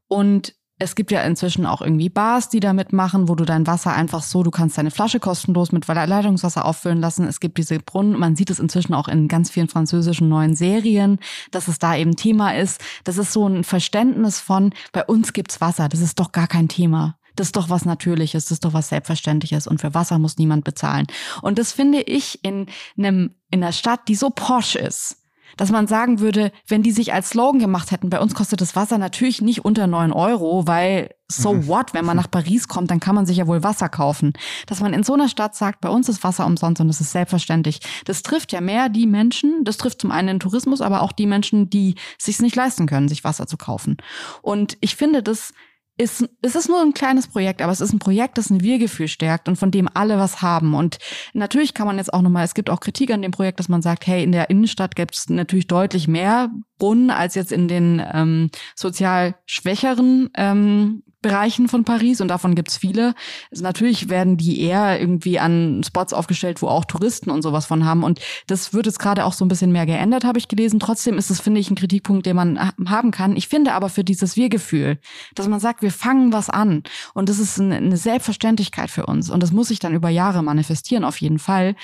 Und 0.07 0.53
es 0.77 0.95
gibt 0.95 1.11
ja 1.11 1.21
inzwischen 1.21 1.65
auch 1.65 1.81
irgendwie 1.81 2.09
Bars, 2.09 2.49
die 2.49 2.59
damit 2.59 2.91
machen, 2.91 3.29
wo 3.29 3.35
du 3.35 3.45
dein 3.45 3.65
Wasser 3.65 3.93
einfach 3.93 4.21
so, 4.21 4.43
du 4.43 4.51
kannst 4.51 4.77
deine 4.77 4.91
Flasche 4.91 5.21
kostenlos 5.21 5.71
mit 5.71 5.87
Leitungswasser 5.87 6.65
auffüllen 6.65 6.99
lassen. 6.99 7.25
Es 7.25 7.39
gibt 7.39 7.57
diese 7.57 7.79
Brunnen, 7.79 8.19
man 8.19 8.35
sieht 8.35 8.49
es 8.49 8.59
inzwischen 8.59 8.93
auch 8.93 9.07
in 9.07 9.29
ganz 9.29 9.49
vielen 9.49 9.69
französischen 9.69 10.27
neuen 10.27 10.53
Serien, 10.53 11.19
dass 11.51 11.69
es 11.69 11.79
da 11.79 11.95
eben 11.95 12.17
Thema 12.17 12.55
ist. 12.55 12.81
Das 13.05 13.17
ist 13.17 13.31
so 13.31 13.47
ein 13.47 13.63
Verständnis 13.63 14.41
von, 14.41 14.73
bei 14.91 15.05
uns 15.05 15.31
gibt's 15.31 15.61
Wasser, 15.61 15.87
das 15.87 16.01
ist 16.01 16.19
doch 16.19 16.33
gar 16.33 16.47
kein 16.47 16.67
Thema. 16.67 17.17
Das 17.35 17.47
ist 17.47 17.55
doch 17.55 17.69
was 17.69 17.85
Natürliches, 17.85 18.45
das 18.45 18.53
ist 18.53 18.65
doch 18.65 18.73
was 18.73 18.89
Selbstverständliches 18.89 19.67
und 19.67 19.81
für 19.81 19.93
Wasser 19.93 20.19
muss 20.19 20.37
niemand 20.37 20.63
bezahlen. 20.63 21.07
Und 21.41 21.59
das 21.59 21.71
finde 21.71 22.01
ich 22.01 22.43
in 22.43 22.67
einem, 22.97 23.35
in 23.51 23.63
einer 23.63 23.73
Stadt, 23.73 24.07
die 24.07 24.15
so 24.15 24.29
posch 24.29 24.75
ist, 24.75 25.17
dass 25.57 25.71
man 25.71 25.87
sagen 25.87 26.19
würde, 26.19 26.51
wenn 26.67 26.83
die 26.83 26.91
sich 26.91 27.13
als 27.13 27.29
Slogan 27.29 27.59
gemacht 27.59 27.91
hätten, 27.91 28.09
bei 28.09 28.19
uns 28.19 28.35
kostet 28.35 28.61
das 28.61 28.75
Wasser 28.75 28.97
natürlich 28.97 29.41
nicht 29.41 29.63
unter 29.63 29.87
neun 29.87 30.11
Euro, 30.11 30.67
weil 30.67 31.15
so 31.27 31.53
mhm. 31.53 31.67
what, 31.67 31.93
wenn 31.93 32.05
man 32.05 32.17
nach 32.17 32.29
Paris 32.29 32.67
kommt, 32.67 32.91
dann 32.91 32.99
kann 32.99 33.15
man 33.15 33.25
sich 33.25 33.37
ja 33.37 33.47
wohl 33.47 33.63
Wasser 33.63 33.89
kaufen. 33.89 34.33
Dass 34.67 34.81
man 34.81 34.93
in 34.93 35.03
so 35.03 35.13
einer 35.13 35.29
Stadt 35.29 35.55
sagt, 35.55 35.81
bei 35.81 35.89
uns 35.89 36.09
ist 36.09 36.23
Wasser 36.23 36.45
umsonst 36.45 36.81
und 36.81 36.87
das 36.87 37.01
ist 37.01 37.11
selbstverständlich. 37.11 37.79
Das 38.05 38.21
trifft 38.21 38.51
ja 38.51 38.61
mehr 38.61 38.89
die 38.89 39.07
Menschen, 39.07 39.63
das 39.63 39.77
trifft 39.77 40.01
zum 40.01 40.11
einen 40.11 40.27
den 40.27 40.39
Tourismus, 40.39 40.81
aber 40.81 41.01
auch 41.01 41.11
die 41.11 41.25
Menschen, 41.25 41.69
die 41.69 41.95
sich 42.17 42.39
nicht 42.39 42.55
leisten 42.55 42.85
können, 42.85 43.07
sich 43.07 43.23
Wasser 43.23 43.47
zu 43.47 43.57
kaufen. 43.57 43.97
Und 44.41 44.77
ich 44.81 44.95
finde, 44.95 45.23
das 45.23 45.53
ist, 45.97 46.27
es 46.41 46.55
ist 46.55 46.67
nur 46.67 46.81
ein 46.81 46.93
kleines 46.93 47.27
Projekt, 47.27 47.61
aber 47.61 47.71
es 47.71 47.81
ist 47.81 47.93
ein 47.93 47.99
Projekt, 47.99 48.37
das 48.37 48.49
ein 48.49 48.61
Wir-Gefühl 48.61 49.07
stärkt 49.07 49.47
und 49.47 49.55
von 49.55 49.71
dem 49.71 49.87
alle 49.93 50.17
was 50.17 50.41
haben. 50.41 50.73
Und 50.73 50.97
natürlich 51.33 51.73
kann 51.73 51.87
man 51.87 51.97
jetzt 51.97 52.13
auch 52.13 52.21
nochmal, 52.21 52.43
es 52.43 52.53
gibt 52.53 52.69
auch 52.69 52.81
Kritik 52.81 53.11
an 53.11 53.21
dem 53.21 53.31
Projekt, 53.31 53.59
dass 53.59 53.69
man 53.69 53.81
sagt, 53.81 54.05
hey, 54.05 54.23
in 54.23 54.33
der 54.33 54.49
Innenstadt 54.49 54.95
gibt 54.95 55.15
es 55.15 55.29
natürlich 55.29 55.67
deutlich 55.67 56.07
mehr 56.07 56.49
Brunnen 56.77 57.09
als 57.09 57.35
jetzt 57.35 57.53
in 57.53 57.67
den 57.67 58.01
ähm, 58.13 58.49
sozial 58.75 59.35
schwächeren 59.45 60.29
ähm, 60.35 61.03
Bereichen 61.25 61.67
von 61.67 61.83
Paris 61.83 62.21
und 62.21 62.27
davon 62.27 62.53
gibt's 62.53 62.77
viele. 62.77 63.15
Also 63.49 63.63
natürlich 63.63 64.09
werden 64.09 64.37
die 64.37 64.61
eher 64.61 65.01
irgendwie 65.01 65.39
an 65.39 65.81
Spots 65.83 66.13
aufgestellt, 66.13 66.61
wo 66.61 66.67
auch 66.67 66.85
Touristen 66.85 67.31
und 67.31 67.41
sowas 67.41 67.65
von 67.65 67.83
haben. 67.83 68.03
Und 68.03 68.19
das 68.45 68.75
wird 68.75 68.85
jetzt 68.85 68.99
gerade 68.99 69.25
auch 69.25 69.33
so 69.33 69.43
ein 69.43 69.47
bisschen 69.47 69.71
mehr 69.71 69.87
geändert, 69.87 70.23
habe 70.23 70.37
ich 70.37 70.49
gelesen. 70.49 70.79
Trotzdem 70.79 71.17
ist 71.17 71.31
es, 71.31 71.41
finde 71.41 71.59
ich, 71.59 71.71
ein 71.71 71.75
Kritikpunkt, 71.75 72.27
den 72.27 72.35
man 72.35 72.71
haben 72.87 73.09
kann. 73.09 73.35
Ich 73.35 73.47
finde 73.47 73.73
aber 73.73 73.89
für 73.89 74.03
dieses 74.03 74.35
Wir-Gefühl, 74.35 74.99
dass 75.33 75.47
man 75.47 75.59
sagt, 75.59 75.81
wir 75.81 75.91
fangen 75.91 76.31
was 76.31 76.51
an. 76.51 76.83
Und 77.15 77.27
das 77.27 77.39
ist 77.39 77.59
eine 77.59 77.97
Selbstverständlichkeit 77.97 78.91
für 78.91 79.07
uns. 79.07 79.31
Und 79.31 79.41
das 79.41 79.51
muss 79.51 79.69
sich 79.69 79.79
dann 79.79 79.95
über 79.95 80.09
Jahre 80.09 80.43
manifestieren, 80.43 81.03
auf 81.03 81.19
jeden 81.21 81.39
Fall. 81.39 81.75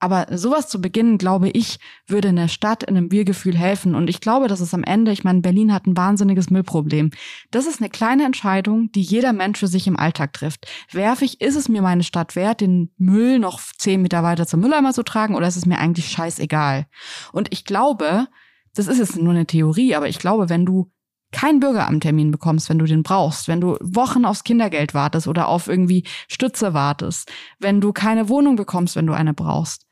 Aber 0.00 0.26
sowas 0.36 0.68
zu 0.68 0.80
beginnen, 0.80 1.18
glaube 1.18 1.50
ich, 1.50 1.78
würde 2.06 2.28
in 2.28 2.36
der 2.36 2.48
Stadt 2.48 2.82
in 2.82 2.96
einem 2.96 3.12
Wir-Gefühl 3.12 3.56
helfen. 3.56 3.94
Und 3.94 4.08
ich 4.08 4.20
glaube, 4.20 4.48
dass 4.48 4.60
es 4.60 4.72
am 4.72 4.82
Ende, 4.82 5.12
ich 5.12 5.24
meine, 5.24 5.42
Berlin 5.42 5.72
hat 5.72 5.86
ein 5.86 5.96
wahnsinniges 5.96 6.48
Müllproblem. 6.48 7.10
Das 7.50 7.66
ist 7.66 7.80
eine 7.80 7.90
kleine 7.90 8.24
Entscheidung, 8.24 8.90
die 8.92 9.02
jeder 9.02 9.34
Mensch 9.34 9.58
für 9.58 9.68
sich 9.68 9.86
im 9.86 9.98
Alltag 9.98 10.32
trifft. 10.32 10.66
Werfe 10.90 11.26
ich, 11.26 11.42
ist 11.42 11.54
es 11.54 11.68
mir 11.68 11.82
meine 11.82 12.02
Stadt 12.02 12.34
wert, 12.34 12.62
den 12.62 12.90
Müll 12.96 13.38
noch 13.38 13.60
zehn 13.78 14.00
Meter 14.00 14.22
weiter 14.22 14.46
zum 14.46 14.60
Mülleimer 14.60 14.94
zu 14.94 15.02
tragen 15.02 15.34
oder 15.34 15.46
ist 15.46 15.56
es 15.56 15.66
mir 15.66 15.78
eigentlich 15.78 16.08
scheißegal? 16.08 16.86
Und 17.32 17.52
ich 17.52 17.66
glaube, 17.66 18.26
das 18.74 18.86
ist 18.86 18.98
jetzt 18.98 19.16
nur 19.16 19.34
eine 19.34 19.46
Theorie, 19.46 19.94
aber 19.94 20.08
ich 20.08 20.18
glaube, 20.18 20.48
wenn 20.48 20.64
du 20.64 20.90
keinen 21.32 21.60
Bürgeramttermin 21.60 22.30
bekommst, 22.30 22.68
wenn 22.68 22.78
du 22.78 22.86
den 22.86 23.02
brauchst, 23.02 23.48
wenn 23.48 23.60
du 23.60 23.76
Wochen 23.80 24.24
aufs 24.24 24.44
Kindergeld 24.44 24.94
wartest 24.94 25.28
oder 25.28 25.48
auf 25.48 25.68
irgendwie 25.68 26.04
Stütze 26.28 26.74
wartest, 26.74 27.30
wenn 27.58 27.80
du 27.80 27.92
keine 27.92 28.28
Wohnung 28.28 28.56
bekommst, 28.56 28.96
wenn 28.96 29.06
du 29.06 29.12
eine 29.12 29.34
brauchst, 29.34 29.86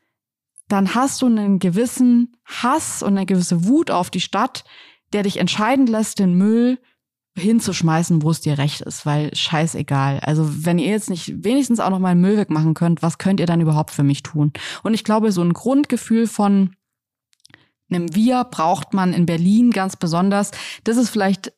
dann 0.69 0.95
hast 0.95 1.21
du 1.21 1.25
einen 1.25 1.59
gewissen 1.59 2.37
Hass 2.45 3.03
und 3.03 3.17
eine 3.17 3.25
gewisse 3.25 3.65
Wut 3.65 3.91
auf 3.91 4.09
die 4.09 4.21
Stadt, 4.21 4.63
der 5.11 5.23
dich 5.23 5.37
entscheiden 5.37 5.87
lässt, 5.87 6.19
den 6.19 6.35
Müll 6.35 6.79
hinzuschmeißen, 7.35 8.21
wo 8.21 8.31
es 8.31 8.41
dir 8.41 8.57
recht 8.57 8.81
ist, 8.81 9.05
weil 9.05 9.35
scheißegal. 9.35 10.19
Also 10.21 10.65
wenn 10.65 10.77
ihr 10.77 10.89
jetzt 10.89 11.09
nicht 11.09 11.43
wenigstens 11.43 11.79
auch 11.79 11.89
noch 11.89 11.99
mal 11.99 12.15
Müll 12.15 12.37
wegmachen 12.37 12.73
könnt, 12.73 13.01
was 13.01 13.17
könnt 13.17 13.39
ihr 13.39 13.45
dann 13.45 13.61
überhaupt 13.61 13.91
für 13.91 14.03
mich 14.03 14.23
tun? 14.23 14.53
Und 14.83 14.93
ich 14.93 15.03
glaube, 15.03 15.31
so 15.31 15.41
ein 15.41 15.53
Grundgefühl 15.53 16.27
von 16.27 16.75
einem 17.89 18.13
Wir 18.13 18.43
braucht 18.43 18.93
man 18.93 19.13
in 19.13 19.25
Berlin 19.25 19.71
ganz 19.71 19.95
besonders. 19.95 20.51
Das 20.83 20.97
ist 20.97 21.09
vielleicht 21.09 21.51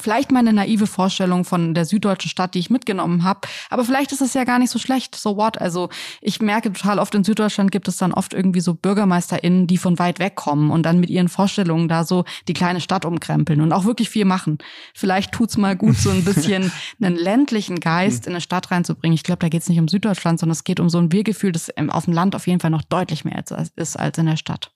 vielleicht 0.00 0.30
meine 0.30 0.52
naive 0.52 0.86
Vorstellung 0.86 1.44
von 1.44 1.74
der 1.74 1.84
süddeutschen 1.84 2.30
Stadt, 2.30 2.54
die 2.54 2.58
ich 2.58 2.70
mitgenommen 2.70 3.24
habe. 3.24 3.40
Aber 3.70 3.84
vielleicht 3.84 4.12
ist 4.12 4.20
es 4.20 4.34
ja 4.34 4.44
gar 4.44 4.58
nicht 4.58 4.70
so 4.70 4.78
schlecht. 4.78 5.14
So 5.14 5.36
what? 5.36 5.60
Also 5.60 5.88
ich 6.20 6.40
merke 6.40 6.72
total 6.72 6.98
oft 6.98 7.14
in 7.14 7.24
Süddeutschland 7.24 7.70
gibt 7.70 7.88
es 7.88 7.96
dann 7.96 8.12
oft 8.12 8.34
irgendwie 8.34 8.60
so 8.60 8.74
BürgermeisterInnen, 8.74 9.66
die 9.66 9.78
von 9.78 9.98
weit 9.98 10.18
weg 10.18 10.34
kommen 10.34 10.70
und 10.70 10.84
dann 10.84 11.00
mit 11.00 11.10
ihren 11.10 11.28
Vorstellungen 11.28 11.88
da 11.88 12.04
so 12.04 12.24
die 12.46 12.52
kleine 12.52 12.80
Stadt 12.80 13.04
umkrempeln 13.04 13.60
und 13.60 13.72
auch 13.72 13.84
wirklich 13.84 14.10
viel 14.10 14.24
machen. 14.24 14.58
Vielleicht 14.94 15.32
tut's 15.32 15.56
mal 15.56 15.76
gut, 15.76 15.96
so 15.96 16.10
ein 16.10 16.24
bisschen 16.24 16.72
einen 17.02 17.16
ländlichen 17.16 17.80
Geist 17.80 18.26
in 18.26 18.32
eine 18.32 18.40
Stadt 18.40 18.70
reinzubringen. 18.70 19.14
Ich 19.14 19.24
glaube, 19.24 19.40
da 19.40 19.48
geht's 19.48 19.68
nicht 19.68 19.80
um 19.80 19.88
Süddeutschland, 19.88 20.40
sondern 20.40 20.52
es 20.52 20.64
geht 20.64 20.80
um 20.80 20.88
so 20.88 20.98
ein 20.98 21.12
Wir-Gefühl, 21.12 21.52
das 21.52 21.70
auf 21.88 22.04
dem 22.04 22.14
Land 22.14 22.34
auf 22.34 22.46
jeden 22.46 22.60
Fall 22.60 22.70
noch 22.70 22.82
deutlich 22.82 23.24
mehr 23.24 23.38
ist 23.38 23.96
als 23.96 24.18
in 24.18 24.26
der 24.26 24.36
Stadt. 24.36 24.72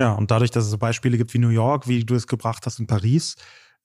Ja, 0.00 0.12
und 0.12 0.30
dadurch, 0.30 0.50
dass 0.50 0.64
es 0.64 0.70
so 0.70 0.78
Beispiele 0.78 1.18
gibt 1.18 1.34
wie 1.34 1.38
New 1.38 1.48
York, 1.48 1.88
wie 1.88 2.04
du 2.04 2.14
es 2.14 2.26
gebracht 2.26 2.64
hast 2.66 2.78
in 2.78 2.86
Paris, 2.86 3.34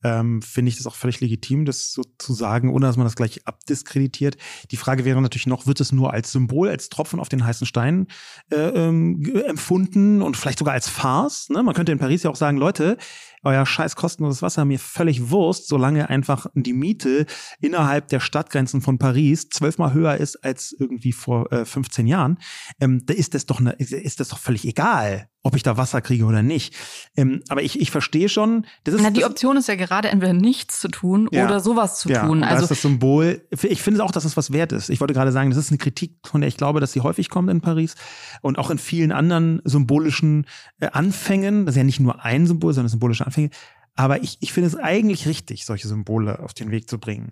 ähm, 0.03 0.41
finde 0.41 0.69
ich 0.69 0.77
das 0.77 0.87
auch 0.87 0.95
völlig 0.95 1.21
legitim, 1.21 1.65
das 1.65 1.91
so 1.91 2.03
zu 2.17 2.33
sagen, 2.33 2.69
ohne 2.69 2.85
dass 2.85 2.97
man 2.97 3.05
das 3.05 3.15
gleich 3.15 3.47
abdiskreditiert. 3.47 4.37
Die 4.71 4.77
Frage 4.77 5.05
wäre 5.05 5.21
natürlich 5.21 5.47
noch, 5.47 5.67
wird 5.67 5.79
es 5.81 5.91
nur 5.91 6.13
als 6.13 6.31
Symbol, 6.31 6.69
als 6.69 6.89
Tropfen 6.89 7.19
auf 7.19 7.29
den 7.29 7.45
heißen 7.45 7.67
Stein 7.67 8.07
äh, 8.51 8.55
ähm, 8.55 9.23
empfunden 9.45 10.21
und 10.21 10.37
vielleicht 10.37 10.59
sogar 10.59 10.73
als 10.73 10.89
Farce? 10.89 11.49
Ne? 11.49 11.63
Man 11.63 11.73
könnte 11.73 11.91
in 11.91 11.99
Paris 11.99 12.23
ja 12.23 12.29
auch 12.29 12.35
sagen, 12.35 12.57
Leute, 12.57 12.97
euer 13.43 13.65
scheiß 13.65 13.95
kostenloses 13.95 14.41
Wasser 14.41 14.65
mir 14.65 14.79
völlig 14.79 15.29
Wurst, 15.29 15.67
solange 15.67 16.09
einfach 16.09 16.47
die 16.53 16.73
Miete 16.73 17.25
innerhalb 17.59 18.07
der 18.07 18.19
Stadtgrenzen 18.19 18.81
von 18.81 18.97
Paris 18.97 19.49
zwölfmal 19.49 19.93
höher 19.93 20.17
ist 20.17 20.43
als 20.43 20.75
irgendwie 20.77 21.11
vor 21.11 21.51
äh, 21.51 21.65
15 21.65 22.07
Jahren, 22.07 22.39
ähm, 22.79 23.05
da 23.05 23.13
ist 23.13 23.33
das 23.33 23.45
doch 23.45 23.59
ne, 23.59 23.73
ist 23.73 24.19
das 24.19 24.29
doch 24.29 24.39
völlig 24.39 24.65
egal, 24.65 25.27
ob 25.43 25.55
ich 25.57 25.63
da 25.63 25.75
Wasser 25.75 26.01
kriege 26.01 26.23
oder 26.23 26.41
nicht. 26.41 26.73
Ähm, 27.17 27.41
aber 27.49 27.61
ich, 27.61 27.79
ich 27.79 27.91
verstehe 27.91 28.29
schon, 28.29 28.65
das 28.85 28.95
ist. 28.95 29.01
Na, 29.01 29.09
die 29.09 29.25
Option 29.25 29.57
ist 29.57 29.67
ja 29.67 29.75
gerade 29.75 30.07
entweder 30.07 30.33
nichts 30.33 30.79
zu 30.79 30.87
tun 30.87 31.27
ja, 31.31 31.45
oder 31.45 31.59
sowas 31.59 31.99
zu 31.99 32.09
ja, 32.09 32.25
tun. 32.25 32.43
Also 32.43 32.55
das 32.55 32.63
ist 32.63 32.71
das 32.71 32.81
Symbol. 32.81 33.45
Ich 33.51 33.81
finde 33.81 34.03
auch, 34.03 34.11
dass 34.11 34.23
es 34.23 34.37
was 34.37 34.53
wert 34.53 34.71
ist. 34.71 34.89
Ich 34.89 35.01
wollte 35.01 35.13
gerade 35.13 35.33
sagen, 35.33 35.49
das 35.49 35.59
ist 35.59 35.69
eine 35.69 35.77
Kritik, 35.77 36.15
von 36.25 36.41
der 36.41 36.47
ich 36.47 36.55
glaube, 36.55 36.79
dass 36.79 36.93
sie 36.93 37.01
häufig 37.01 37.29
kommt 37.29 37.49
in 37.49 37.59
Paris 37.59 37.95
und 38.41 38.57
auch 38.57 38.69
in 38.69 38.77
vielen 38.77 39.11
anderen 39.11 39.61
symbolischen 39.65 40.47
äh, 40.79 40.87
Anfängen. 40.87 41.65
Das 41.65 41.75
ist 41.75 41.77
ja 41.77 41.83
nicht 41.83 41.99
nur 41.99 42.23
ein 42.23 42.47
Symbol, 42.47 42.73
sondern 42.73 42.89
symbolische 42.89 43.25
Anfänge. 43.25 43.49
Aber 43.95 44.23
ich, 44.23 44.37
ich 44.39 44.53
finde 44.53 44.67
es 44.67 44.75
eigentlich 44.75 45.27
richtig, 45.27 45.65
solche 45.65 45.87
Symbole 45.87 46.39
auf 46.39 46.53
den 46.53 46.71
Weg 46.71 46.89
zu 46.89 46.99
bringen. 46.99 47.31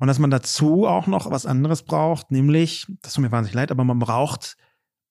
Und 0.00 0.08
dass 0.08 0.18
man 0.18 0.30
dazu 0.30 0.86
auch 0.86 1.06
noch 1.06 1.30
was 1.30 1.46
anderes 1.46 1.82
braucht, 1.82 2.32
nämlich, 2.32 2.86
das 3.02 3.14
tut 3.14 3.22
mir 3.22 3.30
wahnsinnig 3.30 3.54
leid, 3.54 3.70
aber 3.70 3.84
man 3.84 4.00
braucht 4.00 4.56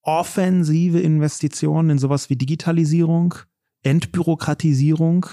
offensive 0.04 0.99
Investitionen 0.99 1.91
in 1.91 1.97
sowas 1.97 2.30
wie 2.30 2.36
Digitalisierung, 2.36 3.36
Entbürokratisierung. 3.82 5.26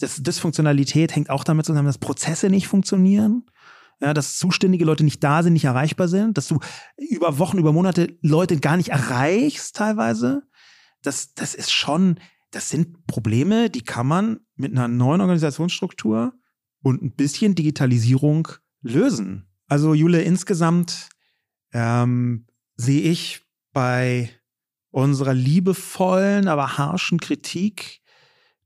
Das 0.00 0.22
Dysfunktionalität 0.22 1.14
hängt 1.14 1.30
auch 1.30 1.44
damit 1.44 1.66
zusammen, 1.66 1.86
dass 1.86 1.98
Prozesse 1.98 2.50
nicht 2.50 2.68
funktionieren. 2.68 3.44
Ja, 4.00 4.14
dass 4.14 4.38
zuständige 4.38 4.84
Leute 4.84 5.02
nicht 5.02 5.24
da 5.24 5.42
sind, 5.42 5.54
nicht 5.54 5.64
erreichbar 5.64 6.06
sind, 6.06 6.38
dass 6.38 6.46
du 6.46 6.60
über 6.96 7.38
Wochen, 7.38 7.58
über 7.58 7.72
Monate 7.72 8.16
Leute 8.22 8.58
gar 8.58 8.76
nicht 8.76 8.90
erreichst 8.90 9.74
teilweise. 9.74 10.44
Das, 11.02 11.34
das 11.34 11.54
ist 11.54 11.72
schon, 11.72 12.20
das 12.52 12.68
sind 12.68 13.08
Probleme, 13.08 13.70
die 13.70 13.82
kann 13.82 14.06
man 14.06 14.38
mit 14.54 14.70
einer 14.70 14.86
neuen 14.86 15.20
Organisationsstruktur 15.20 16.32
und 16.80 17.02
ein 17.02 17.12
bisschen 17.12 17.56
Digitalisierung 17.56 18.46
lösen. 18.82 19.48
Also 19.66 19.94
Jule, 19.94 20.22
insgesamt 20.22 21.08
ähm, 21.72 22.46
sehe 22.76 23.02
ich 23.02 23.47
bei 23.72 24.30
unserer 24.90 25.34
liebevollen, 25.34 26.48
aber 26.48 26.78
harschen 26.78 27.20
Kritik, 27.20 28.00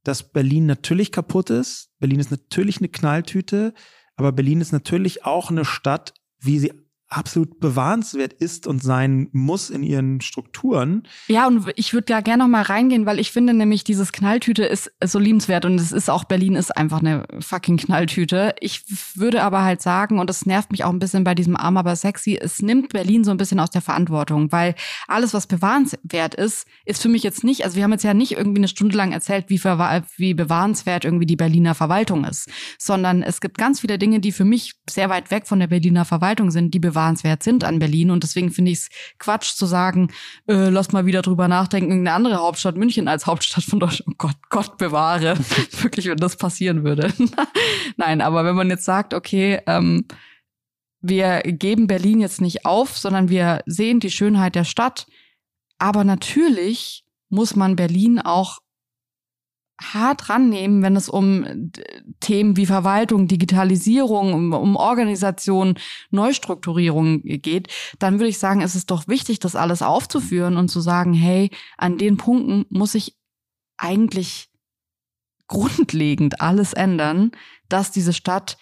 dass 0.04 0.32
Berlin 0.32 0.66
natürlich 0.66 1.12
kaputt 1.12 1.50
ist. 1.50 1.90
Berlin 1.98 2.20
ist 2.20 2.30
natürlich 2.30 2.78
eine 2.78 2.88
Knalltüte, 2.88 3.74
aber 4.16 4.32
Berlin 4.32 4.60
ist 4.60 4.72
natürlich 4.72 5.24
auch 5.24 5.50
eine 5.50 5.64
Stadt, 5.64 6.14
wie 6.38 6.58
sie 6.58 6.72
absolut 7.12 7.60
bewahrenswert 7.60 8.32
ist 8.32 8.66
und 8.66 8.82
sein 8.82 9.28
muss 9.32 9.70
in 9.70 9.82
ihren 9.82 10.20
Strukturen. 10.20 11.06
Ja, 11.28 11.46
und 11.46 11.70
ich 11.76 11.92
würde 11.92 12.06
da 12.06 12.20
gerne 12.20 12.44
noch 12.44 12.48
mal 12.48 12.62
reingehen, 12.62 13.06
weil 13.06 13.18
ich 13.18 13.32
finde 13.32 13.54
nämlich, 13.54 13.84
dieses 13.84 14.12
Knalltüte 14.12 14.64
ist 14.64 14.90
so 15.04 15.18
liebenswert 15.18 15.64
und 15.64 15.74
es 15.74 15.92
ist 15.92 16.08
auch, 16.08 16.24
Berlin 16.24 16.56
ist 16.56 16.76
einfach 16.76 17.00
eine 17.00 17.26
fucking 17.40 17.76
Knalltüte. 17.76 18.54
Ich 18.60 18.84
würde 19.14 19.42
aber 19.42 19.62
halt 19.62 19.82
sagen, 19.82 20.18
und 20.18 20.28
das 20.28 20.46
nervt 20.46 20.72
mich 20.72 20.84
auch 20.84 20.90
ein 20.90 20.98
bisschen 20.98 21.24
bei 21.24 21.34
diesem 21.34 21.56
Arm 21.56 21.76
aber 21.76 21.96
sexy, 21.96 22.38
es 22.40 22.62
nimmt 22.62 22.92
Berlin 22.92 23.24
so 23.24 23.30
ein 23.30 23.36
bisschen 23.36 23.60
aus 23.60 23.70
der 23.70 23.82
Verantwortung, 23.82 24.50
weil 24.50 24.74
alles, 25.06 25.34
was 25.34 25.46
bewahrenswert 25.46 26.34
ist, 26.34 26.66
ist 26.84 27.02
für 27.02 27.08
mich 27.08 27.22
jetzt 27.22 27.44
nicht, 27.44 27.64
also 27.64 27.76
wir 27.76 27.84
haben 27.84 27.92
jetzt 27.92 28.04
ja 28.04 28.14
nicht 28.14 28.32
irgendwie 28.32 28.60
eine 28.60 28.68
Stunde 28.68 28.96
lang 28.96 29.12
erzählt, 29.12 29.46
wie, 29.48 29.62
wie 29.62 30.34
bewahrenswert 30.34 31.04
irgendwie 31.04 31.26
die 31.26 31.36
Berliner 31.36 31.74
Verwaltung 31.74 32.24
ist, 32.24 32.48
sondern 32.78 33.22
es 33.22 33.40
gibt 33.40 33.58
ganz 33.58 33.80
viele 33.80 33.98
Dinge, 33.98 34.20
die 34.20 34.32
für 34.32 34.44
mich 34.44 34.74
sehr 34.88 35.10
weit 35.10 35.30
weg 35.30 35.46
von 35.46 35.60
der 35.60 35.66
Berliner 35.66 36.04
Verwaltung 36.04 36.50
sind, 36.50 36.72
die 36.72 36.78
bewahrenswert 36.78 37.01
bewahrenswert 37.02 37.42
sind 37.42 37.64
an 37.64 37.78
Berlin. 37.78 38.10
Und 38.10 38.22
deswegen 38.22 38.50
finde 38.50 38.70
ich 38.70 38.78
es 38.78 38.88
Quatsch 39.18 39.54
zu 39.54 39.66
sagen, 39.66 40.10
äh, 40.46 40.68
lasst 40.68 40.92
mal 40.92 41.06
wieder 41.06 41.22
drüber 41.22 41.48
nachdenken, 41.48 41.90
irgendeine 41.90 42.16
andere 42.16 42.36
Hauptstadt 42.36 42.76
München 42.76 43.08
als 43.08 43.26
Hauptstadt 43.26 43.64
von 43.64 43.80
Deutschland. 43.80 44.08
Oh 44.12 44.14
Gott, 44.18 44.36
Gott 44.50 44.78
bewahre. 44.78 45.36
Wirklich, 45.82 46.06
wenn 46.06 46.16
das 46.16 46.36
passieren 46.36 46.84
würde. 46.84 47.12
Nein, 47.96 48.20
aber 48.20 48.44
wenn 48.44 48.54
man 48.54 48.70
jetzt 48.70 48.84
sagt, 48.84 49.14
okay, 49.14 49.60
ähm, 49.66 50.06
wir 51.00 51.40
geben 51.40 51.88
Berlin 51.88 52.20
jetzt 52.20 52.40
nicht 52.40 52.64
auf, 52.64 52.96
sondern 52.96 53.28
wir 53.28 53.62
sehen 53.66 53.98
die 53.98 54.10
Schönheit 54.10 54.54
der 54.54 54.64
Stadt. 54.64 55.06
Aber 55.78 56.04
natürlich 56.04 57.04
muss 57.28 57.56
man 57.56 57.74
Berlin 57.74 58.20
auch 58.20 58.60
hart 59.80 60.28
rannehmen, 60.28 60.82
wenn 60.82 60.96
es 60.96 61.08
um 61.08 61.70
Themen 62.20 62.56
wie 62.56 62.66
Verwaltung, 62.66 63.26
Digitalisierung, 63.26 64.32
um, 64.32 64.52
um 64.52 64.76
Organisation, 64.76 65.74
Neustrukturierung 66.10 67.22
geht, 67.22 67.68
dann 67.98 68.18
würde 68.18 68.28
ich 68.28 68.38
sagen, 68.38 68.60
es 68.60 68.74
ist 68.74 68.90
doch 68.90 69.08
wichtig, 69.08 69.40
das 69.40 69.56
alles 69.56 69.82
aufzuführen 69.82 70.56
und 70.56 70.68
zu 70.68 70.80
sagen, 70.80 71.14
hey, 71.14 71.50
an 71.76 71.98
den 71.98 72.16
Punkten 72.16 72.66
muss 72.70 72.94
ich 72.94 73.16
eigentlich 73.76 74.50
grundlegend 75.48 76.40
alles 76.40 76.72
ändern, 76.72 77.32
dass 77.68 77.90
diese 77.90 78.12
Stadt 78.12 78.56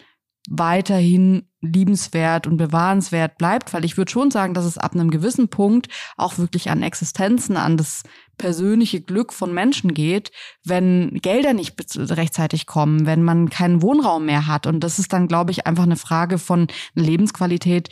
weiterhin 0.48 1.48
liebenswert 1.61 2.46
und 2.46 2.56
bewahrenswert 2.56 3.36
bleibt, 3.36 3.74
weil 3.74 3.84
ich 3.84 3.96
würde 3.96 4.11
schon 4.11 4.30
sagen, 4.30 4.54
dass 4.54 4.64
es 4.64 4.78
ab 4.78 4.94
einem 4.94 5.11
gewissen 5.11 5.48
Punkt 5.48 5.88
auch 6.16 6.38
wirklich 6.38 6.70
an 6.70 6.82
Existenzen, 6.82 7.56
an 7.56 7.76
das 7.76 8.02
persönliche 8.41 9.03
Glück 9.03 9.34
von 9.34 9.53
Menschen 9.53 9.93
geht, 9.93 10.32
wenn 10.64 11.20
Gelder 11.20 11.53
nicht 11.53 11.74
rechtzeitig 11.95 12.64
kommen, 12.64 13.05
wenn 13.05 13.22
man 13.22 13.51
keinen 13.51 13.82
Wohnraum 13.82 14.24
mehr 14.24 14.47
hat. 14.47 14.66
Und 14.66 14.80
das 14.80 14.99
ist 14.99 15.12
dann, 15.12 15.28
glaube 15.28 15.51
ich, 15.51 15.66
einfach 15.66 15.82
eine 15.82 15.97
Frage 15.97 16.38
von 16.38 16.66
Lebensqualität, 16.95 17.91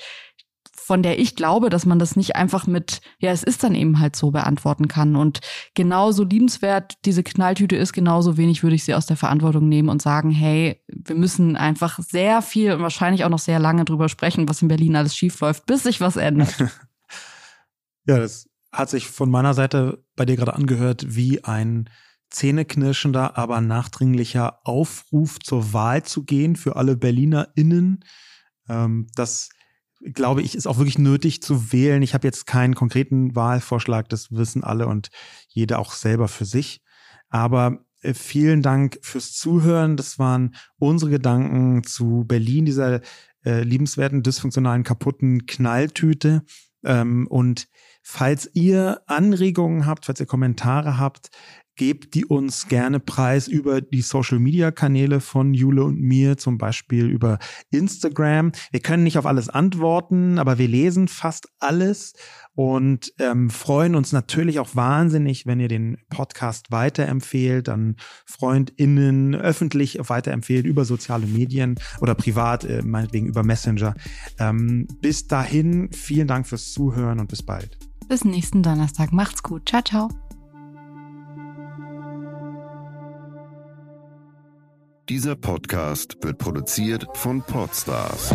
von 0.72 1.02
der 1.02 1.18
ich 1.18 1.36
glaube, 1.36 1.68
dass 1.68 1.84
man 1.84 1.98
das 1.98 2.16
nicht 2.16 2.34
einfach 2.34 2.66
mit, 2.66 3.02
ja, 3.18 3.30
es 3.30 3.42
ist 3.42 3.62
dann 3.62 3.74
eben 3.74 4.00
halt 4.00 4.16
so 4.16 4.30
beantworten 4.30 4.88
kann. 4.88 5.16
Und 5.16 5.40
genauso 5.74 6.24
liebenswert 6.24 6.94
diese 7.04 7.22
Knalltüte 7.22 7.76
ist, 7.76 7.92
genauso 7.92 8.38
wenig 8.38 8.62
würde 8.62 8.74
ich 8.74 8.84
sie 8.84 8.94
aus 8.94 9.04
der 9.04 9.18
Verantwortung 9.18 9.68
nehmen 9.68 9.90
und 9.90 10.00
sagen, 10.00 10.30
hey, 10.30 10.82
wir 10.88 11.14
müssen 11.14 11.56
einfach 11.56 11.98
sehr 11.98 12.40
viel 12.40 12.72
und 12.72 12.80
wahrscheinlich 12.80 13.24
auch 13.24 13.28
noch 13.28 13.38
sehr 13.38 13.58
lange 13.58 13.84
drüber 13.84 14.08
sprechen, 14.08 14.48
was 14.48 14.62
in 14.62 14.68
Berlin 14.68 14.96
alles 14.96 15.14
schiefläuft, 15.14 15.66
bis 15.66 15.82
sich 15.82 16.00
was 16.00 16.16
ändert. 16.16 16.56
ja, 18.06 18.18
das 18.18 18.47
hat 18.72 18.90
sich 18.90 19.08
von 19.08 19.30
meiner 19.30 19.54
Seite 19.54 20.04
bei 20.16 20.24
dir 20.24 20.36
gerade 20.36 20.54
angehört 20.54 21.04
wie 21.08 21.44
ein 21.44 21.88
zähneknirschender, 22.30 23.38
aber 23.38 23.60
nachdringlicher 23.60 24.60
Aufruf 24.64 25.38
zur 25.40 25.72
Wahl 25.72 26.02
zu 26.02 26.24
gehen 26.24 26.56
für 26.56 26.76
alle 26.76 26.96
BerlinerInnen. 26.96 28.04
Ähm, 28.68 29.06
das 29.14 29.48
glaube 30.00 30.42
ich, 30.42 30.54
ist 30.54 30.66
auch 30.66 30.78
wirklich 30.78 30.98
nötig 30.98 31.42
zu 31.42 31.72
wählen. 31.72 32.02
Ich 32.02 32.14
habe 32.14 32.26
jetzt 32.26 32.46
keinen 32.46 32.74
konkreten 32.74 33.34
Wahlvorschlag, 33.34 34.08
das 34.08 34.30
wissen 34.30 34.62
alle 34.62 34.86
und 34.86 35.08
jeder 35.48 35.78
auch 35.78 35.92
selber 35.92 36.28
für 36.28 36.44
sich. 36.44 36.82
Aber 37.28 37.84
äh, 38.02 38.14
vielen 38.14 38.62
Dank 38.62 38.98
fürs 39.02 39.32
Zuhören. 39.32 39.96
Das 39.96 40.18
waren 40.18 40.54
unsere 40.78 41.10
Gedanken 41.10 41.82
zu 41.84 42.24
Berlin, 42.26 42.64
dieser 42.64 43.00
äh, 43.44 43.62
liebenswerten, 43.62 44.22
dysfunktionalen, 44.22 44.84
kaputten 44.84 45.46
Knalltüte. 45.46 46.42
Ähm, 46.84 47.26
und 47.26 47.66
falls 48.02 48.50
ihr 48.54 49.00
Anregungen 49.06 49.86
habt, 49.86 50.06
falls 50.06 50.20
ihr 50.20 50.26
Kommentare 50.26 50.98
habt, 50.98 51.30
gebt 51.78 52.14
die 52.14 52.26
uns 52.26 52.68
gerne 52.68 53.00
preis 53.00 53.48
über 53.48 53.80
die 53.80 54.02
Social 54.02 54.38
Media 54.38 54.70
Kanäle 54.70 55.20
von 55.20 55.54
Jule 55.54 55.84
und 55.84 55.98
mir, 55.98 56.36
zum 56.36 56.58
Beispiel 56.58 57.06
über 57.06 57.38
Instagram. 57.70 58.52
Wir 58.70 58.80
können 58.80 59.04
nicht 59.04 59.16
auf 59.16 59.24
alles 59.24 59.48
antworten, 59.48 60.38
aber 60.38 60.58
wir 60.58 60.68
lesen 60.68 61.08
fast 61.08 61.48
alles 61.60 62.12
und 62.54 63.14
ähm, 63.20 63.48
freuen 63.48 63.94
uns 63.94 64.12
natürlich 64.12 64.58
auch 64.58 64.74
wahnsinnig, 64.74 65.46
wenn 65.46 65.60
ihr 65.60 65.68
den 65.68 65.98
Podcast 66.10 66.72
weiterempfehlt, 66.72 67.68
an 67.68 67.94
FreundInnen 68.26 69.36
öffentlich 69.36 69.98
weiterempfehlt 70.02 70.66
über 70.66 70.84
soziale 70.84 71.26
Medien 71.26 71.78
oder 72.00 72.16
privat, 72.16 72.64
äh, 72.64 72.82
meinetwegen 72.82 73.28
über 73.28 73.44
Messenger. 73.44 73.94
Ähm, 74.40 74.88
bis 75.00 75.28
dahin, 75.28 75.90
vielen 75.92 76.26
Dank 76.26 76.48
fürs 76.48 76.72
Zuhören 76.72 77.20
und 77.20 77.28
bis 77.28 77.44
bald. 77.44 77.87
Bis 78.08 78.24
nächsten 78.24 78.62
Donnerstag. 78.62 79.12
Macht's 79.12 79.42
gut. 79.42 79.68
Ciao, 79.68 79.82
ciao. 79.82 80.08
Dieser 85.08 85.36
Podcast 85.36 86.16
wird 86.22 86.36
produziert 86.38 87.06
von 87.14 87.42
Podstars 87.42 88.34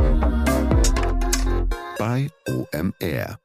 bei 2.00 2.30
OMR. 2.48 3.43